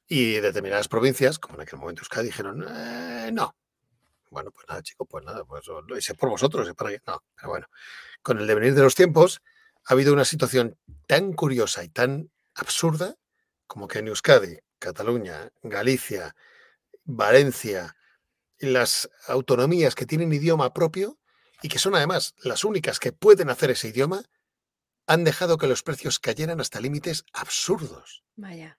Y 0.09 0.37
determinadas 0.37 0.89
provincias, 0.89 1.39
como 1.39 1.57
en 1.57 1.63
aquel 1.63 1.79
momento 1.79 2.01
Euskadi, 2.01 2.29
dijeron, 2.29 2.65
"Eh, 2.67 3.31
no. 3.31 3.55
Bueno, 4.31 4.51
pues 4.53 4.67
nada, 4.69 4.83
chicos, 4.83 5.07
pues 5.11 5.23
nada, 5.25 5.45
pues 5.45 5.67
lo 5.67 5.99
hice 5.99 6.15
por 6.15 6.31
vosotros, 6.31 6.67
es 6.67 6.75
para 6.75 6.91
que... 6.93 7.01
No, 7.07 7.23
pero 7.37 7.51
bueno, 7.51 7.67
con 8.23 8.39
el 8.39 8.47
devenir 8.47 8.75
de 8.75 8.83
los 8.83 8.95
tiempos 8.95 9.43
ha 9.87 9.93
habido 9.95 10.15
una 10.15 10.25
situación 10.25 10.79
tan 11.07 11.35
curiosa 11.35 11.85
y 11.85 11.91
tan 11.91 12.31
absurda 12.55 13.17
como 13.67 13.89
que 13.89 14.01
en 14.01 14.09
Euskadi, 14.09 14.59
Cataluña, 14.85 15.51
Galicia, 15.63 16.37
Valencia, 17.05 17.97
las 18.59 19.09
autonomías 19.27 19.95
que 19.95 20.05
tienen 20.05 20.33
idioma 20.33 20.75
propio 20.75 21.19
y 21.63 21.69
que 21.69 21.79
son 21.79 21.95
además 21.95 22.35
las 22.43 22.65
únicas 22.65 23.01
que 23.01 23.13
pueden 23.13 23.49
hacer 23.49 23.71
ese 23.71 23.89
idioma, 23.89 24.23
han 25.07 25.25
dejado 25.25 25.57
que 25.57 25.67
los 25.67 25.83
precios 25.83 26.19
cayeran 26.19 26.61
hasta 26.61 26.81
límites 26.81 27.25
absurdos. 27.33 28.25
Vaya. 28.37 28.79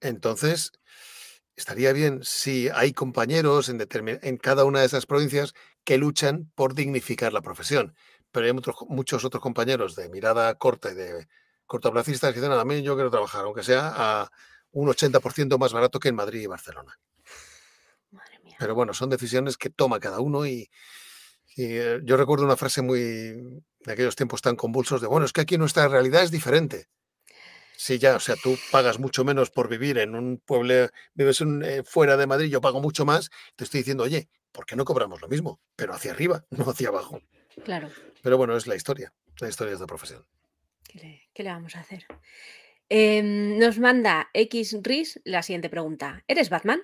Entonces, 0.00 0.72
estaría 1.56 1.94
bien 1.94 2.20
si 2.22 2.68
hay 2.68 2.92
compañeros 2.92 3.70
en, 3.70 4.36
cada 4.36 4.64
una 4.64 4.80
de 4.80 4.86
esas 4.86 5.06
provincias 5.06 5.54
que 5.84 5.96
luchan 5.96 6.52
por 6.54 6.74
dignificar 6.74 7.32
la 7.32 7.40
profesión. 7.40 7.94
Pero 8.30 8.46
hay 8.46 8.52
muchos 8.88 9.24
otros 9.24 9.42
compañeros 9.42 9.96
de 9.96 10.10
mirada 10.10 10.54
corta 10.56 10.90
y 10.90 10.94
de 10.94 11.28
cortoplacistas 11.66 12.34
que 12.34 12.40
dicen, 12.40 12.52
a 12.52 12.64
mí 12.64 12.82
yo 12.82 12.94
quiero 12.94 13.10
trabajar, 13.10 13.44
aunque 13.44 13.62
sea 13.62 13.92
a 13.94 14.32
un 14.72 14.88
80% 14.88 15.58
más 15.58 15.72
barato 15.72 16.00
que 16.00 16.08
en 16.08 16.16
Madrid 16.16 16.40
y 16.40 16.46
Barcelona. 16.46 16.98
Madre 18.10 18.40
mía. 18.44 18.56
Pero 18.58 18.74
bueno, 18.74 18.94
son 18.94 19.10
decisiones 19.10 19.56
que 19.56 19.70
toma 19.70 20.00
cada 20.00 20.20
uno 20.20 20.46
y, 20.46 20.70
y, 21.56 21.76
eh, 21.76 22.00
yo 22.04 22.16
recuerdo 22.16 22.44
una 22.44 22.56
frase 22.56 22.82
muy 22.82 23.00
de 23.00 23.92
aquellos 23.92 24.16
tiempos 24.16 24.42
tan 24.42 24.56
convulsos 24.56 25.00
de, 25.00 25.06
bueno, 25.06 25.26
es 25.26 25.32
que 25.32 25.42
aquí 25.42 25.58
nuestra 25.58 25.88
realidad 25.88 26.22
es 26.22 26.30
diferente. 26.30 26.88
Sí, 27.76 27.98
ya, 27.98 28.16
o 28.16 28.20
sea, 28.20 28.36
tú 28.36 28.56
pagas 28.70 28.98
mucho 28.98 29.24
menos 29.24 29.50
por 29.50 29.68
vivir 29.68 29.98
en 29.98 30.14
un 30.14 30.38
pueblo, 30.38 30.88
vives 31.14 31.40
eh, 31.40 31.82
fuera 31.84 32.16
de 32.16 32.26
Madrid, 32.26 32.48
yo 32.48 32.60
pago 32.60 32.80
mucho 32.80 33.04
más, 33.04 33.30
te 33.56 33.64
estoy 33.64 33.78
diciendo, 33.78 34.04
oye, 34.04 34.28
¿por 34.52 34.66
qué 34.66 34.76
no 34.76 34.84
cobramos 34.84 35.20
lo 35.20 35.28
mismo? 35.28 35.60
Pero 35.74 35.92
hacia 35.92 36.12
arriba, 36.12 36.44
no 36.50 36.70
hacia 36.70 36.88
abajo. 36.88 37.20
Claro. 37.64 37.90
Pero 38.22 38.38
bueno, 38.38 38.56
es 38.56 38.66
la 38.66 38.76
historia, 38.76 39.12
la 39.40 39.48
historia 39.48 39.74
es 39.74 39.80
de 39.80 39.86
profesión. 39.86 40.24
¿Qué 40.84 40.98
le, 40.98 41.22
qué 41.34 41.42
le 41.42 41.50
vamos 41.50 41.74
a 41.74 41.80
hacer? 41.80 42.06
Em, 42.88 43.58
nos 43.58 43.78
manda 43.78 44.30
XRIS 44.34 45.20
la 45.24 45.42
siguiente 45.42 45.70
pregunta. 45.70 46.22
¿Eres 46.26 46.50
Batman? 46.50 46.82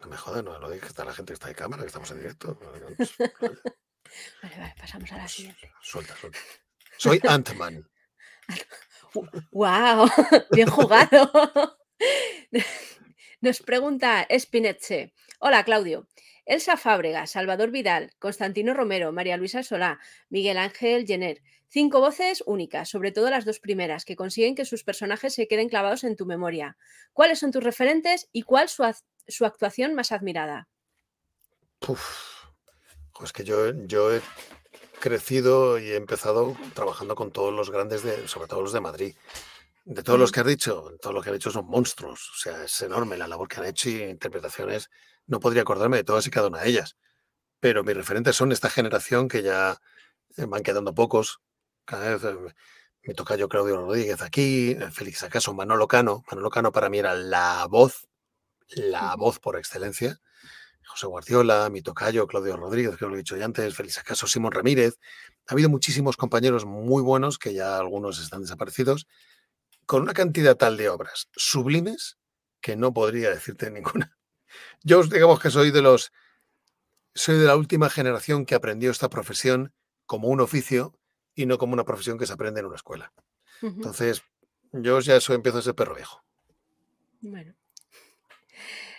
No 0.00 0.08
me 0.08 0.16
jodas, 0.16 0.44
no 0.44 0.58
lo 0.58 0.70
digas, 0.70 0.90
está 0.90 1.04
la 1.04 1.14
gente 1.14 1.30
que 1.30 1.34
está 1.34 1.48
de 1.48 1.54
cámara, 1.54 1.82
que 1.82 1.88
estamos 1.88 2.10
en 2.10 2.18
directo. 2.18 2.58
Vale, 4.42 4.56
vale, 4.58 4.74
pasamos 4.78 5.10
a 5.12 5.16
la 5.16 5.26
siguiente. 5.26 5.72
Suelta, 5.82 6.14
suelta. 6.14 6.38
Soy 6.98 7.20
Ant-Man. 7.26 7.88
¡Wow! 9.52 10.08
Bien 10.50 10.68
jugado. 10.68 11.30
Nos 13.40 13.60
pregunta 13.60 14.26
Spinetze. 14.30 15.14
Hola, 15.38 15.64
Claudio. 15.64 16.06
Elsa 16.46 16.76
Fábrega, 16.76 17.26
Salvador 17.26 17.70
Vidal, 17.70 18.12
Constantino 18.18 18.74
Romero, 18.74 19.12
María 19.12 19.36
Luisa 19.36 19.62
Solá, 19.62 19.98
Miguel 20.28 20.58
Ángel 20.58 21.06
Jenner. 21.06 21.42
Cinco 21.68 22.00
voces 22.00 22.42
únicas, 22.46 22.88
sobre 22.88 23.10
todo 23.10 23.30
las 23.30 23.44
dos 23.44 23.58
primeras, 23.58 24.04
que 24.04 24.14
consiguen 24.16 24.54
que 24.54 24.64
sus 24.64 24.84
personajes 24.84 25.34
se 25.34 25.48
queden 25.48 25.68
clavados 25.68 26.04
en 26.04 26.16
tu 26.16 26.26
memoria. 26.26 26.76
¿Cuáles 27.12 27.38
son 27.38 27.50
tus 27.50 27.64
referentes 27.64 28.28
y 28.32 28.42
cuál 28.42 28.68
su, 28.68 28.84
su 29.26 29.44
actuación 29.44 29.94
más 29.94 30.12
admirada? 30.12 30.68
Pues 31.80 33.32
que 33.32 33.44
yo, 33.44 33.72
yo 33.86 34.14
he 34.14 34.20
crecido 35.00 35.78
y 35.78 35.90
he 35.90 35.96
empezado 35.96 36.56
trabajando 36.74 37.14
con 37.14 37.30
todos 37.30 37.52
los 37.52 37.70
grandes, 37.70 38.02
de, 38.02 38.28
sobre 38.28 38.48
todo 38.48 38.62
los 38.62 38.72
de 38.72 38.80
Madrid. 38.80 39.14
De 39.84 40.02
todos 40.02 40.18
los 40.18 40.32
que 40.32 40.40
has 40.40 40.46
dicho, 40.46 40.96
todos 41.00 41.14
los 41.14 41.22
que 41.22 41.30
han 41.30 41.36
hecho 41.36 41.50
son 41.50 41.66
monstruos. 41.66 42.30
O 42.30 42.36
sea, 42.36 42.64
es 42.64 42.80
enorme 42.80 43.18
la 43.18 43.28
labor 43.28 43.48
que 43.48 43.60
han 43.60 43.66
hecho 43.66 43.90
y 43.90 44.02
interpretaciones. 44.02 44.88
No 45.26 45.40
podría 45.40 45.62
acordarme 45.62 45.98
de 45.98 46.04
todas 46.04 46.26
y 46.26 46.30
cada 46.30 46.48
una 46.48 46.60
de 46.60 46.68
ellas. 46.68 46.96
Pero 47.60 47.84
mis 47.84 47.96
referentes 47.96 48.36
son 48.36 48.52
esta 48.52 48.70
generación 48.70 49.28
que 49.28 49.42
ya 49.42 49.80
eh, 50.36 50.46
van 50.46 50.62
quedando 50.62 50.94
pocos. 50.94 51.40
Cada 51.84 52.16
vez 52.16 52.24
eh, 52.24 52.54
me 53.02 53.14
toca 53.14 53.36
yo 53.36 53.48
Claudio 53.48 53.76
Rodríguez 53.76 54.22
aquí, 54.22 54.72
eh, 54.72 54.90
Félix 54.90 55.22
Acaso, 55.22 55.54
Manolo 55.54 55.88
Cano. 55.88 56.24
Manolo 56.30 56.50
Cano 56.50 56.72
para 56.72 56.88
mí 56.88 56.98
era 56.98 57.14
la 57.14 57.66
voz, 57.70 58.08
la 58.68 59.14
voz 59.16 59.38
por 59.38 59.56
excelencia. 59.56 60.20
José 60.86 61.06
Guardiola, 61.06 61.70
mi 61.70 61.80
tocayo, 61.82 62.26
Claudio 62.26 62.56
Rodríguez, 62.56 62.96
que 62.96 63.06
lo 63.06 63.14
he 63.14 63.18
dicho 63.18 63.36
ya 63.36 63.46
antes, 63.46 63.74
Félix 63.74 63.98
Acaso, 63.98 64.26
Simón 64.26 64.52
Ramírez. 64.52 64.98
Ha 65.46 65.54
habido 65.54 65.68
muchísimos 65.68 66.16
compañeros 66.16 66.66
muy 66.66 67.02
buenos 67.02 67.38
que 67.38 67.54
ya 67.54 67.78
algunos 67.78 68.20
están 68.20 68.42
desaparecidos 68.42 69.06
con 69.86 70.02
una 70.02 70.14
cantidad 70.14 70.56
tal 70.56 70.76
de 70.76 70.88
obras 70.88 71.28
sublimes 71.36 72.18
que 72.60 72.76
no 72.76 72.92
podría 72.92 73.30
decirte 73.30 73.70
ninguna. 73.70 74.16
Yo 74.82 75.00
os 75.00 75.10
digamos 75.10 75.40
que 75.40 75.50
soy 75.50 75.70
de 75.70 75.82
los 75.82 76.12
soy 77.14 77.38
de 77.38 77.46
la 77.46 77.56
última 77.56 77.88
generación 77.90 78.44
que 78.44 78.54
aprendió 78.54 78.90
esta 78.90 79.08
profesión 79.08 79.72
como 80.06 80.28
un 80.28 80.40
oficio 80.40 80.98
y 81.34 81.46
no 81.46 81.58
como 81.58 81.72
una 81.72 81.84
profesión 81.84 82.18
que 82.18 82.26
se 82.26 82.32
aprende 82.32 82.60
en 82.60 82.66
una 82.66 82.76
escuela. 82.76 83.12
Entonces, 83.62 84.22
yo 84.72 85.00
ya 85.00 85.20
soy, 85.20 85.36
empiezo 85.36 85.58
a 85.58 85.62
ser 85.62 85.74
perro 85.74 85.94
viejo. 85.94 86.22
Bueno. 87.20 87.54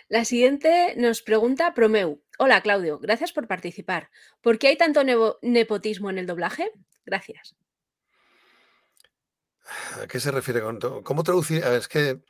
La 0.08 0.24
siguiente 0.24 0.94
nos 0.96 1.22
pregunta 1.22 1.74
Promeu. 1.74 2.22
Hola 2.38 2.60
Claudio, 2.60 2.98
gracias 2.98 3.32
por 3.32 3.46
participar. 3.46 4.10
¿Por 4.40 4.58
qué 4.58 4.68
hay 4.68 4.76
tanto 4.76 5.02
nepotismo 5.42 6.10
en 6.10 6.18
el 6.18 6.26
doblaje? 6.26 6.70
Gracias. 7.04 7.56
¿A 10.00 10.06
qué 10.06 10.20
se 10.20 10.30
refiere 10.30 10.60
con 10.60 10.78
¿Cómo 11.02 11.22
traducir? 11.24 11.64
es 11.64 11.88
que 11.88 12.20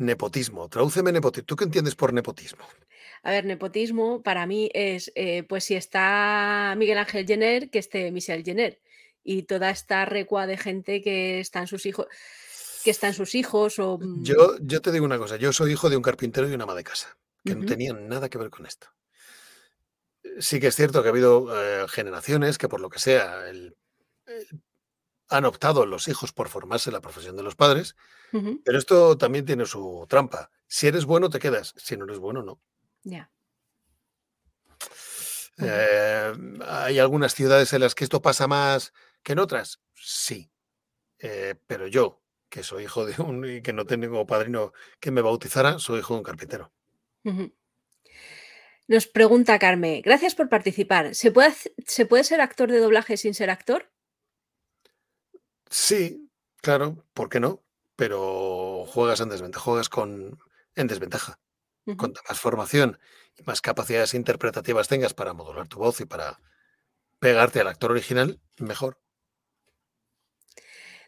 nepotismo. 0.00 0.68
Tradúceme 0.68 1.12
nepotismo. 1.12 1.46
¿Tú 1.46 1.56
qué 1.56 1.64
entiendes 1.64 1.94
por 1.94 2.12
nepotismo? 2.12 2.64
A 3.22 3.30
ver, 3.30 3.44
nepotismo 3.44 4.22
para 4.22 4.46
mí 4.46 4.70
es, 4.72 5.12
eh, 5.14 5.42
pues 5.42 5.64
si 5.64 5.74
está 5.74 6.74
Miguel 6.76 6.98
Ángel 6.98 7.26
Jenner, 7.26 7.70
que 7.70 7.78
esté 7.78 8.10
Michelle 8.10 8.44
Jenner. 8.44 8.80
Y 9.22 9.42
toda 9.42 9.70
esta 9.70 10.06
recua 10.06 10.46
de 10.46 10.56
gente 10.56 11.02
que 11.02 11.40
están 11.40 11.66
sus 11.66 11.84
hijos, 11.84 12.06
que 12.82 12.90
están 12.90 13.12
sus 13.12 13.34
hijos 13.34 13.78
o... 13.78 13.98
Mm 13.98 14.22
yo, 14.22 14.56
yo 14.60 14.80
te 14.80 14.92
digo 14.92 15.04
una 15.04 15.18
cosa, 15.18 15.36
yo 15.36 15.52
soy 15.52 15.72
hijo 15.72 15.90
de 15.90 15.96
un 15.96 16.02
carpintero 16.02 16.48
y 16.48 16.54
una 16.54 16.64
ama 16.64 16.74
de 16.74 16.84
casa, 16.84 17.18
que 17.44 17.54
no 17.54 17.66
tenían 17.66 18.08
nada 18.08 18.30
que 18.30 18.38
ver 18.38 18.48
con 18.48 18.64
esto. 18.64 18.88
Sí 20.38 20.58
que 20.58 20.68
es 20.68 20.76
cierto 20.76 21.02
que 21.02 21.08
ha 21.08 21.10
habido 21.10 21.48
eh, 21.54 21.86
generaciones 21.88 22.56
que 22.56 22.68
por 22.68 22.80
lo 22.80 22.88
que 22.88 22.98
sea 22.98 23.48
el 23.48 23.76
han 25.30 25.44
optado 25.44 25.86
los 25.86 26.08
hijos 26.08 26.32
por 26.32 26.48
formarse 26.48 26.90
en 26.90 26.94
la 26.94 27.00
profesión 27.00 27.36
de 27.36 27.44
los 27.44 27.54
padres, 27.54 27.96
pero 28.64 28.78
esto 28.78 29.16
también 29.16 29.46
tiene 29.46 29.64
su 29.64 30.06
trampa. 30.08 30.50
Si 30.66 30.86
eres 30.86 31.04
bueno, 31.04 31.30
te 31.30 31.38
quedas. 31.38 31.74
Si 31.76 31.96
no 31.96 32.04
eres 32.04 32.18
bueno, 32.18 32.42
no. 32.42 32.60
Ya. 33.02 33.30
Eh, 35.58 36.32
¿Hay 36.66 36.98
algunas 36.98 37.34
ciudades 37.34 37.72
en 37.72 37.80
las 37.80 37.94
que 37.94 38.04
esto 38.04 38.22
pasa 38.22 38.46
más 38.46 38.92
que 39.22 39.32
en 39.32 39.38
otras? 39.38 39.80
Sí. 39.94 40.50
Eh, 41.18 41.54
pero 41.66 41.86
yo, 41.86 42.22
que 42.48 42.62
soy 42.62 42.84
hijo 42.84 43.06
de 43.06 43.20
un 43.22 43.48
y 43.48 43.62
que 43.62 43.72
no 43.72 43.84
tengo 43.86 44.26
padrino 44.26 44.72
que 44.98 45.10
me 45.10 45.22
bautizara, 45.22 45.78
soy 45.78 46.00
hijo 46.00 46.14
de 46.14 46.18
un 46.18 46.24
carpintero. 46.24 46.72
Nos 48.88 49.06
pregunta 49.06 49.58
Carmen, 49.58 50.02
gracias 50.02 50.34
por 50.34 50.48
participar. 50.48 51.14
¿Se 51.14 51.30
puede, 51.30 51.52
¿Se 51.86 52.06
puede 52.06 52.24
ser 52.24 52.40
actor 52.40 52.70
de 52.70 52.78
doblaje 52.78 53.16
sin 53.16 53.34
ser 53.34 53.50
actor? 53.50 53.90
Sí, 55.70 56.28
claro, 56.56 57.06
¿por 57.14 57.28
qué 57.28 57.38
no? 57.38 57.62
Pero 57.96 58.84
juegas 58.88 59.20
en 59.20 59.28
desventaja, 59.28 59.64
juegas 59.64 59.88
con, 59.88 60.38
en 60.74 60.86
desventaja. 60.88 61.38
Cuanta 61.96 62.20
más 62.28 62.38
formación 62.38 63.00
y 63.36 63.42
más 63.44 63.60
capacidades 63.60 64.14
interpretativas 64.14 64.86
tengas 64.86 65.14
para 65.14 65.32
modular 65.32 65.66
tu 65.66 65.78
voz 65.78 66.00
y 66.00 66.04
para 66.04 66.40
pegarte 67.18 67.60
al 67.60 67.68
actor 67.68 67.90
original, 67.90 68.40
mejor. 68.58 69.00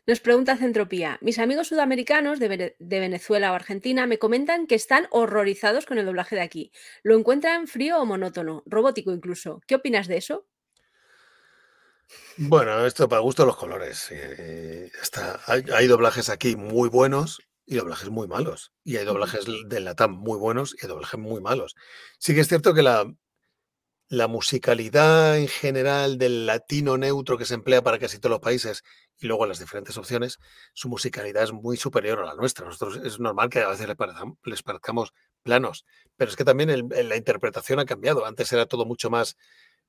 Nos 0.06 0.18
pregunta 0.18 0.56
Centropía. 0.56 1.18
Mis 1.20 1.38
amigos 1.38 1.68
sudamericanos 1.68 2.40
de, 2.40 2.74
de, 2.76 3.00
Venezuela 3.00 3.52
o 3.52 3.54
Argentina 3.54 4.06
me 4.08 4.18
comentan 4.18 4.66
que 4.66 4.74
están 4.74 5.06
horrorizados 5.10 5.86
con 5.86 5.98
el 5.98 6.06
doblaje 6.06 6.34
de 6.34 6.42
aquí. 6.42 6.72
Lo 7.04 7.16
encuentran 7.16 7.68
frío 7.68 8.00
o 8.00 8.06
monótono, 8.06 8.64
robótico 8.66 9.12
incluso. 9.12 9.60
¿Qué 9.66 9.76
opinas 9.76 10.08
de 10.08 10.16
eso? 10.16 10.48
Bueno, 12.36 12.86
esto 12.86 13.08
para 13.08 13.20
gusto 13.20 13.44
los 13.44 13.56
colores. 13.56 14.08
Eh, 14.10 14.90
está, 15.02 15.40
hay, 15.46 15.86
doblajes 15.86 16.28
aquí 16.30 16.56
muy 16.56 16.88
buenos 16.88 17.42
y 17.66 17.76
doblajes 17.76 18.08
muy 18.08 18.26
malos. 18.26 18.72
Y 18.84 18.96
hay 18.96 19.04
doblajes 19.04 19.44
de 19.68 19.80
Latam 19.80 20.12
muy 20.12 20.38
buenos 20.38 20.74
y 20.82 20.86
doblajes 20.86 21.20
muy 21.20 21.40
malos. 21.40 21.74
Sí 22.18 22.34
que 22.34 22.40
es 22.40 22.48
cierto 22.48 22.74
que 22.74 22.82
la, 22.82 23.12
la 24.12 24.28
musicalidad 24.28 25.38
en 25.38 25.48
general 25.48 26.18
del 26.18 26.44
latino 26.44 26.98
neutro 26.98 27.38
que 27.38 27.46
se 27.46 27.54
emplea 27.54 27.82
para 27.82 27.98
casi 27.98 28.18
todos 28.18 28.32
los 28.32 28.40
países 28.40 28.82
y 29.18 29.26
luego 29.26 29.46
las 29.46 29.58
diferentes 29.58 29.96
opciones, 29.96 30.38
su 30.74 30.88
musicalidad 30.88 31.44
es 31.44 31.52
muy 31.52 31.78
superior 31.78 32.18
a 32.18 32.26
la 32.26 32.34
nuestra. 32.34 32.66
Nosotros 32.66 33.00
es 33.04 33.20
normal 33.20 33.48
que 33.48 33.60
a 33.60 33.68
veces 33.68 33.88
les, 33.88 34.62
parezcamos 34.62 35.14
planos, 35.42 35.86
pero 36.16 36.30
es 36.30 36.36
que 36.36 36.44
también 36.44 36.88
la 36.90 37.16
interpretación 37.16 37.78
ha 37.78 37.86
cambiado. 37.86 38.26
Antes 38.26 38.52
era 38.52 38.66
todo 38.66 38.84
mucho 38.84 39.08
más 39.08 39.36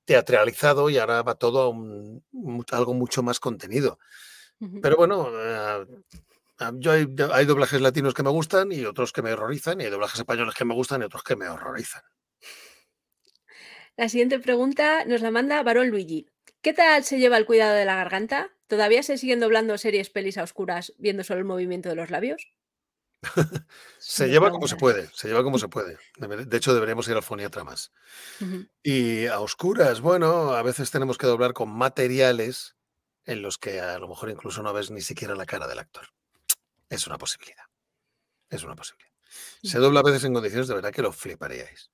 teatralizado 0.06 0.90
y 0.90 0.98
ahora 0.98 1.22
va 1.24 1.36
todo 1.36 1.74
a 2.72 2.76
algo 2.76 2.94
mucho 2.94 3.24
más 3.24 3.40
contenido. 3.40 4.00
Pero 4.82 4.96
bueno, 4.96 5.30
eh, 5.34 5.86
yo 6.76 6.92
hay, 6.92 7.46
doblajes 7.46 7.82
latinos 7.82 8.14
que 8.14 8.24
me 8.24 8.30
gustan 8.30 8.72
y 8.72 8.86
otros 8.86 9.12
que 9.12 9.22
me 9.22 9.34
horrorizan, 9.34 9.82
y 9.82 9.86
hay 9.86 9.90
doblajes 9.90 10.20
españoles 10.20 10.56
que 10.56 10.66
me 10.66 10.74
gustan 10.74 11.02
y 11.02 11.06
otros 11.06 11.24
que 11.24 11.36
me 11.36 11.50
horrorizan. 11.50 12.04
La 13.98 14.10
siguiente 14.10 14.40
pregunta 14.40 15.06
nos 15.06 15.22
la 15.22 15.32
manda 15.32 15.62
Barón 15.64 15.90
Luigi. 15.90 16.28
¿Qué 16.62 16.74
tal 16.74 17.04
se 17.04 17.20
lleva 17.20 17.38
el 17.38 17.46
cuidado 17.46 17.76
de 17.76 17.86
la 17.86 17.96
garganta? 17.96 18.52
¿Todavía 18.68 19.04
se 19.04 19.18
siguen 19.18 19.40
doblando 19.40 19.78
series 19.78 20.10
pelis 20.10 20.38
a 20.38 20.44
oscuras 20.44 20.94
viendo 20.98 21.24
solo 21.24 21.40
el 21.40 21.46
movimiento 21.46 21.90
de 21.90 21.96
los 21.96 22.10
labios? 22.10 22.48
se 24.00 24.28
lleva 24.28 24.52
como 24.52 24.68
se 24.68 24.76
puede, 24.76 25.10
se 25.14 25.28
lleva 25.28 25.44
como 25.44 25.58
se 25.58 25.68
puede. 25.68 25.98
De 26.18 26.58
hecho, 26.58 26.74
deberíamos 26.74 27.08
ir 27.08 27.16
al 27.16 27.24
foniatra 27.24 27.64
más. 27.64 27.92
Y 28.82 29.28
a 29.28 29.40
oscuras, 29.40 30.02
bueno, 30.02 30.54
a 30.54 30.62
veces 30.64 30.92
tenemos 30.92 31.18
que 31.18 31.28
doblar 31.28 31.54
con 31.54 31.70
materiales 31.70 32.76
en 33.26 33.42
los 33.42 33.58
que 33.58 33.80
a 33.80 33.98
lo 34.00 34.08
mejor 34.08 34.30
incluso 34.30 34.62
no 34.64 34.74
ves 34.74 34.92
ni 34.92 35.02
siquiera 35.02 35.36
la 35.36 35.46
cara 35.46 35.68
del 35.68 35.80
actor. 35.80 36.08
Es 36.90 37.08
una 37.08 37.18
posibilidad. 37.18 37.64
Es 38.50 38.64
una 38.64 38.76
posibilidad. 38.76 39.12
Se 39.64 39.80
dobla 39.80 40.02
a 40.02 40.04
veces 40.04 40.26
en 40.26 40.34
condiciones 40.34 40.68
de 40.68 40.76
verdad 40.76 40.92
que 40.92 41.02
lo 41.02 41.12
fliparíais. 41.12 41.90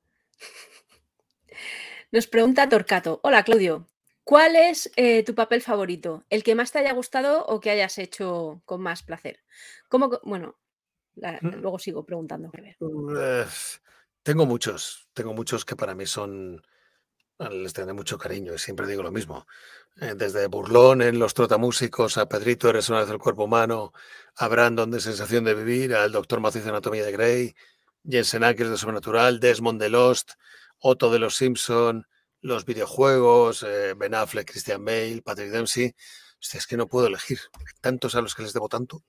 Nos 2.11 2.27
pregunta 2.27 2.67
Torcato. 2.67 3.19
Hola, 3.23 3.43
Claudio. 3.43 3.87
¿Cuál 4.23 4.55
es 4.55 4.91
eh, 4.95 5.23
tu 5.23 5.35
papel 5.35 5.61
favorito? 5.61 6.23
¿El 6.29 6.43
que 6.43 6.55
más 6.55 6.71
te 6.71 6.79
haya 6.79 6.93
gustado 6.93 7.45
o 7.45 7.59
que 7.59 7.69
hayas 7.71 7.97
hecho 7.97 8.61
con 8.65 8.81
más 8.81 9.03
placer? 9.03 9.43
¿Cómo, 9.87 10.19
bueno, 10.23 10.55
Mm. 11.41 11.61
luego 11.61 11.79
sigo 11.79 12.05
preguntando. 12.05 12.51
Mm, 12.79 13.15
eh, 13.19 13.45
tengo 14.23 14.45
muchos, 14.45 15.07
tengo 15.13 15.33
muchos 15.33 15.65
que 15.65 15.75
para 15.75 15.95
mí 15.95 16.05
son, 16.05 16.61
les 17.51 17.73
tengo 17.73 17.93
mucho 17.93 18.17
cariño 18.17 18.53
y 18.53 18.59
siempre 18.59 18.87
digo 18.87 19.03
lo 19.03 19.11
mismo. 19.11 19.45
Eh, 20.01 20.13
desde 20.15 20.47
Burlón 20.47 21.01
en 21.01 21.19
Los 21.19 21.33
Trotamúsicos, 21.33 22.17
a 22.17 22.27
Pedrito 22.27 22.69
Eres 22.69 22.89
una 22.89 23.01
vez 23.01 23.09
el 23.09 23.17
cuerpo 23.17 23.45
humano, 23.45 23.91
a 24.37 24.47
Brandon 24.47 24.89
de 24.91 25.01
Sensación 25.01 25.43
de 25.43 25.55
Vivir, 25.55 25.93
al 25.93 26.11
Doctor 26.11 26.39
Macizo 26.39 26.65
de 26.65 26.69
Anatomía 26.71 27.05
de 27.05 27.11
Grey, 27.11 27.55
Jensen 28.07 28.43
Ackers 28.43 28.69
de 28.69 28.77
Sobrenatural, 28.77 29.39
Desmond 29.39 29.81
de 29.81 29.89
Lost, 29.89 30.31
Otto 30.79 31.11
de 31.11 31.19
Los 31.19 31.35
Simpson, 31.35 32.07
los 32.41 32.65
videojuegos, 32.65 33.63
eh, 33.63 33.93
Ben 33.95 34.15
Affleck, 34.15 34.49
Christian 34.49 34.83
Bale, 34.85 35.21
Patrick 35.21 35.51
Dempsey. 35.51 35.93
es 36.53 36.67
que 36.67 36.77
no 36.77 36.87
puedo 36.87 37.07
elegir. 37.07 37.39
tantos 37.81 38.15
a 38.15 38.21
los 38.21 38.35
que 38.35 38.43
les 38.43 38.53
debo 38.53 38.69
tanto. 38.69 39.03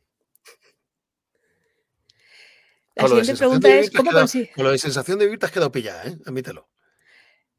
La 3.02 3.08
siguiente 3.08 3.36
pregunta 3.36 3.68
es, 3.68 3.90
¿cómo 3.90 4.10
consigues? 4.10 4.50
Con 4.54 4.64
lo 4.64 4.70
de 4.70 4.78
sensación 4.78 5.18
de 5.18 5.26
vivir 5.26 5.38
te 5.38 5.46
has 5.46 5.52
quedado 5.52 5.72
pillada, 5.72 6.04
¿eh? 6.06 6.18
Admítelo. 6.26 6.68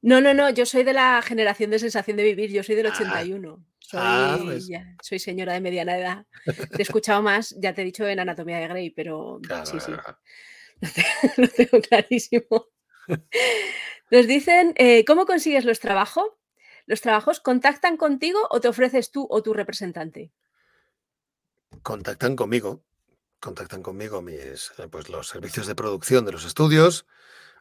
No, 0.02 0.20
no, 0.20 0.34
no, 0.34 0.50
yo 0.50 0.66
soy 0.66 0.84
de 0.84 0.94
la 0.94 1.22
generación 1.22 1.70
de 1.70 1.80
sensación 1.80 2.18
de 2.18 2.24
vivir, 2.24 2.52
yo 2.52 2.64
soy 2.64 2.76
del 2.76 2.88
81. 2.88 3.64
Ah, 3.94 4.36
soy, 4.38 4.46
pues. 4.46 4.70
soy 5.02 5.20
señora 5.20 5.54
de 5.54 5.62
mediana 5.62 5.98
edad. 5.98 6.26
Te 6.46 6.80
he 6.80 6.82
escuchado 6.82 7.22
más, 7.22 7.56
ya 7.60 7.74
te 7.74 7.82
he 7.82 7.86
dicho 7.86 8.08
en 8.08 8.20
Anatomía 8.20 8.60
de 8.60 8.68
Grey, 8.68 8.90
pero 8.90 9.40
sí, 9.66 9.80
sí. 9.80 9.92
Lo, 11.38 11.48
tengo 11.48 11.82
clarísimo. 11.82 12.68
Nos 14.10 14.28
dicen, 14.28 14.74
eh, 14.78 15.06
¿cómo 15.06 15.26
consigues 15.26 15.66
los 15.66 15.80
trabajos? 15.80 16.26
¿Los 16.86 17.02
trabajos 17.02 17.40
contactan 17.40 17.98
contigo 17.98 18.40
o 18.50 18.60
te 18.60 18.68
ofreces 18.68 19.12
tú 19.12 19.28
o 19.30 19.44
tu 19.44 19.54
representante? 19.54 20.32
Contactan 21.84 22.36
conmigo, 22.36 22.84
contactan 23.42 23.84
conmigo 23.84 24.22
mis, 24.22 24.72
eh, 24.78 24.88
pues 24.90 25.10
los 25.10 25.28
servicios 25.28 25.68
de 25.68 25.76
producción 25.76 26.24
de 26.26 26.32
los 26.32 26.46
estudios, 26.46 27.06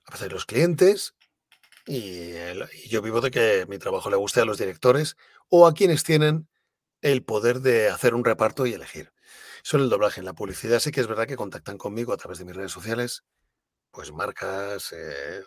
a 0.07 0.13
veces 0.13 0.33
los 0.33 0.47
clientes, 0.47 1.15
y, 1.87 2.33
el- 2.33 2.69
y 2.85 2.89
yo 2.89 3.03
vivo 3.03 3.21
de 3.21 3.31
que 3.33 3.67
mi 3.69 3.79
trabajo 3.79 4.11
le 4.11 4.17
guste 4.17 4.41
a 4.41 4.45
los 4.45 4.59
directores 4.59 5.17
o 5.49 5.67
a 5.67 5.75
quienes 5.75 6.05
tienen 6.05 6.49
el 7.03 7.25
poder 7.25 7.61
de 7.61 7.89
hacer 7.89 8.15
un 8.15 8.25
reparto 8.25 8.67
y 8.67 8.75
elegir. 8.75 9.13
Eso 9.65 9.79
en 9.79 9.85
el 9.85 9.91
doblaje, 9.91 10.21
en 10.21 10.27
la 10.27 10.35
publicidad 10.35 10.81
sí 10.81 10.93
que 10.93 11.01
es 11.01 11.07
verdad 11.09 11.27
que 11.27 11.37
contactan 11.37 11.79
conmigo 11.79 12.13
a 12.13 12.17
través 12.19 12.39
de 12.39 12.45
mis 12.45 12.57
redes 12.57 12.73
sociales, 12.73 13.25
pues 13.91 14.13
marcas, 14.13 14.93
eh, 14.93 15.43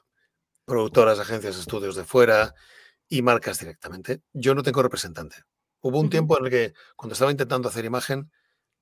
productoras, 0.66 1.20
agencias, 1.20 1.58
estudios 1.58 1.96
de 1.96 2.06
fuera 2.06 2.54
y 3.10 3.22
marcas 3.22 3.60
directamente. 3.60 4.22
Yo 4.34 4.56
no 4.56 4.64
tengo 4.64 4.82
representante. 4.84 5.38
Hubo 5.82 6.00
un 6.00 6.10
tiempo 6.10 6.38
en 6.40 6.46
el 6.46 6.52
que 6.52 6.74
cuando 6.96 7.14
estaba 7.14 7.32
intentando 7.32 7.70
hacer 7.70 7.86
imagen, 7.86 8.32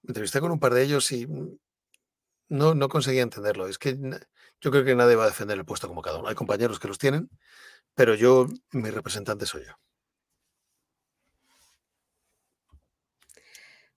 me 0.03 0.09
entrevisté 0.09 0.39
con 0.39 0.51
un 0.51 0.59
par 0.59 0.73
de 0.73 0.83
ellos 0.83 1.11
y 1.11 1.27
no, 2.49 2.75
no 2.75 2.89
conseguía 2.89 3.21
entenderlo. 3.21 3.67
Es 3.67 3.77
que 3.77 3.97
yo 4.59 4.71
creo 4.71 4.83
que 4.83 4.95
nadie 4.95 5.15
va 5.15 5.23
a 5.23 5.27
defender 5.27 5.57
el 5.57 5.65
puesto 5.65 5.87
como 5.87 6.01
cada 6.01 6.19
uno. 6.19 6.27
Hay 6.27 6.35
compañeros 6.35 6.79
que 6.79 6.87
los 6.87 6.97
tienen, 6.97 7.29
pero 7.95 8.15
yo, 8.15 8.47
mi 8.71 8.89
representante 8.89 9.45
soy 9.45 9.65
yo. 9.65 9.73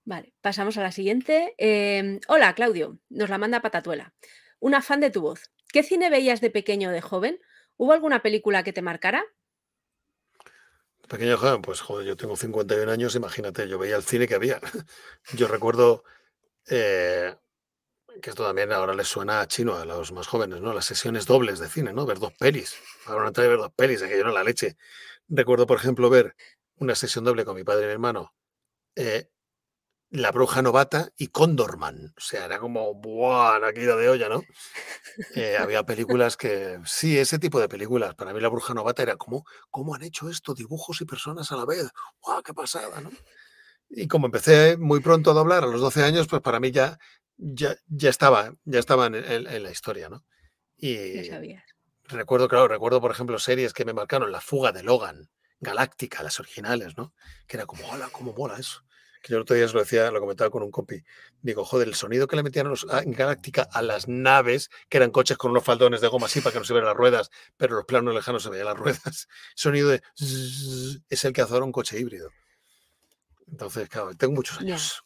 Vale, 0.05 0.33
pasamos 0.41 0.77
a 0.77 0.83
la 0.83 0.91
siguiente. 0.91 1.55
Em, 1.57 2.19
hola, 2.27 2.53
Claudio, 2.53 2.99
nos 3.09 3.29
la 3.29 3.39
manda 3.39 3.61
Patatuela. 3.61 4.13
Una 4.59 4.81
fan 4.81 4.99
de 4.99 5.09
tu 5.09 5.21
voz. 5.21 5.51
¿Qué 5.73 5.81
cine 5.81 6.09
veías 6.11 6.41
de 6.41 6.51
pequeño 6.51 6.89
o 6.89 6.91
de 6.91 7.01
joven? 7.01 7.39
¿Hubo 7.75 7.91
alguna 7.91 8.21
película 8.21 8.63
que 8.63 8.71
te 8.71 8.83
marcara? 8.83 9.25
Pequeño 11.07 11.37
joven, 11.37 11.61
pues 11.61 11.81
joder, 11.81 12.07
yo 12.07 12.17
tengo 12.17 12.35
51 12.35 12.89
años, 12.89 13.15
imagínate, 13.15 13.67
yo 13.67 13.77
veía 13.77 13.95
el 13.95 14.03
cine 14.03 14.27
que 14.27 14.35
había. 14.35 14.59
Yo 15.33 15.47
recuerdo 15.47 16.03
eh, 16.67 17.35
que 18.21 18.29
esto 18.29 18.45
también 18.45 18.71
ahora 18.71 18.93
les 18.93 19.07
suena 19.07 19.41
a 19.41 19.47
chino 19.47 19.75
a 19.75 19.85
los 19.85 20.11
más 20.11 20.27
jóvenes, 20.27 20.61
¿no? 20.61 20.73
Las 20.73 20.85
sesiones 20.85 21.25
dobles 21.25 21.59
de 21.59 21.67
cine, 21.69 21.93
¿no? 21.93 22.05
Ver 22.05 22.19
dos 22.19 22.33
pelis. 22.33 22.75
Ahora 23.05 23.25
no 23.25 23.31
ver 23.31 23.57
dos 23.57 23.71
pelis, 23.75 24.01
aquello 24.01 24.21
era 24.21 24.31
la 24.31 24.43
leche. 24.43 24.77
Recuerdo, 25.27 25.67
por 25.67 25.77
ejemplo, 25.77 26.09
ver 26.09 26.35
una 26.77 26.95
sesión 26.95 27.23
doble 27.23 27.45
con 27.45 27.55
mi 27.55 27.63
padre 27.63 27.83
y 27.83 27.87
mi 27.87 27.93
hermano, 27.93 28.33
eh, 28.95 29.29
La 30.09 30.31
Bruja 30.31 30.61
Novata 30.61 31.09
y 31.17 31.27
Condorman. 31.27 32.13
O 32.17 32.21
sea, 32.21 32.45
era 32.45 32.59
como, 32.59 32.93
¡buah! 32.93 33.59
La 33.59 33.73
caída 33.73 33.95
de 33.95 34.07
olla, 34.09 34.29
¿no? 34.29 34.43
Eh, 35.35 35.57
había 35.57 35.83
películas 35.83 36.37
que, 36.37 36.79
sí, 36.85 37.17
ese 37.17 37.39
tipo 37.39 37.59
de 37.59 37.67
películas. 37.67 38.15
Para 38.15 38.33
mí 38.33 38.39
La 38.39 38.49
Bruja 38.49 38.73
Novata 38.73 39.03
era 39.03 39.17
como, 39.17 39.45
¿cómo 39.71 39.95
han 39.95 40.03
hecho 40.03 40.29
esto? 40.29 40.53
Dibujos 40.53 41.01
y 41.01 41.05
personas 41.05 41.51
a 41.51 41.57
la 41.57 41.65
vez. 41.65 41.89
¡Guau! 42.21 42.41
¡Qué 42.43 42.53
pasada, 42.53 43.01
¿no? 43.01 43.09
Y 43.89 44.07
como 44.07 44.27
empecé 44.27 44.77
muy 44.77 44.99
pronto 44.99 45.31
a 45.31 45.33
doblar, 45.33 45.63
a 45.63 45.67
los 45.67 45.81
12 45.81 46.03
años, 46.03 46.27
pues 46.27 46.41
para 46.41 46.59
mí 46.59 46.71
ya, 46.71 46.97
ya, 47.37 47.75
ya 47.87 48.09
estaba, 48.09 48.53
ya 48.63 48.79
estaba 48.79 49.07
en, 49.07 49.15
en- 49.15 49.47
en 49.47 49.63
la 49.63 49.71
historia, 49.71 50.09
¿no? 50.09 50.23
Y 50.77 51.25
sabías. 51.25 51.63
recuerdo, 52.05 52.47
claro, 52.47 52.67
recuerdo, 52.67 53.01
por 53.01 53.11
ejemplo, 53.11 53.37
series 53.39 53.73
que 53.73 53.85
me 53.85 53.93
marcaron, 53.93 54.31
La 54.31 54.41
fuga 54.41 54.71
de 54.71 54.83
Logan, 54.83 55.29
Galáctica, 55.59 56.23
las 56.23 56.39
originales, 56.39 56.97
¿no? 56.97 57.13
Que 57.47 57.57
era 57.57 57.65
como, 57.65 57.87
hola, 57.89 58.09
cómo 58.11 58.33
mola 58.33 58.57
eso. 58.57 58.84
Que 59.25 59.31
yo 59.31 59.37
el 59.37 59.41
otro 59.41 59.55
día 59.55 59.67
se 59.67 59.73
lo 59.73 59.79
decía, 59.79 60.11
lo 60.11 60.19
comentaba 60.19 60.51
con 60.51 60.61
un 60.61 60.69
compi. 60.69 61.01
Digo, 61.41 61.65
joder, 61.65 61.87
el 61.87 61.95
sonido 61.95 62.27
que 62.27 62.35
le 62.35 62.43
metían 62.43 62.69
los- 62.69 62.85
en 63.03 63.11
Galáctica 63.11 63.63
a 63.71 63.81
las 63.81 64.07
naves, 64.07 64.69
que 64.87 64.97
eran 64.97 65.09
coches 65.09 65.35
con 65.35 65.49
unos 65.49 65.63
faldones 65.63 65.99
de 65.99 66.07
goma 66.09 66.27
así 66.27 66.41
para 66.41 66.53
que 66.53 66.59
no 66.59 66.65
se 66.65 66.73
vieran 66.73 66.89
las 66.89 66.95
ruedas, 66.95 67.31
pero 67.57 67.75
los 67.75 67.85
planos 67.85 68.13
lejanos 68.13 68.43
se 68.43 68.51
veían 68.51 68.67
las 68.67 68.77
ruedas. 68.77 69.27
Sonido 69.55 69.89
de 69.89 70.03
es 71.09 71.25
el 71.25 71.33
que 71.33 71.41
hace 71.41 71.53
ahora 71.53 71.65
un 71.65 71.71
coche 71.71 71.99
híbrido. 71.99 72.29
Entonces, 73.47 73.89
claro, 73.89 74.13
tengo 74.13 74.33
muchos 74.35 74.59
años. 74.59 75.03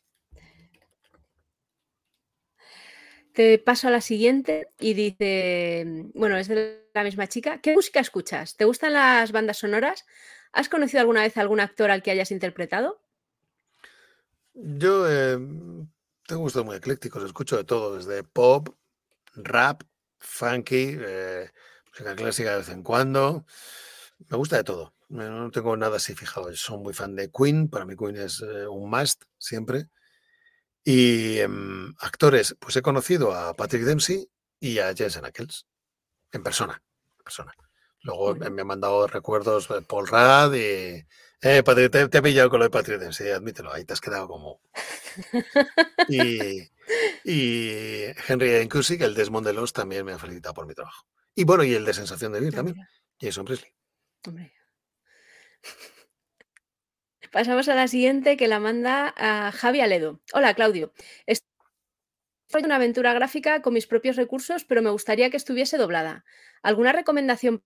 Te 3.34 3.58
paso 3.58 3.88
a 3.88 3.92
la 3.92 4.02
siguiente 4.02 4.68
y 4.80 4.96
dice, 4.96 5.86
bueno, 6.14 6.36
es 6.36 6.50
de 6.50 6.90
la 6.94 7.04
misma 7.06 7.28
chica. 7.28 7.62
¿Qué 7.62 7.74
música 7.74 8.02
escuchas? 8.02 8.58
¿Te 8.58 8.66
gustan 8.66 8.92
las 8.94 9.32
bandas 9.32 9.58
sonoras? 9.58 10.06
¿Has 10.52 10.68
conocido 10.68 11.00
alguna 11.00 11.22
vez 11.22 11.38
a 11.38 11.42
algún 11.42 11.62
actor 11.62 11.90
al 11.90 12.02
que 12.04 12.12
hayas 12.12 12.32
interpretado? 12.32 13.02
Yo 14.62 15.10
eh, 15.10 15.38
tengo 16.28 16.42
gustos 16.42 16.66
muy 16.66 16.76
eclécticos, 16.76 17.24
escucho 17.24 17.56
de 17.56 17.64
todo, 17.64 17.96
desde 17.96 18.24
pop, 18.24 18.68
rap, 19.36 19.84
funky, 20.18 20.98
eh, 21.00 21.50
música 21.88 22.16
clásica 22.16 22.52
de 22.52 22.58
vez 22.58 22.70
en 22.70 22.84
cuando. 22.84 23.46
Me 24.28 24.36
gusta 24.36 24.58
de 24.58 24.66
todo. 24.66 24.94
No 25.08 25.50
tengo 25.52 25.78
nada 25.78 25.96
así 25.96 26.14
fijado. 26.14 26.54
Soy 26.56 26.78
muy 26.78 26.94
fan 26.94 27.16
de 27.16 27.32
Queen, 27.32 27.70
para 27.70 27.86
mí 27.86 27.96
Queen 27.96 28.18
es 28.18 28.42
eh, 28.42 28.68
un 28.68 28.90
must 28.90 29.24
siempre. 29.38 29.88
Y 30.84 31.40
em, 31.40 31.94
actores, 32.00 32.58
pues 32.60 32.76
he 32.76 32.82
conocido 32.82 33.34
a 33.34 33.54
Patrick 33.54 33.84
Dempsey 33.84 34.30
y 34.60 34.80
a 34.80 34.94
Jensen 34.94 35.24
Ackles 35.24 35.68
en 36.34 36.44
persona. 36.44 36.84
En 37.18 37.24
persona. 37.24 37.54
Luego 38.02 38.36
me 38.36 38.62
han 38.62 38.68
mandado 38.68 39.08
recuerdos 39.08 39.70
eh, 39.72 39.82
Paul 39.88 40.08
Rudd 40.08 40.54
y. 40.56 41.06
Eh, 41.42 41.64
te, 41.64 41.90
te 42.10 42.18
he 42.18 42.22
pillado 42.22 42.50
con 42.50 42.60
lo 42.60 42.66
de 42.66 42.70
Patrick 42.70 43.00
Dempsey, 43.00 43.32
admítelo, 43.32 43.74
ahí 43.74 43.86
te 43.86 43.94
has 43.94 44.02
quedado 44.02 44.28
como. 44.28 44.62
Y, 46.10 46.70
y 47.24 48.06
Henry 48.28 48.68
Cusick, 48.68 49.02
el 49.02 49.14
Desmond 49.14 49.46
de 49.46 49.54
los, 49.54 49.74
también 49.74 50.06
me 50.06 50.14
ha 50.14 50.18
felicitado 50.20 50.54
por 50.54 50.66
mi 50.66 50.74
trabajo. 50.74 51.06
Y 51.36 51.44
bueno, 51.44 51.64
y 51.64 51.74
el 51.74 51.86
de 51.86 51.94
Sensación 51.94 52.34
de 52.34 52.40
Vivir 52.40 52.56
también, 52.56 52.78
Jason 53.22 53.46
Presley. 53.46 53.72
hombre. 54.28 54.54
Pasamos 57.32 57.70
a 57.70 57.76
la 57.76 57.88
siguiente 57.88 58.38
que 58.38 58.48
la 58.48 58.60
manda 58.60 59.14
a 59.16 59.52
Javi 59.52 59.82
Aledo. 59.82 60.20
Hola, 60.34 60.54
Claudio. 60.56 60.92
Estoy 61.28 62.64
una 62.64 62.78
aventura 62.78 63.14
gráfica 63.14 63.62
con 63.62 63.74
mis 63.74 63.86
propios 63.86 64.16
recursos, 64.16 64.66
pero 64.66 64.82
me 64.82 64.90
gustaría 64.90 65.30
que 65.30 65.38
estuviese 65.38 65.78
doblada. 65.78 66.26
¿Alguna 66.64 66.92
recomendación 66.92 67.64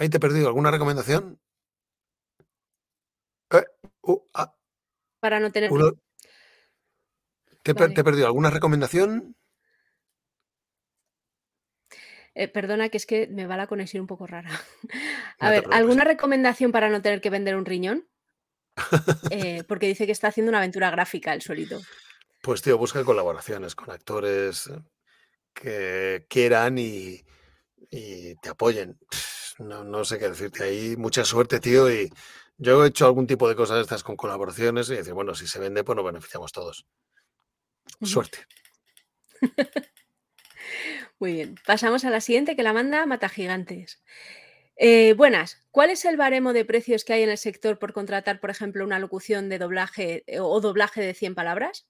¿Ahí 0.00 0.08
te 0.08 0.16
he 0.16 0.20
perdido 0.20 0.48
alguna 0.48 0.70
recomendación? 0.70 1.38
Eh, 3.50 3.64
uh, 4.00 4.18
ah, 4.32 4.56
para 5.20 5.38
no 5.40 5.52
tener... 5.52 5.70
uno- 5.70 5.92
¿te, 7.62 7.74
Vale. 7.74 7.92
te 7.92 8.00
he 8.00 8.04
perdido 8.04 8.26
alguna 8.26 8.48
recomendación? 8.48 9.36
Eh, 12.34 12.48
perdona, 12.48 12.88
que 12.88 12.96
es 12.96 13.04
que 13.04 13.26
me 13.26 13.46
va 13.46 13.58
la 13.58 13.66
conexión 13.66 14.00
un 14.00 14.06
poco 14.06 14.26
rara. 14.26 14.48
A 15.38 15.44
No 15.46 15.50
ver. 15.50 15.64
¿alguna 15.70 16.04
recomendación 16.04 16.72
para 16.72 16.88
no 16.88 17.02
tener 17.02 17.20
que 17.20 17.28
vender 17.28 17.54
un 17.54 17.66
riñón? 17.66 18.08
Eh, 19.30 19.64
porque 19.68 19.86
dice 19.86 20.06
que 20.06 20.12
está 20.12 20.28
haciendo 20.28 20.48
una 20.48 20.58
aventura 20.58 20.90
gráfica 20.90 21.34
el 21.34 21.42
solito. 21.42 21.78
Pues 22.42 22.62
tío, 22.62 22.78
busca 22.78 23.04
colaboraciones 23.04 23.74
con 23.74 23.90
actores 23.90 24.66
eh, 24.68 24.82
que 25.52 26.26
quieran 26.28 26.78
y, 26.78 27.22
y 27.90 28.34
te 28.36 28.48
apoyen. 28.48 28.98
No, 29.60 29.84
no 29.84 30.04
sé 30.04 30.18
qué 30.18 30.28
decirte 30.28 30.64
ahí. 30.64 30.96
Mucha 30.96 31.24
suerte, 31.24 31.60
tío. 31.60 31.90
Y 31.92 32.10
yo 32.56 32.84
he 32.84 32.88
hecho 32.88 33.06
algún 33.06 33.26
tipo 33.26 33.48
de 33.48 33.54
cosas 33.54 33.76
de 33.76 33.82
estas 33.82 34.02
con 34.02 34.16
colaboraciones 34.16 34.88
y 34.90 34.96
decir, 34.96 35.12
bueno, 35.12 35.34
si 35.34 35.46
se 35.46 35.58
vende, 35.58 35.84
pues 35.84 35.96
nos 35.96 36.04
beneficiamos 36.04 36.50
todos. 36.52 36.86
Suerte. 38.02 38.38
Muy 41.18 41.34
bien. 41.34 41.54
Pasamos 41.66 42.04
a 42.04 42.10
la 42.10 42.22
siguiente 42.22 42.56
que 42.56 42.62
la 42.62 42.72
manda 42.72 43.04
Mata 43.04 43.28
Gigantes. 43.28 44.02
Eh, 44.76 45.12
buenas. 45.12 45.62
¿Cuál 45.70 45.90
es 45.90 46.06
el 46.06 46.16
baremo 46.16 46.54
de 46.54 46.64
precios 46.64 47.04
que 47.04 47.12
hay 47.12 47.22
en 47.22 47.30
el 47.30 47.36
sector 47.36 47.78
por 47.78 47.92
contratar, 47.92 48.40
por 48.40 48.48
ejemplo, 48.48 48.82
una 48.84 48.98
locución 48.98 49.50
de 49.50 49.58
doblaje 49.58 50.24
eh, 50.26 50.40
o 50.40 50.58
doblaje 50.62 51.02
de 51.02 51.12
100 51.12 51.34
palabras? 51.34 51.86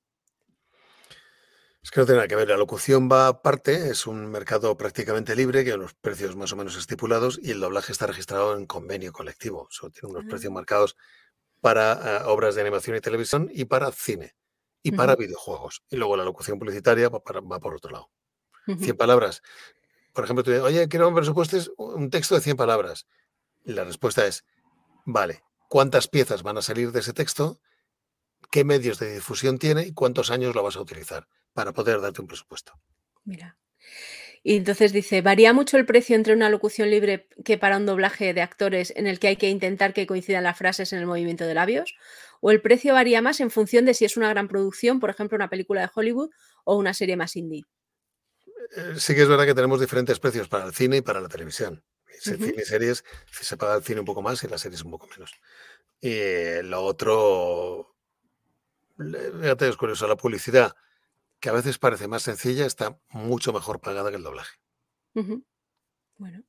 Es 1.82 1.90
que 1.90 2.00
no 2.00 2.06
tiene 2.06 2.18
nada 2.18 2.28
que 2.28 2.36
ver. 2.36 2.48
La 2.48 2.56
locución 2.58 3.08
va 3.10 3.28
aparte, 3.28 3.88
es 3.90 4.06
un 4.06 4.26
mercado 4.30 4.76
prácticamente 4.76 5.34
libre, 5.34 5.64
que 5.64 5.74
unos 5.74 5.94
precios 5.94 6.36
más 6.36 6.52
o 6.52 6.56
menos 6.56 6.76
estipulados, 6.76 7.40
y 7.42 7.52
el 7.52 7.60
doblaje 7.60 7.92
está 7.92 8.06
registrado 8.06 8.54
en 8.56 8.66
convenio 8.66 9.12
colectivo. 9.12 9.68
Tiene 9.92 10.08
unos 10.14 10.24
precios 10.26 10.50
Ah. 10.50 10.54
marcados 10.54 10.96
para 11.60 11.92
eh, 11.92 12.22
obras 12.26 12.54
de 12.54 12.60
animación 12.60 12.96
y 12.96 13.00
televisión 13.00 13.50
y 13.52 13.64
para 13.64 13.90
cine 13.92 14.34
y 14.82 14.92
para 14.92 15.16
videojuegos. 15.16 15.82
Y 15.90 15.96
luego 15.96 16.16
la 16.16 16.24
locución 16.24 16.58
publicitaria 16.58 17.08
va, 17.08 17.22
para- 17.22 17.40
va 17.40 17.58
por 17.60 17.74
otro 17.74 17.90
lado. 17.92 18.10
ujú. 18.66 18.78
100 18.84 18.96
palabras. 18.96 19.42
Por 20.12 20.24
ejemplo, 20.24 20.44
tú 20.44 20.50
dices, 20.50 20.64
oye, 20.64 20.86
quiero 20.88 21.08
un 21.08 21.14
presupuesto, 21.14 21.56
es 21.56 21.70
un 21.78 22.10
texto 22.10 22.34
de 22.34 22.40
100 22.42 22.56
palabras. 22.56 23.06
Y 23.64 23.72
la 23.72 23.84
respuesta 23.84 24.26
es, 24.26 24.44
vale, 25.06 25.42
¿cuántas 25.68 26.08
piezas 26.08 26.42
van 26.42 26.58
a 26.58 26.62
salir 26.62 26.92
de 26.92 27.00
ese 27.00 27.12
texto? 27.14 27.58
¿Qué 28.50 28.64
medios 28.64 28.98
de 28.98 29.14
difusión 29.14 29.58
tiene 29.58 29.82
y 29.86 29.92
cuántos 29.94 30.30
años 30.30 30.54
lo 30.54 30.62
vas 30.62 30.76
a 30.76 30.80
utilizar 30.82 31.26
para 31.52 31.72
poder 31.72 32.00
darte 32.00 32.20
un 32.20 32.26
presupuesto? 32.26 32.72
Mira. 33.24 33.56
Y 34.42 34.56
entonces 34.56 34.92
dice, 34.92 35.20
¿varía 35.20 35.52
mucho 35.52 35.76
el 35.76 35.84
precio 35.84 36.16
entre 36.16 36.32
una 36.32 36.48
locución 36.48 36.90
libre 36.90 37.28
que 37.44 37.58
para 37.58 37.76
un 37.76 37.84
doblaje 37.84 38.32
de 38.32 38.40
actores 38.40 38.92
en 38.96 39.06
el 39.06 39.18
que 39.18 39.28
hay 39.28 39.36
que 39.36 39.50
intentar 39.50 39.92
que 39.92 40.06
coincidan 40.06 40.44
las 40.44 40.56
frases 40.56 40.92
en 40.92 41.00
el 41.00 41.06
movimiento 41.06 41.44
de 41.44 41.54
labios? 41.54 41.94
¿O 42.40 42.50
el 42.50 42.62
precio 42.62 42.94
varía 42.94 43.20
más 43.20 43.40
en 43.40 43.50
función 43.50 43.84
de 43.84 43.92
si 43.92 44.06
es 44.06 44.16
una 44.16 44.30
gran 44.30 44.48
producción, 44.48 44.98
por 44.98 45.10
ejemplo, 45.10 45.36
una 45.36 45.50
película 45.50 45.82
de 45.82 45.90
Hollywood 45.94 46.30
o 46.64 46.76
una 46.76 46.94
serie 46.94 47.16
más 47.16 47.36
indie? 47.36 47.64
eh, 48.76 48.94
sí 48.98 49.14
que 49.14 49.22
es 49.22 49.28
verdad 49.28 49.46
que 49.46 49.54
tenemos 49.54 49.80
diferentes 49.80 50.18
precios 50.18 50.48
para 50.48 50.64
el 50.64 50.74
cine 50.74 50.98
y 50.98 51.00
para 51.02 51.20
la 51.20 51.28
televisión. 51.28 51.82
Si 52.18 52.36
cine 52.36 52.62
y 52.62 52.64
series 52.64 53.04
se 53.30 53.56
paga 53.56 53.76
el 53.76 53.82
cine 53.82 54.00
un 54.00 54.06
poco 54.06 54.20
más 54.20 54.42
y 54.44 54.48
las 54.48 54.60
series 54.60 54.82
un 54.82 54.90
poco 54.90 55.06
menos. 55.06 55.32
Y 56.00 56.62
lo 56.62 56.82
otro, 56.82 57.96
fíjate, 58.98 59.68
es 59.68 59.76
curioso, 59.76 60.06
la 60.06 60.16
publicidad, 60.16 60.74
que 61.40 61.48
a 61.48 61.52
veces 61.52 61.78
parece 61.78 62.06
más 62.06 62.22
sencilla, 62.22 62.66
está 62.66 63.00
mucho 63.08 63.52
mejor 63.52 63.80
pagada 63.80 64.10
que 64.10 64.16
el 64.16 64.22
doblaje. 64.22 64.58
Bueno. 66.16 66.44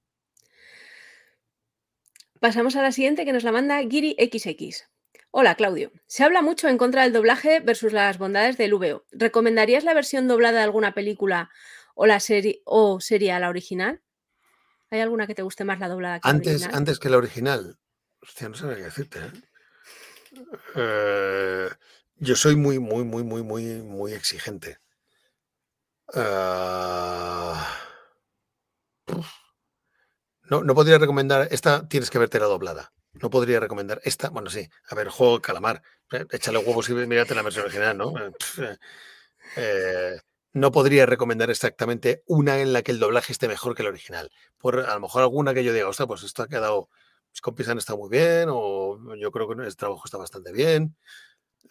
Pasamos 2.40 2.76
a 2.76 2.82
la 2.82 2.92
siguiente 2.92 3.24
que 3.24 3.34
nos 3.34 3.44
la 3.44 3.52
manda 3.52 3.80
Giri 3.80 4.16
XX. 4.20 4.90
Hola 5.34 5.56
Claudio, 5.56 5.94
se 6.08 6.26
habla 6.26 6.42
mucho 6.42 6.68
en 6.68 6.78
contra 6.78 7.04
del 7.04 7.14
doblaje 7.14 7.62
versus 7.62 7.94
las 7.94 8.18
bondades 8.18 8.58
del 8.58 8.74
VO. 8.74 9.06
¿Recomendarías 9.12 9.86
la 9.86 9.94
versión 9.94 10.28
doblada 10.28 10.58
de 10.58 10.66
alguna 10.66 10.94
película 10.94 11.50
o 11.96 12.06
la 12.06 12.20
serie 12.20 12.62
o 12.66 13.00
sería 13.00 13.40
la 13.40 13.48
original? 13.48 14.02
¿Hay 14.90 15.00
alguna 15.00 15.26
que 15.26 15.36
te 15.36 15.42
guste 15.42 15.64
más 15.64 15.80
la 15.80 15.88
doblada 15.88 16.20
que 16.20 16.28
antes, 16.28 16.48
la 16.48 16.52
original? 16.52 16.76
Antes 16.76 17.00
que 17.00 17.10
la 17.10 17.18
original. 17.18 17.80
Hostia, 18.22 18.50
no 18.50 18.56
sabía 18.56 18.76
qué 18.76 18.84
decirte. 18.84 19.20
¿eh? 19.20 19.32
Eh, 20.76 21.70
yo 22.18 22.36
soy 22.36 22.58
muy, 22.58 22.80
muy, 22.80 23.06
muy, 23.06 23.24
muy, 23.24 23.42
muy, 23.42 23.64
muy 23.84 24.12
exigente. 24.12 24.81
Ah, 26.14 27.78
no, 30.50 30.64
no 30.64 30.76
podría 30.76 30.98
recomendar. 30.98 31.48
Esta 31.52 31.88
tienes 31.88 32.10
que 32.10 32.20
verte 32.20 32.40
la 32.40 32.46
doblada. 32.46 32.94
No 33.14 33.30
podría 33.30 33.60
recomendar 33.60 34.02
esta. 34.04 34.30
Bueno, 34.30 34.50
sí. 34.50 34.68
A 34.90 34.96
ver, 34.96 35.10
juego 35.10 35.42
calamar. 35.42 35.82
Eh, 36.12 36.26
échale 36.32 36.58
huevos 36.60 36.90
y 36.90 36.94
mírate 36.94 37.36
la 37.36 37.42
versión 37.42 37.66
original, 37.66 37.98
¿no? 37.98 38.14
no 40.54 40.72
podría 40.72 41.06
recomendar 41.06 41.50
exactamente 41.50 42.24
una 42.26 42.60
en 42.60 42.74
la 42.74 42.82
que 42.82 42.92
el 42.92 43.00
doblaje 43.00 43.32
esté 43.32 43.48
mejor 43.48 43.76
que 43.76 43.84
el 43.84 43.88
original. 43.88 44.30
Por 44.58 44.80
a 44.82 44.94
lo 44.94 45.00
mejor 45.00 45.22
alguna 45.22 45.54
que 45.54 45.64
yo 45.64 45.74
diga, 45.74 45.88
ostras, 45.88 46.08
pues 46.08 46.24
esto 46.24 46.44
ha 46.44 46.48
quedado 46.48 46.90
mis 47.32 47.42
compis 47.42 47.70
han 47.70 47.80
muy 47.98 48.10
bien 48.10 48.50
o 48.50 49.16
yo 49.16 49.32
creo 49.32 49.48
que 49.48 49.64
el 49.64 49.76
trabajo 49.78 50.02
está 50.06 50.18
bastante 50.18 50.52
bien. 50.52 50.98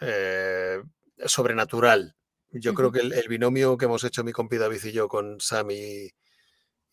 Eh, 0.00 0.82
sobrenatural. 1.26 2.16
Yo 2.52 2.74
creo 2.74 2.90
que 2.90 3.00
el, 3.00 3.28
binomio 3.28 3.76
que 3.76 3.84
hemos 3.84 4.02
hecho 4.02 4.24
mi 4.24 4.32
compi 4.32 4.56
David 4.56 4.84
y 4.84 4.92
yo 4.92 5.08
con 5.08 5.40
Sam 5.40 5.70
y, 5.70 6.12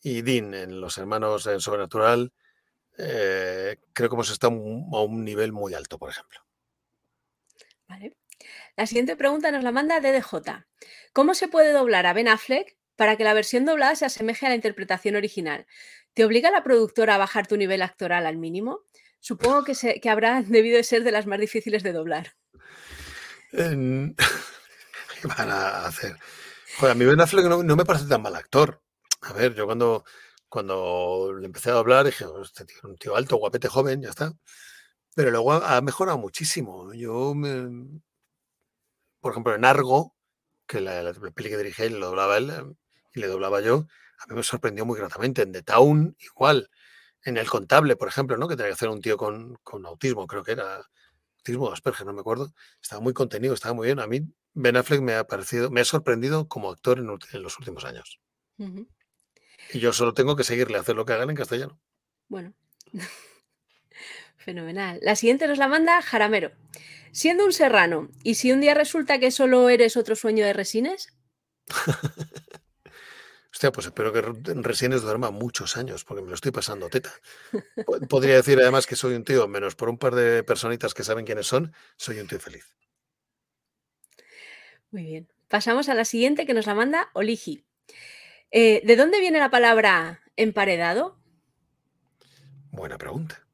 Dean 0.02 0.54
en 0.54 0.80
Los 0.80 0.98
Hermanos 0.98 1.46
en 1.46 1.60
Sobrenatural, 1.60 2.32
eh, 2.96 3.76
creo 3.92 4.08
que 4.08 4.14
hemos 4.14 4.30
estado 4.30 4.52
a 4.52 5.02
un 5.02 5.24
nivel 5.24 5.52
muy 5.52 5.74
alto, 5.74 5.98
por 5.98 6.10
ejemplo. 6.10 6.40
Vale. 7.88 8.16
La 8.76 8.86
siguiente 8.86 9.16
pregunta 9.16 9.50
nos 9.50 9.64
la 9.64 9.72
manda 9.72 10.00
DDJ. 10.00 10.66
¿Cómo 11.12 11.34
se 11.34 11.48
puede 11.48 11.72
doblar 11.72 12.06
a 12.06 12.12
Ben 12.12 12.28
Affleck 12.28 12.76
para 12.94 13.16
que 13.16 13.24
la 13.24 13.34
versión 13.34 13.64
doblada 13.64 13.96
se 13.96 14.04
asemeje 14.04 14.46
a 14.46 14.50
la 14.50 14.54
interpretación 14.54 15.16
original? 15.16 15.66
¿Te 16.14 16.24
obliga 16.24 16.52
la 16.52 16.62
productora 16.62 17.16
a 17.16 17.18
bajar 17.18 17.48
tu 17.48 17.56
nivel 17.56 17.82
actoral 17.82 18.26
al 18.26 18.36
mínimo? 18.36 18.84
Supongo 19.18 19.64
que, 19.64 20.00
que 20.00 20.10
habrá 20.10 20.42
debido 20.46 20.76
de 20.76 20.84
ser 20.84 21.02
de 21.02 21.10
las 21.10 21.26
más 21.26 21.40
difíciles 21.40 21.82
de 21.82 21.92
doblar. 21.92 22.34
¿Qué 23.50 24.14
van 25.36 25.50
a 25.50 25.86
hacer? 25.86 26.16
a 26.80 26.94
mí 26.94 27.04
Ben 27.04 27.20
Affleck 27.20 27.46
no, 27.46 27.76
me 27.76 27.84
parece 27.84 28.06
tan 28.06 28.22
mal 28.22 28.36
actor. 28.36 28.82
A 29.22 29.32
ver, 29.32 29.54
yo 29.54 29.66
cuando, 29.66 30.04
cuando 30.48 31.34
le 31.38 31.46
empecé 31.46 31.70
a 31.70 31.74
doblar 31.74 32.06
dije, 32.06 32.24
este 32.42 32.64
tío 32.64 32.78
un 32.84 32.96
tío 32.96 33.16
alto, 33.16 33.36
guapete, 33.36 33.68
joven, 33.68 34.02
ya 34.02 34.10
está. 34.10 34.32
Pero 35.14 35.30
luego 35.30 35.52
ha, 35.52 35.80
mejorado 35.80 36.18
muchísimo. 36.18 36.92
Yo, 36.94 37.34
por 39.20 39.32
ejemplo, 39.32 39.54
en 39.54 39.64
Argo, 39.64 40.14
que 40.66 40.80
la, 40.80 41.02
la 41.02 41.12
peli 41.12 41.48
que 41.50 41.56
dirigí 41.56 41.88
lo 41.88 42.06
doblaba 42.06 42.36
él 42.36 42.76
y 43.14 43.20
le 43.20 43.26
doblaba 43.26 43.60
yo, 43.60 43.86
a 44.18 44.26
mí 44.28 44.36
me 44.36 44.42
sorprendió 44.42 44.84
muy 44.84 44.98
gratamente. 44.98 45.42
En 45.42 45.52
The 45.52 45.62
Town, 45.62 46.16
igual. 46.20 46.70
En 47.24 47.36
El 47.36 47.48
Contable, 47.48 47.96
por 47.96 48.08
ejemplo, 48.08 48.36
¿no? 48.36 48.48
que 48.48 48.56
tenía 48.56 48.70
que 48.70 48.74
hacer 48.74 48.88
un 48.88 49.00
tío 49.00 49.16
con, 49.16 49.58
autismo, 49.84 50.26
creo 50.26 50.44
que 50.44 50.52
era 50.52 50.86
autismo 51.38 51.66
o 51.66 51.72
Asperger, 51.72 52.06
no 52.06 52.12
me 52.12 52.20
acuerdo. 52.20 52.52
Estaba 52.80 53.00
muy 53.00 53.12
contenido, 53.12 53.54
estaba 53.54 53.74
muy 53.74 53.86
bien. 53.86 54.00
A 54.00 54.06
mí 54.06 54.20
Ben 54.60 54.76
Affleck 54.76 55.00
me 55.00 55.14
ha 55.14 55.24
parecido, 55.24 55.70
me 55.70 55.80
ha 55.80 55.84
sorprendido 55.84 56.48
como 56.48 56.72
actor 56.72 56.98
en, 56.98 57.06
los 57.42 57.58
últimos 57.60 57.84
años. 57.84 58.18
Y 59.72 59.78
yo 59.78 59.92
solo 59.92 60.14
tengo 60.14 60.34
que 60.34 60.42
seguirle 60.42 60.76
a 60.76 60.80
hacer 60.80 60.96
lo 60.96 61.06
que 61.06 61.12
hagan 61.12 61.30
en 61.30 61.36
castellano. 61.36 61.80
Bueno. 62.26 62.54
Fenomenal. 64.36 64.98
La 65.00 65.14
siguiente 65.14 65.46
nos 65.46 65.58
la 65.58 65.68
manda 65.68 66.02
Jaramero. 66.02 66.50
Siendo 67.12 67.44
un 67.44 67.52
serrano, 67.52 68.10
¿y 68.24 68.34
si 68.34 68.50
un 68.50 68.60
día 68.60 68.74
resulta 68.74 69.20
que 69.20 69.30
solo 69.30 69.68
eres 69.68 69.96
otro 69.96 70.16
sueño 70.16 70.44
de 70.44 70.52
resines? 70.52 71.16
Hostia, 73.52 73.70
pues 73.70 73.86
espero 73.86 74.12
que 74.12 74.22
Resines 74.22 75.02
duerma 75.02 75.30
muchos 75.30 75.76
años, 75.76 76.04
porque 76.04 76.22
me 76.22 76.30
lo 76.30 76.34
estoy 76.34 76.50
pasando 76.50 76.88
teta. 76.88 77.12
Podría 78.08 78.34
decir 78.34 78.58
además 78.58 78.88
que 78.88 78.96
soy 78.96 79.14
un 79.14 79.24
tío, 79.24 79.46
menos 79.46 79.76
por 79.76 79.88
un 79.88 79.98
par 79.98 80.16
de 80.16 80.42
personitas 80.42 80.94
que 80.94 81.04
saben 81.04 81.24
quiénes 81.24 81.46
son, 81.46 81.72
soy 81.96 82.18
un 82.18 82.26
tío 82.26 82.40
feliz. 82.40 82.64
Muy 84.90 85.04
bien. 85.04 85.28
Pasamos 85.48 85.88
a 85.88 85.94
la 85.94 86.04
siguiente 86.04 86.46
que 86.46 86.54
nos 86.54 86.66
la 86.66 86.74
manda 86.74 87.10
Oligi. 87.14 87.64
Eh, 88.50 88.82
¿De 88.84 88.96
dónde 88.96 89.20
viene 89.20 89.38
la 89.38 89.50
palabra 89.50 90.22
emparedado? 90.36 91.18
Buena 92.70 92.98
pregunta. 92.98 93.46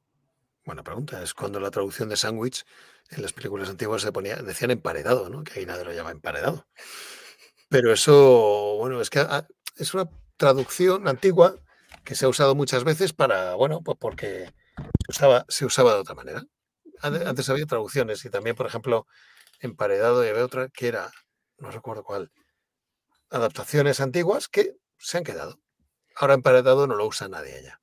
Buena 0.64 0.82
pregunta. 0.82 1.22
Es 1.22 1.34
cuando 1.34 1.60
la 1.60 1.70
traducción 1.70 2.08
de 2.08 2.16
sándwich 2.16 2.64
en 3.10 3.22
las 3.22 3.32
películas 3.32 3.68
antiguas 3.68 4.02
se 4.02 4.12
ponía, 4.12 4.36
decían 4.36 4.70
emparedado, 4.70 5.28
¿no? 5.28 5.44
Que 5.44 5.60
ahí 5.60 5.66
nadie 5.66 5.84
lo 5.84 5.92
llama 5.92 6.10
emparedado. 6.10 6.66
Pero 7.68 7.92
eso, 7.92 8.76
bueno, 8.78 9.00
es 9.00 9.10
que 9.10 9.26
es 9.76 9.94
una 9.94 10.08
traducción 10.36 11.08
antigua 11.08 11.56
que 12.04 12.14
se 12.14 12.26
ha 12.26 12.28
usado 12.28 12.54
muchas 12.54 12.84
veces 12.84 13.12
para, 13.12 13.54
bueno, 13.54 13.80
pues 13.82 13.98
porque 14.00 14.52
se 14.76 15.10
usaba, 15.10 15.44
se 15.48 15.64
usaba 15.64 15.94
de 15.94 16.00
otra 16.00 16.14
manera. 16.14 16.44
Antes 17.00 17.48
había 17.50 17.66
traducciones 17.66 18.24
y 18.24 18.30
también, 18.30 18.56
por 18.56 18.66
ejemplo, 18.66 19.06
emparedado 19.60 20.24
y 20.24 20.28
había 20.28 20.44
otra 20.44 20.68
que 20.68 20.88
era, 20.88 21.10
no 21.58 21.70
recuerdo 21.70 22.04
cuál, 22.04 22.30
adaptaciones 23.30 24.00
antiguas 24.00 24.48
que 24.48 24.76
se 24.98 25.18
han 25.18 25.24
quedado. 25.24 25.60
Ahora 26.16 26.34
emparedado 26.34 26.86
no 26.86 26.94
lo 26.94 27.06
usa 27.06 27.28
nadie 27.28 27.62
ya. 27.62 27.80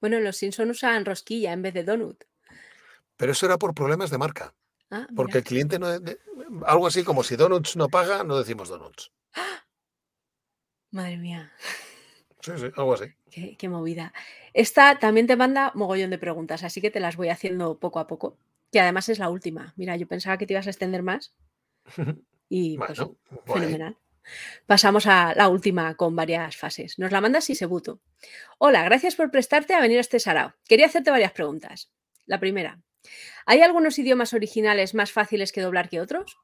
Bueno, 0.00 0.20
los 0.20 0.36
Simpson 0.36 0.70
usaban 0.70 1.04
rosquilla 1.04 1.52
en 1.52 1.62
vez 1.62 1.74
de 1.74 1.84
donut. 1.84 2.24
Pero 3.16 3.32
eso 3.32 3.46
era 3.46 3.58
por 3.58 3.74
problemas 3.74 4.10
de 4.10 4.18
marca. 4.18 4.54
Ah, 4.90 5.06
porque 5.16 5.38
el 5.38 5.44
cliente 5.44 5.78
no. 5.78 5.88
algo 6.66 6.86
así 6.86 7.04
como 7.04 7.24
si 7.24 7.36
donuts 7.36 7.76
no 7.76 7.88
paga, 7.88 8.22
no 8.24 8.38
decimos 8.38 8.68
donuts. 8.68 9.12
Madre 10.90 11.16
mía. 11.16 11.52
Sí, 12.40 12.52
sí, 12.56 12.66
algo 12.76 12.94
así. 12.94 13.06
Qué, 13.58 13.68
movida. 13.68 14.12
Esta 14.52 14.98
también 14.98 15.26
te 15.26 15.34
manda 15.34 15.72
mogollón 15.74 16.10
de 16.10 16.18
preguntas, 16.18 16.62
así 16.62 16.80
que 16.80 16.90
te 16.90 17.00
las 17.00 17.16
voy 17.16 17.30
haciendo 17.30 17.78
poco 17.78 17.98
a 17.98 18.06
poco. 18.06 18.36
Que 18.70 18.80
además 18.80 19.08
es 19.08 19.18
la 19.18 19.30
última. 19.30 19.72
Mira, 19.76 19.96
yo 19.96 20.06
pensaba 20.06 20.36
que 20.36 20.46
te 20.46 20.52
ibas 20.52 20.66
a 20.66 20.70
extender 20.70 21.02
más. 21.02 21.34
Y 22.48 22.76
pues, 22.78 22.98
fenomenal. 23.46 23.96
Pasamos 24.66 25.06
a 25.06 25.34
la 25.34 25.48
última 25.48 25.94
con 25.96 26.16
varias 26.16 26.56
fases. 26.56 26.98
Nos 26.98 27.12
la 27.12 27.20
manda 27.20 27.40
Sisebuto. 27.40 28.00
Hola, 28.58 28.82
gracias 28.84 29.16
por 29.16 29.30
prestarte 29.30 29.74
a 29.74 29.80
venir 29.80 29.98
a 29.98 30.00
este 30.00 30.18
sarao. 30.18 30.54
Quería 30.66 30.86
hacerte 30.86 31.10
varias 31.10 31.32
preguntas. 31.32 31.90
La 32.26 32.40
primera, 32.40 32.80
¿hay 33.44 33.60
algunos 33.60 33.98
idiomas 33.98 34.32
originales 34.32 34.94
más 34.94 35.12
fáciles 35.12 35.52
que 35.52 35.60
doblar 35.60 35.88
que 35.88 36.00
otros? 36.00 36.38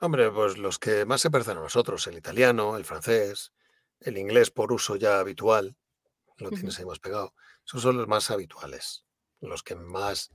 Hombre, 0.00 0.30
pues 0.30 0.58
los 0.58 0.78
que 0.78 1.06
más 1.06 1.22
se 1.22 1.30
parecen 1.30 1.56
a 1.56 1.60
nosotros, 1.60 2.06
el 2.06 2.18
italiano, 2.18 2.76
el 2.76 2.84
francés, 2.84 3.52
el 4.00 4.18
inglés 4.18 4.50
por 4.50 4.70
uso 4.70 4.96
ya 4.96 5.18
habitual, 5.18 5.76
lo 6.36 6.50
tienes 6.50 6.78
ahí 6.78 6.84
más 6.84 6.98
pegado. 6.98 7.34
Esos 7.66 7.80
son 7.80 7.96
los 7.96 8.06
más 8.06 8.30
habituales, 8.30 9.06
los 9.40 9.62
que 9.62 9.76
más, 9.76 10.30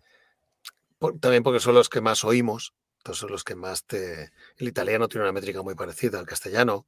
también 1.21 1.43
porque 1.43 1.59
son 1.59 1.75
los 1.75 1.87
que 1.87 2.01
más 2.01 2.23
oímos, 2.23 2.73
entonces 3.09 3.21
son 3.21 3.31
los 3.31 3.43
que 3.43 3.55
más 3.55 3.85
te... 3.85 4.31
El 4.57 4.67
italiano 4.67 5.07
tiene 5.07 5.23
una 5.23 5.33
métrica 5.33 5.63
muy 5.63 5.73
parecida 5.73 6.19
al 6.19 6.27
castellano, 6.27 6.85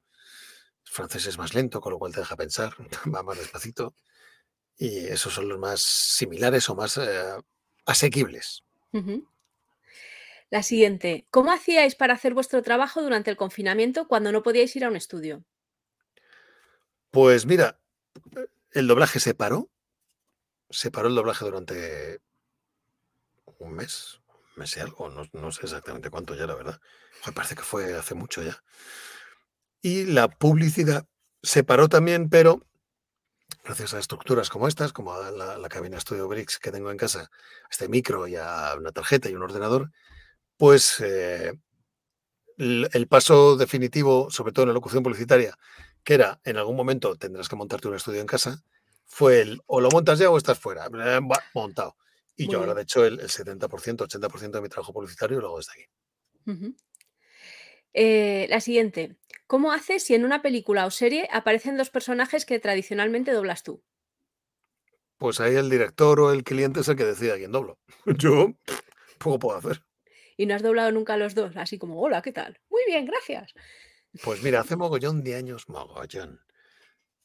el 0.85 0.91
francés 0.91 1.25
es 1.25 1.39
más 1.39 1.55
lento, 1.55 1.81
con 1.81 1.93
lo 1.93 1.97
cual 1.97 2.13
te 2.13 2.19
deja 2.19 2.35
pensar, 2.35 2.75
va 3.11 3.23
más 3.23 3.39
despacito, 3.39 3.95
y 4.77 5.07
esos 5.07 5.33
son 5.33 5.49
los 5.49 5.57
más 5.57 5.81
similares 5.81 6.69
o 6.69 6.75
más 6.75 6.97
eh, 6.97 7.41
asequibles. 7.87 8.63
La 10.51 10.61
siguiente, 10.61 11.25
¿cómo 11.31 11.51
hacíais 11.51 11.95
para 11.95 12.13
hacer 12.13 12.35
vuestro 12.35 12.61
trabajo 12.61 13.01
durante 13.01 13.31
el 13.31 13.37
confinamiento 13.37 14.07
cuando 14.07 14.31
no 14.31 14.43
podíais 14.43 14.75
ir 14.75 14.85
a 14.85 14.89
un 14.89 14.97
estudio? 14.97 15.43
Pues 17.09 17.47
mira, 17.47 17.79
el 18.73 18.85
doblaje 18.85 19.19
se 19.19 19.33
paró. 19.33 19.71
Se 20.69 20.91
paró 20.91 21.07
el 21.07 21.15
doblaje 21.15 21.45
durante 21.45 22.21
un 23.57 23.73
mes, 23.73 24.20
un 24.55 24.61
mes 24.61 24.75
y 24.77 24.79
algo, 24.79 25.09
no, 25.09 25.51
sé 25.51 25.61
exactamente 25.63 26.09
cuánto 26.09 26.35
ya, 26.35 26.47
la 26.47 26.55
verdad. 26.55 26.79
Me 27.25 27.33
parece 27.33 27.55
que 27.55 27.63
fue 27.63 27.95
hace 27.95 28.15
mucho 28.15 28.41
ya. 28.41 28.61
Y 29.81 30.05
la 30.05 30.27
publicidad 30.27 31.05
se 31.41 31.63
paró 31.63 31.89
también, 31.89 32.29
pero 32.29 32.65
gracias 33.63 33.93
a 33.93 33.99
estructuras 33.99 34.49
como 34.49 34.67
estas, 34.67 34.93
como 34.93 35.15
la, 35.17 35.69
cabina 35.69 35.99
Studio 35.99 36.27
Bricks 36.27 36.59
que 36.59 36.71
tengo 36.71 36.91
en 36.91 36.97
casa, 36.97 37.29
este 37.69 37.87
micro 37.87 38.27
y 38.27 38.35
a 38.35 38.75
una 38.77 38.91
tarjeta 38.91 39.29
y 39.29 39.35
un 39.35 39.43
ordenador, 39.43 39.91
pues 40.57 40.99
eh, 40.99 41.53
el 42.57 43.07
paso 43.07 43.57
definitivo, 43.57 44.29
sobre 44.29 44.51
todo 44.51 44.63
en 44.63 44.69
la 44.69 44.73
locución 44.73 45.03
publicitaria, 45.03 45.57
que 46.03 46.13
era 46.13 46.39
en 46.43 46.57
algún 46.57 46.75
momento 46.75 47.15
tendrás 47.15 47.49
que 47.49 47.55
montarte 47.55 47.87
un 47.87 47.95
estudio 47.95 48.21
en 48.21 48.27
casa, 48.27 48.63
fue 49.05 49.41
el 49.41 49.61
o 49.67 49.81
lo 49.81 49.89
montas 49.89 50.19
ya 50.19 50.29
o 50.29 50.37
estás 50.37 50.57
fuera. 50.57 50.87
Montado. 51.53 51.95
Y 52.35 52.47
yo 52.47 52.59
ahora, 52.59 52.73
de 52.73 52.83
hecho, 52.83 53.05
el, 53.05 53.19
70%, 53.19 53.69
80% 53.69 54.51
de 54.51 54.61
mi 54.61 54.69
trabajo 54.69 54.93
publicitario 54.93 55.39
lo 55.39 55.47
hago 55.47 55.57
desde 55.57 55.71
aquí. 55.73 56.75
Eh, 57.93 58.47
la 58.49 58.61
siguiente. 58.61 59.17
¿Cómo 59.47 59.73
haces 59.73 60.03
si 60.03 60.15
en 60.15 60.23
una 60.23 60.41
película 60.41 60.85
o 60.85 60.91
serie 60.91 61.27
aparecen 61.31 61.77
dos 61.77 61.89
personajes 61.89 62.45
que 62.45 62.59
tradicionalmente 62.59 63.31
doblas 63.31 63.63
tú? 63.63 63.83
Pues 65.17 65.39
ahí 65.39 65.55
el 65.55 65.69
director 65.69 66.19
o 66.19 66.31
el 66.31 66.43
cliente 66.43 66.79
es 66.79 66.87
el 66.87 66.95
que 66.95 67.03
decide 67.03 67.33
a 67.33 67.37
quién 67.37 67.51
doblo. 67.51 67.77
Yo 68.17 68.53
poco 69.19 69.39
puedo 69.39 69.57
hacer. 69.57 69.83
¿Y 70.37 70.45
no 70.45 70.55
has 70.55 70.63
doblado 70.63 70.91
nunca 70.91 71.13
a 71.13 71.17
los 71.17 71.35
dos? 71.35 71.55
Así 71.57 71.77
como, 71.77 72.01
hola, 72.01 72.21
¿qué 72.21 72.31
tal? 72.31 72.59
Muy 72.69 72.81
bien, 72.87 73.05
gracias. 73.05 73.53
Pues 74.23 74.41
mira, 74.41 74.61
hace 74.61 74.75
mogollón 74.75 75.23
de 75.23 75.35
años, 75.35 75.69
mogollón, 75.69 76.41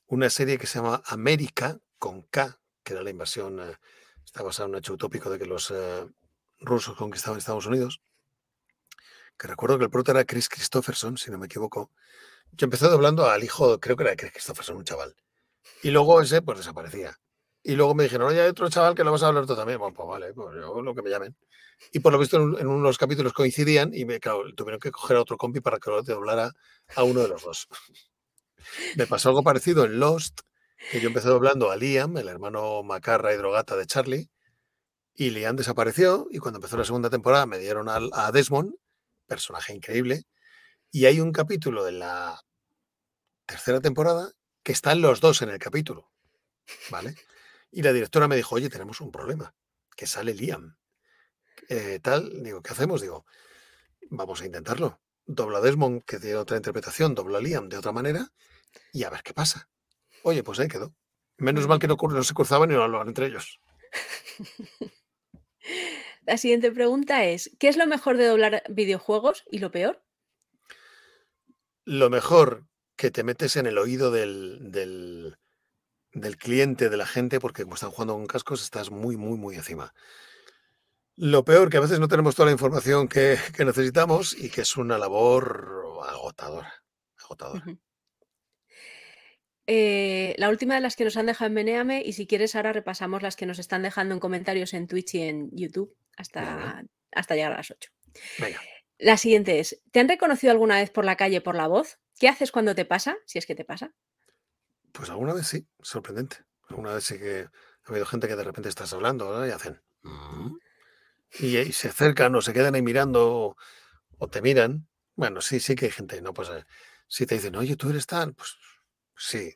una 0.07 0.31
serie 0.31 0.59
que 0.59 0.67
se 0.67 0.79
llama 0.79 1.03
América 1.07 1.81
con 1.99 2.23
K, 2.23 2.61
que 2.83 2.93
era 2.93 3.03
la 3.03 3.11
invasión, 3.11 3.61
eh, 3.61 3.77
está 4.37 4.45
basada 4.45 4.67
en 4.67 4.75
un 4.75 4.79
hecho 4.81 4.93
utópico 4.93 5.31
de 5.31 5.39
que 5.39 5.47
los 5.47 5.71
eh, 5.71 6.07
rusos 6.61 6.95
conquistaban 6.95 7.39
Estados 7.39 7.65
Unidos, 7.65 8.03
que 9.39 9.47
recuerdo 9.47 9.79
que 9.79 9.85
el 9.85 9.91
prota 9.91 10.13
era 10.13 10.27
Chris 10.27 10.51
Christopherson, 10.51 11.17
si 11.17 11.31
no 11.31 11.39
me 11.39 11.47
equivoco. 11.47 11.91
Yo 12.53 12.67
empecé 12.67 12.87
doblando 12.87 13.25
al 13.31 13.43
hijo, 13.43 13.81
creo 13.81 13.97
que 13.97 14.03
era 14.03 14.15
Chris 14.15 14.33
Christopherson, 14.33 14.77
un 14.77 14.85
chaval. 14.85 15.17
Y 15.83 15.91
luego 15.91 16.21
ese, 16.21 16.43
pues 16.43 16.59
desaparecía. 16.59 17.19
Y 17.63 17.77
luego 17.77 17.95
me 17.95 18.05
dijeron, 18.05 18.29
oye, 18.29 18.43
hay 18.43 18.49
otro 18.51 18.69
chaval 18.69 18.95
que 18.95 19.05
lo 19.05 19.13
vas 19.13 19.23
a 19.23 19.29
hablar 19.29 19.47
tú 19.47 19.57
también. 19.57 19.79
Pues 19.79 19.95
vale, 20.07 20.35
pues 20.35 20.55
yo 20.55 20.83
lo 20.83 20.95
que 20.95 21.01
me 21.01 21.09
llamen. 21.09 21.35
Y 21.93 22.01
por 22.01 22.13
lo 22.13 22.19
visto 22.19 22.37
en, 22.37 22.67
unos 22.67 22.99
capítulos 22.99 23.33
coincidían 23.33 23.93
y 23.95 24.05
me, 24.05 24.21
claro, 24.21 24.43
tuvieron 24.55 24.81
que 24.81 24.91
coger 24.91 25.17
a 25.17 25.23
otro 25.23 25.39
compi 25.39 25.61
para 25.61 25.79
que 25.79 25.89
lo 25.89 26.03
doblara 26.03 26.53
a 26.95 27.03
uno 27.05 27.21
de 27.23 27.29
los 27.29 27.43
dos. 27.43 27.69
me 28.97 29.07
pasó 29.07 29.31
algo 29.31 29.43
parecido 29.43 29.87
en 29.87 29.99
Lost, 29.99 30.41
que 30.91 31.01
yo 31.01 31.09
empecé 31.09 31.29
doblando 31.29 31.71
a 31.71 31.77
Liam, 31.77 32.17
el 32.19 32.29
hermano 32.29 32.83
macarra 32.83 33.33
y 33.33 33.37
drogata 33.37 33.77
de 33.77 33.87
Charlie, 33.87 34.31
y 35.15 35.31
Liam 35.31 35.57
desapareció 35.57 36.29
y 36.31 36.39
cuando 36.39 36.59
empezó 36.59 36.77
la 36.77 36.85
segunda 36.85 37.11
temporada 37.11 37.47
me 37.47 37.59
dieron 37.59 37.89
a, 37.89 37.99
a 38.13 38.33
Desmond, 38.33 38.75
personaje 39.27 39.75
increíble, 39.75 40.25
y 40.91 41.07
hay 41.07 41.21
un 41.21 41.33
capítulo 41.33 41.85
de 41.85 41.93
la 41.93 42.41
tercera 43.47 43.81
temporada 43.81 44.33
que 44.63 44.73
están 44.73 45.01
los 45.01 45.21
dos 45.21 45.43
en 45.43 45.51
el 45.51 45.59
capítulo, 45.59 46.11
¿vale? 46.91 47.15
Y 47.71 47.83
la 47.83 47.93
directora 47.93 48.29
me 48.29 48.37
dijo, 48.37 48.55
oye, 48.55 48.69
tenemos 48.69 49.01
un 49.01 49.11
problema, 49.11 49.55
que 49.97 50.07
sale 50.07 50.35
Liam. 50.35 50.77
Eh, 51.69 52.01
tal, 52.03 52.43
digo, 52.43 52.63
¿qué 52.63 52.73
hacemos? 52.73 53.01
Digo, 53.01 53.27
vamos 54.11 54.41
a 54.41 54.47
intentarlo. 54.47 55.01
Dobla 55.25 55.61
Desmond, 55.61 56.05
que 56.05 56.19
tiene 56.19 56.37
otra 56.37 56.57
interpretación, 56.57 57.15
dobla 57.15 57.41
Liam 57.41 57.69
de 57.69 57.79
otra 57.79 57.93
manera, 57.93 58.29
y 58.93 59.05
a 59.05 59.11
ver 59.11 59.23
qué 59.23 59.35
pasa. 59.35 59.69
Oye, 60.27 60.43
pues 60.43 60.59
ahí 60.59 60.67
quedó. 60.67 60.93
Menos 61.39 61.69
mal 61.69 61.79
que 61.79 61.87
no, 61.87 61.97
no 61.97 62.25
se 62.25 62.35
cruzaban 62.35 62.69
y 62.73 62.75
no 62.75 62.83
hablaban 62.83 63.07
entre 63.07 63.27
ellos. 63.27 63.61
La 66.23 66.37
siguiente 66.37 66.73
pregunta 66.73 67.25
es, 67.25 67.57
¿qué 67.61 67.69
es 67.69 67.77
lo 67.77 67.87
mejor 67.87 68.17
de 68.17 68.27
doblar 68.27 68.65
videojuegos 68.69 69.45
y 69.53 69.61
lo 69.61 69.71
peor? 69.71 70.03
Lo 71.85 72.11
mejor 72.11 72.67
que 72.97 73.13
te 73.13 73.23
metes 73.23 73.55
en 73.55 73.67
el 73.67 73.79
oído 73.79 74.11
del, 74.11 74.73
del, 74.73 75.39
del 76.11 76.37
cliente, 76.37 76.89
de 76.89 76.97
la 76.97 77.07
gente, 77.07 77.39
porque 77.39 77.63
como 77.63 77.77
están 77.77 77.93
jugando 77.93 78.15
con 78.15 78.27
cascos, 78.27 78.65
estás 78.65 78.91
muy, 78.91 79.17
muy, 79.17 79.39
muy 79.39 79.55
encima. 79.55 79.95
Lo 81.15 81.45
peor, 81.45 81.71
que 81.71 81.77
a 81.77 81.83
veces 81.83 82.01
no 82.01 82.09
tenemos 82.09 82.35
toda 82.35 82.47
la 82.47 82.53
información 82.53 83.07
que, 83.07 83.39
necesitamos 83.65 84.37
y 84.37 84.51
que 84.51 84.63
es 84.63 84.77
una 84.77 84.99
labor 84.99 85.85
agotadora. 86.09 86.83
agotadora. 87.17 87.65
Eh, 89.67 90.35
la 90.39 90.49
última 90.49 90.75
de 90.75 90.81
las 90.81 90.95
que 90.97 91.05
nos 91.05 91.17
han 91.17 91.27
dejado 91.27 91.49
en 91.49 91.55
Meneame, 91.55 92.03
y 92.05 92.13
si 92.13 92.27
quieres, 92.27 92.55
ahora 92.55 92.73
repasamos 92.73 93.23
las 93.23 93.37
que 93.37 93.47
nos 93.47 93.59
están 93.59 93.83
dejando 93.83 94.15
en 94.15 94.21
comentarios 94.21 94.75
en 94.75 94.87
Twitch 94.87 95.15
y 95.15 95.23
en 95.23 95.51
YouTube 95.53 95.97
hasta, 96.17 96.85
hasta 97.13 97.35
llegar 97.35 97.53
a 97.53 97.57
las 97.57 97.71
8. 97.71 97.91
La 98.99 99.17
siguiente 99.17 99.59
es: 99.59 99.83
¿Te 99.91 100.01
han 100.01 100.09
reconocido 100.09 100.53
alguna 100.53 100.77
vez 100.77 100.91
por 100.91 101.05
la 101.05 101.17
calle 101.17 101.41
por 101.41 101.57
la 101.57 101.67
voz? 101.67 101.99
¿Qué 102.19 102.29
haces 102.29 102.53
cuando 102.53 102.75
te 102.75 102.85
pasa? 102.85 103.17
Si 103.27 103.39
es 103.39 103.47
que 103.47 103.55
te 103.55 103.65
pasa. 103.65 103.93
Pues 104.93 105.11
alguna 105.11 105.35
vez 105.35 105.47
sí, 105.47 105.67
sorprendente. 105.83 106.37
Alguna 106.69 106.95
vez 106.95 107.05
sí 107.05 107.19
que 107.19 107.49
ha 107.85 107.91
habido 107.91 108.07
gente 108.07 108.29
que 108.29 108.37
de 108.37 108.45
repente 108.45 108.69
estás 108.69 108.93
hablando 108.93 109.47
y 109.47 109.51
hacen. 109.51 109.83
Mm" 110.03 110.57
y, 111.41 111.73
se 111.73 111.89
acercan 111.89 112.35
o 112.35 112.41
se 112.41 112.53
quedan 112.53 112.75
ahí 112.75 112.83
mirando 112.83 113.57
o, 114.19 114.29
te 114.29 114.41
miran. 114.43 114.89
Bueno, 115.15 115.41
sí, 115.41 115.61
sí 115.61 115.75
que 115.75 115.87
hay 115.87 115.91
gente, 115.91 116.21
¿no? 116.23 116.33
Pues 116.33 116.49
eh, 116.51 116.65
si 117.09 117.27
te 117.27 117.35
dicen, 117.37 117.57
oye, 117.57 117.77
tú 117.77 117.91
eres 117.91 118.07
tan, 118.07 118.35
pues 118.35 118.57
sí. 119.17 119.55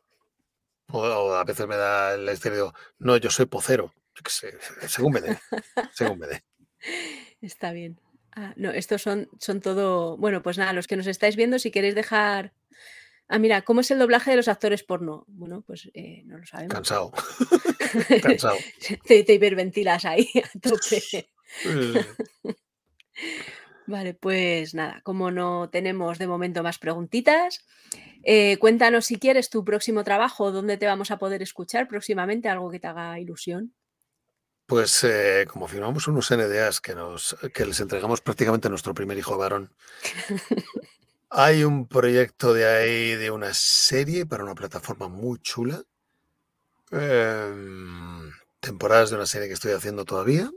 O, 0.93 1.35
a 1.35 1.45
veces 1.45 1.67
me 1.67 1.77
da 1.77 2.15
el 2.15 2.29
estéreo, 2.29 2.75
no, 2.99 3.17
yo 3.17 3.31
soy 3.31 3.47
pocero. 3.47 3.95
según 4.89 5.13
me 5.13 5.21
dé. 5.21 5.39
según 5.93 6.19
me 6.19 6.27
dé. 6.27 6.45
Está 7.41 7.73
bien. 7.73 8.01
Ah, 8.33 8.53
no, 8.57 8.71
estos 8.71 9.03
son, 9.03 9.29
son 9.39 9.61
todo. 9.61 10.17
Bueno, 10.17 10.43
pues 10.43 10.59
nada, 10.59 10.73
los 10.73 10.87
que 10.87 10.97
nos 10.97 11.07
estáis 11.07 11.37
viendo, 11.37 11.59
si 11.59 11.71
queréis 11.71 11.95
dejar. 11.95 12.53
Ah, 13.29 13.39
mira, 13.39 13.63
¿cómo 13.63 13.81
es 13.81 13.91
el 13.91 13.99
doblaje 13.99 14.31
de 14.31 14.37
los 14.37 14.49
actores 14.49 14.83
porno? 14.83 15.25
Bueno, 15.29 15.63
pues 15.67 15.89
eh, 15.95 16.23
no 16.27 16.39
lo 16.39 16.47
sabemos. 16.47 16.75
Cansado. 16.75 17.13
Cansado. 18.23 18.57
te, 19.05 19.25
te, 19.25 19.35
hiperventilas 19.35 20.05
ahí 20.05 20.29
a 20.37 20.59
tope. 20.59 21.29
Vale, 23.91 24.15
pues 24.15 24.73
nada, 24.73 25.01
como 25.03 25.33
no 25.33 25.69
tenemos 25.69 26.17
de 26.19 26.29
momento 26.29 26.63
más 26.63 26.79
preguntitas, 26.79 27.65
eh, 28.23 28.57
cuéntanos 28.59 29.07
si 29.07 29.19
quieres 29.19 29.51
tu 29.51 29.65
próximo 29.65 30.05
trabajo, 30.05 30.53
dónde 30.53 30.77
te 30.77 30.87
vamos 30.87 31.11
a 31.11 31.19
poder 31.19 31.43
escuchar 31.43 31.89
próximamente, 31.89 32.49
algo 32.49 32.71
que 32.71 32.79
te 32.79 32.87
haga 32.87 33.19
ilusión. 33.19 33.75
Pues 34.67 35.03
eh, 35.03 35.45
como 35.49 35.67
firmamos 35.67 36.07
unos 36.07 36.31
NDAs 36.31 36.81
que, 36.81 36.95
nos, 36.95 37.37
que 37.53 37.67
les 37.67 37.81
entregamos 37.81 38.21
prácticamente 38.21 38.69
a 38.69 38.71
nuestro 38.71 38.95
primer 38.95 39.19
hijo 39.19 39.37
varón, 39.37 39.73
hay 41.29 41.65
un 41.65 41.89
proyecto 41.89 42.55
de 42.55 42.67
ahí 42.69 43.17
de 43.17 43.33
una 43.33 43.53
serie 43.55 44.25
para 44.25 44.45
una 44.45 44.55
plataforma 44.55 45.09
muy 45.09 45.41
chula. 45.41 45.83
Em, 46.93 48.31
temporadas 48.61 49.11
de 49.11 49.17
una 49.17 49.27
serie 49.27 49.49
que 49.49 49.55
estoy 49.55 49.73
haciendo 49.73 50.05
todavía. 50.05 50.49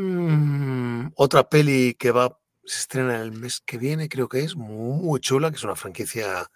Mm, 0.00 1.12
otra 1.16 1.48
peli 1.48 1.94
que 1.94 2.10
va, 2.10 2.38
se 2.64 2.78
estrena 2.78 3.20
el 3.20 3.32
mes 3.32 3.60
que 3.60 3.76
viene, 3.76 4.08
creo 4.08 4.28
que 4.28 4.40
es, 4.40 4.56
muy 4.56 5.20
chula, 5.20 5.50
que 5.50 5.56
es 5.56 5.64
una 5.64 5.76
franquicia 5.76 6.50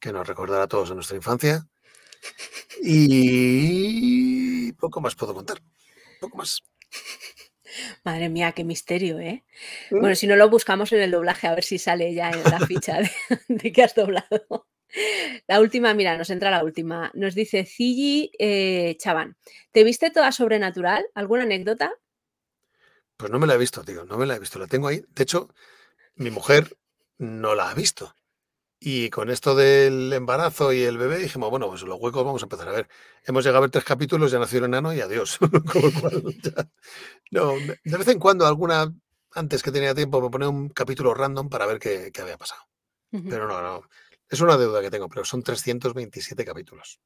que 0.00 0.12
nos 0.12 0.26
recordará 0.26 0.64
a 0.64 0.68
todos 0.68 0.90
en 0.90 0.96
nuestra 0.96 1.16
infancia. 1.16 1.66
Y 2.82 4.72
poco 4.72 5.00
más 5.00 5.14
puedo 5.14 5.32
contar. 5.32 5.58
Poco 6.20 6.38
más. 6.38 6.62
Madre 8.04 8.28
mía, 8.28 8.52
qué 8.52 8.64
misterio, 8.64 9.20
¿eh? 9.20 9.44
¿Mm? 9.90 10.00
Bueno, 10.00 10.16
si 10.16 10.26
no 10.26 10.34
lo 10.34 10.50
buscamos 10.50 10.92
en 10.92 11.00
el 11.00 11.12
doblaje, 11.12 11.46
a 11.46 11.54
ver 11.54 11.64
si 11.64 11.78
sale 11.78 12.12
ya 12.14 12.30
en 12.30 12.42
la 12.42 12.66
ficha 12.66 12.98
de, 13.48 13.72
que 13.72 13.82
has 13.82 13.94
doblado. 13.94 14.66
La 15.46 15.60
última, 15.60 15.94
mira, 15.94 16.16
nos 16.16 16.30
entra 16.30 16.50
la 16.50 16.64
última. 16.64 17.12
Nos 17.14 17.34
dice 17.36 17.64
Cigi 17.64 18.32
eh, 18.38 18.96
Chaván. 18.98 19.36
¿Te 19.70 19.84
viste 19.84 20.10
toda 20.10 20.32
sobrenatural? 20.32 21.06
¿Alguna 21.14 21.44
anécdota? 21.44 21.92
Pues 23.18 23.32
no 23.32 23.40
me 23.40 23.48
la 23.48 23.54
he 23.54 23.58
visto, 23.58 23.82
tío, 23.82 24.04
no 24.04 24.16
me 24.16 24.26
la 24.26 24.36
he 24.36 24.38
visto. 24.38 24.60
La 24.60 24.68
tengo 24.68 24.86
ahí. 24.86 25.04
De 25.08 25.24
hecho, 25.24 25.48
mi 26.14 26.30
mujer 26.30 26.78
no 27.18 27.56
la 27.56 27.68
ha 27.68 27.74
visto. 27.74 28.14
Y 28.78 29.10
con 29.10 29.28
esto 29.28 29.56
del 29.56 30.12
embarazo 30.12 30.72
y 30.72 30.82
el 30.82 30.98
bebé 30.98 31.18
dijimos, 31.18 31.50
bueno, 31.50 31.68
pues 31.68 31.82
los 31.82 31.98
huecos 32.00 32.24
vamos 32.24 32.42
a 32.42 32.44
empezar 32.44 32.68
a 32.68 32.72
ver. 32.72 32.88
Hemos 33.24 33.42
llegado 33.42 33.58
a 33.58 33.62
ver 33.62 33.70
tres 33.70 33.82
capítulos, 33.82 34.30
ya 34.30 34.38
nació 34.38 34.60
el 34.60 34.66
enano 34.66 34.94
y 34.94 35.00
adiós. 35.00 35.36
no, 37.32 37.54
de 37.56 37.98
vez 37.98 38.06
en 38.06 38.20
cuando 38.20 38.46
alguna, 38.46 38.94
antes 39.32 39.64
que 39.64 39.72
tenía 39.72 39.96
tiempo, 39.96 40.20
me 40.22 40.30
ponía 40.30 40.48
un 40.48 40.68
capítulo 40.68 41.12
random 41.12 41.48
para 41.48 41.66
ver 41.66 41.80
qué, 41.80 42.12
había 42.22 42.38
pasado. 42.38 42.62
Pero 43.10 43.48
no, 43.48 43.60
no. 43.60 43.82
Es 44.28 44.40
una 44.40 44.56
deuda 44.56 44.80
que 44.80 44.90
tengo, 44.90 45.08
pero 45.08 45.24
son 45.24 45.42
327 45.42 46.44
capítulos. 46.44 47.00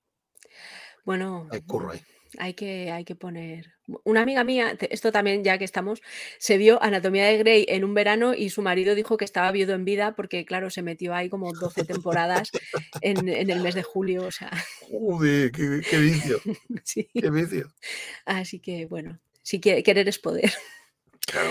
Bueno. 1.07 1.49
Hay 1.51 1.63
curro 1.63 1.93
ahí. 1.93 2.03
Hay 2.39 2.55
que, 2.55 2.91
hay 2.91 3.05
que 3.05 3.15
poner. 3.15 3.73
Una 4.05 4.23
amiga 4.23 4.43
mía, 4.45 4.77
esto 4.91 5.13
también, 5.13 5.45
ya 5.45 5.59
que 5.59 5.65
estamos, 5.65 6.01
se 6.39 6.57
vio 6.57 6.83
Anatomía 6.83 7.27
de 7.27 7.39
Grey 7.39 7.67
en 7.69 7.85
un 7.85 7.95
verano 7.95 8.33
y 8.35 8.51
su 8.51 8.63
marido 8.63 8.95
dijo 8.95 9.17
que 9.17 9.25
estaba 9.25 9.53
viudo 9.53 9.75
en 9.75 9.85
vida 9.85 10.15
porque, 10.15 10.45
claro, 10.45 10.71
se 10.71 10.83
metió 10.83 11.15
ahí 11.15 11.29
como 11.29 11.53
12 11.53 11.85
temporadas 11.85 12.51
en, 13.01 13.29
el 13.29 13.61
mes 13.61 13.75
de 13.75 13.83
julio. 13.83 14.25
O 14.27 14.31
sea. 14.31 14.51
qué, 15.53 15.99
vicio! 15.99 16.41
¡Qué 17.15 17.31
vicio! 17.31 17.73
Así 18.25 18.61
que, 18.61 18.87
bueno, 18.87 19.21
si 19.43 19.61
querer 19.61 20.09
es 20.09 20.19
poder. 20.19 20.53
Claro, 21.27 21.51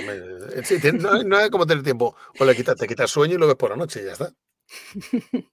no, 1.25 1.37
hay 1.37 1.49
como 1.49 1.65
tener 1.65 1.83
tiempo. 1.83 2.15
O 2.39 2.45
le 2.45 2.55
quitas, 2.55 2.75
te 2.75 2.87
quitas 2.87 3.09
sueño 3.09 3.35
y 3.35 3.37
lo 3.37 3.47
ves 3.47 3.55
por 3.55 3.69
la 3.69 3.75
noche 3.75 4.01
y 4.01 4.05
ya 4.05 4.13
está. 4.13 4.33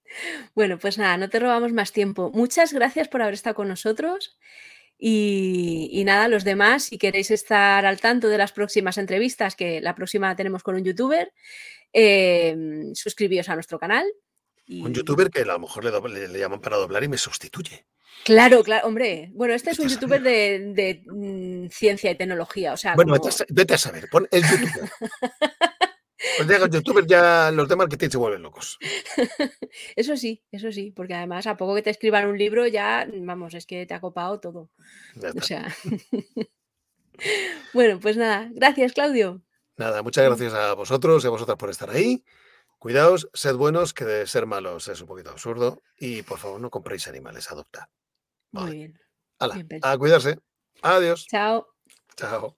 bueno, 0.55 0.79
pues 0.79 0.99
nada, 0.99 1.16
no 1.16 1.29
te 1.29 1.39
robamos 1.39 1.72
más 1.72 1.93
tiempo. 1.93 2.31
Muchas 2.33 2.72
gracias 2.72 3.09
por 3.09 3.22
haber 3.22 3.35
estado 3.35 3.57
con 3.57 3.68
nosotros 3.68 4.39
Y, 5.01 6.03
nada, 6.05 6.26
los 6.26 6.42
demás, 6.42 6.84
si 6.84 6.99
queréis 6.99 7.30
estar 7.30 7.86
al 7.86 8.01
tanto 8.01 8.28
de 8.28 8.38
las 8.38 8.53
próximas 8.53 8.99
entrevistas, 8.99 9.55
que 9.55 9.80
la 9.80 9.94
próxima 9.94 10.34
tenemos 10.34 10.64
con 10.64 10.74
un 10.74 10.84
youtuber, 10.84 11.32
em, 11.92 12.92
suscribíos 12.94 13.49
a 13.49 13.55
nuestro 13.55 13.78
canal. 13.78 14.05
Un 14.68 14.92
youtuber 14.92 15.30
que 15.30 15.42
a 15.42 15.46
lo 15.46 15.61
mejor 15.61 15.84
le, 15.84 16.38
llaman 16.38 16.61
para 16.61 16.76
doblar 16.76 17.05
y 17.05 17.09
me 17.09 17.16
sustituye. 17.16 17.86
Claro, 18.24 18.64
claro, 18.64 18.88
hombre. 18.88 19.30
Bueno, 19.32 19.55
este 19.55 19.70
es 19.70 19.78
un 19.78 19.88
youtuber 19.88 20.20
de, 20.20 21.03
mm, 21.07 21.68
ciencia 21.68 22.11
y 22.11 22.16
tecnología. 22.16 22.72
O 22.72 22.76
sea, 22.76 22.94
bueno, 22.96 23.14
vete, 23.49 23.74
a, 23.74 23.78
saber, 23.78 24.09
pon 24.11 24.26
el 24.32 24.42
youtuber. 24.42 24.90
Pues 26.37 26.49
llega 26.49 26.69
youtuber, 26.69 27.07
ya 27.07 27.51
los 27.53 27.69
de 27.69 27.77
marketing 27.77 28.09
se 28.09 28.19
vuelven 28.19 28.43
locos. 28.43 28.79
Eso 29.97 30.16
sí, 30.16 30.43
eso 30.51 30.73
sí, 30.73 30.91
porque 30.91 31.14
además 31.14 31.47
a 31.47 31.57
poco 31.57 31.75
que 31.75 31.83
te 31.83 31.91
escriban 31.91 32.27
un 32.27 32.39
libro 32.39 32.66
ya, 32.66 33.09
vamos, 33.12 33.55
es 33.55 33.66
que 33.66 33.87
te 33.87 33.95
ha 33.95 34.01
copado 34.01 34.41
todo. 34.41 34.71
O 35.37 35.41
sea. 35.43 35.75
bueno, 37.75 38.01
pues 38.01 38.16
nada, 38.16 38.49
gracias 38.53 38.93
Claudio. 38.93 39.43
Nada, 39.77 40.03
muchas 40.03 40.25
gracias 40.25 40.55
a 40.55 40.75
vosotros 40.75 41.23
y 41.23 41.27
a 41.29 41.31
vosotras 41.31 41.57
por 41.57 41.71
estar 41.71 41.91
ahí. 41.91 42.25
Cuidaos, 42.79 43.29
sed 43.33 43.55
buenos, 43.55 43.95
que 43.95 44.05
de 44.05 44.27
ser 44.27 44.47
malos 44.47 44.89
es 44.89 45.01
un 45.01 45.07
poquito 45.07 45.31
absurdo. 45.31 45.83
Y 45.97 46.23
por 46.23 46.39
favor, 46.39 46.61
no 46.61 46.71
compréis 46.71 47.07
animales, 47.09 47.51
adoptad. 47.51 47.87
Muy 48.53 48.73
bien. 48.73 49.01
a 49.83 49.99
cuidarse. 49.99 50.39
Adiós. 50.83 51.27
Chao. 51.27 51.69
Chao. 52.16 52.58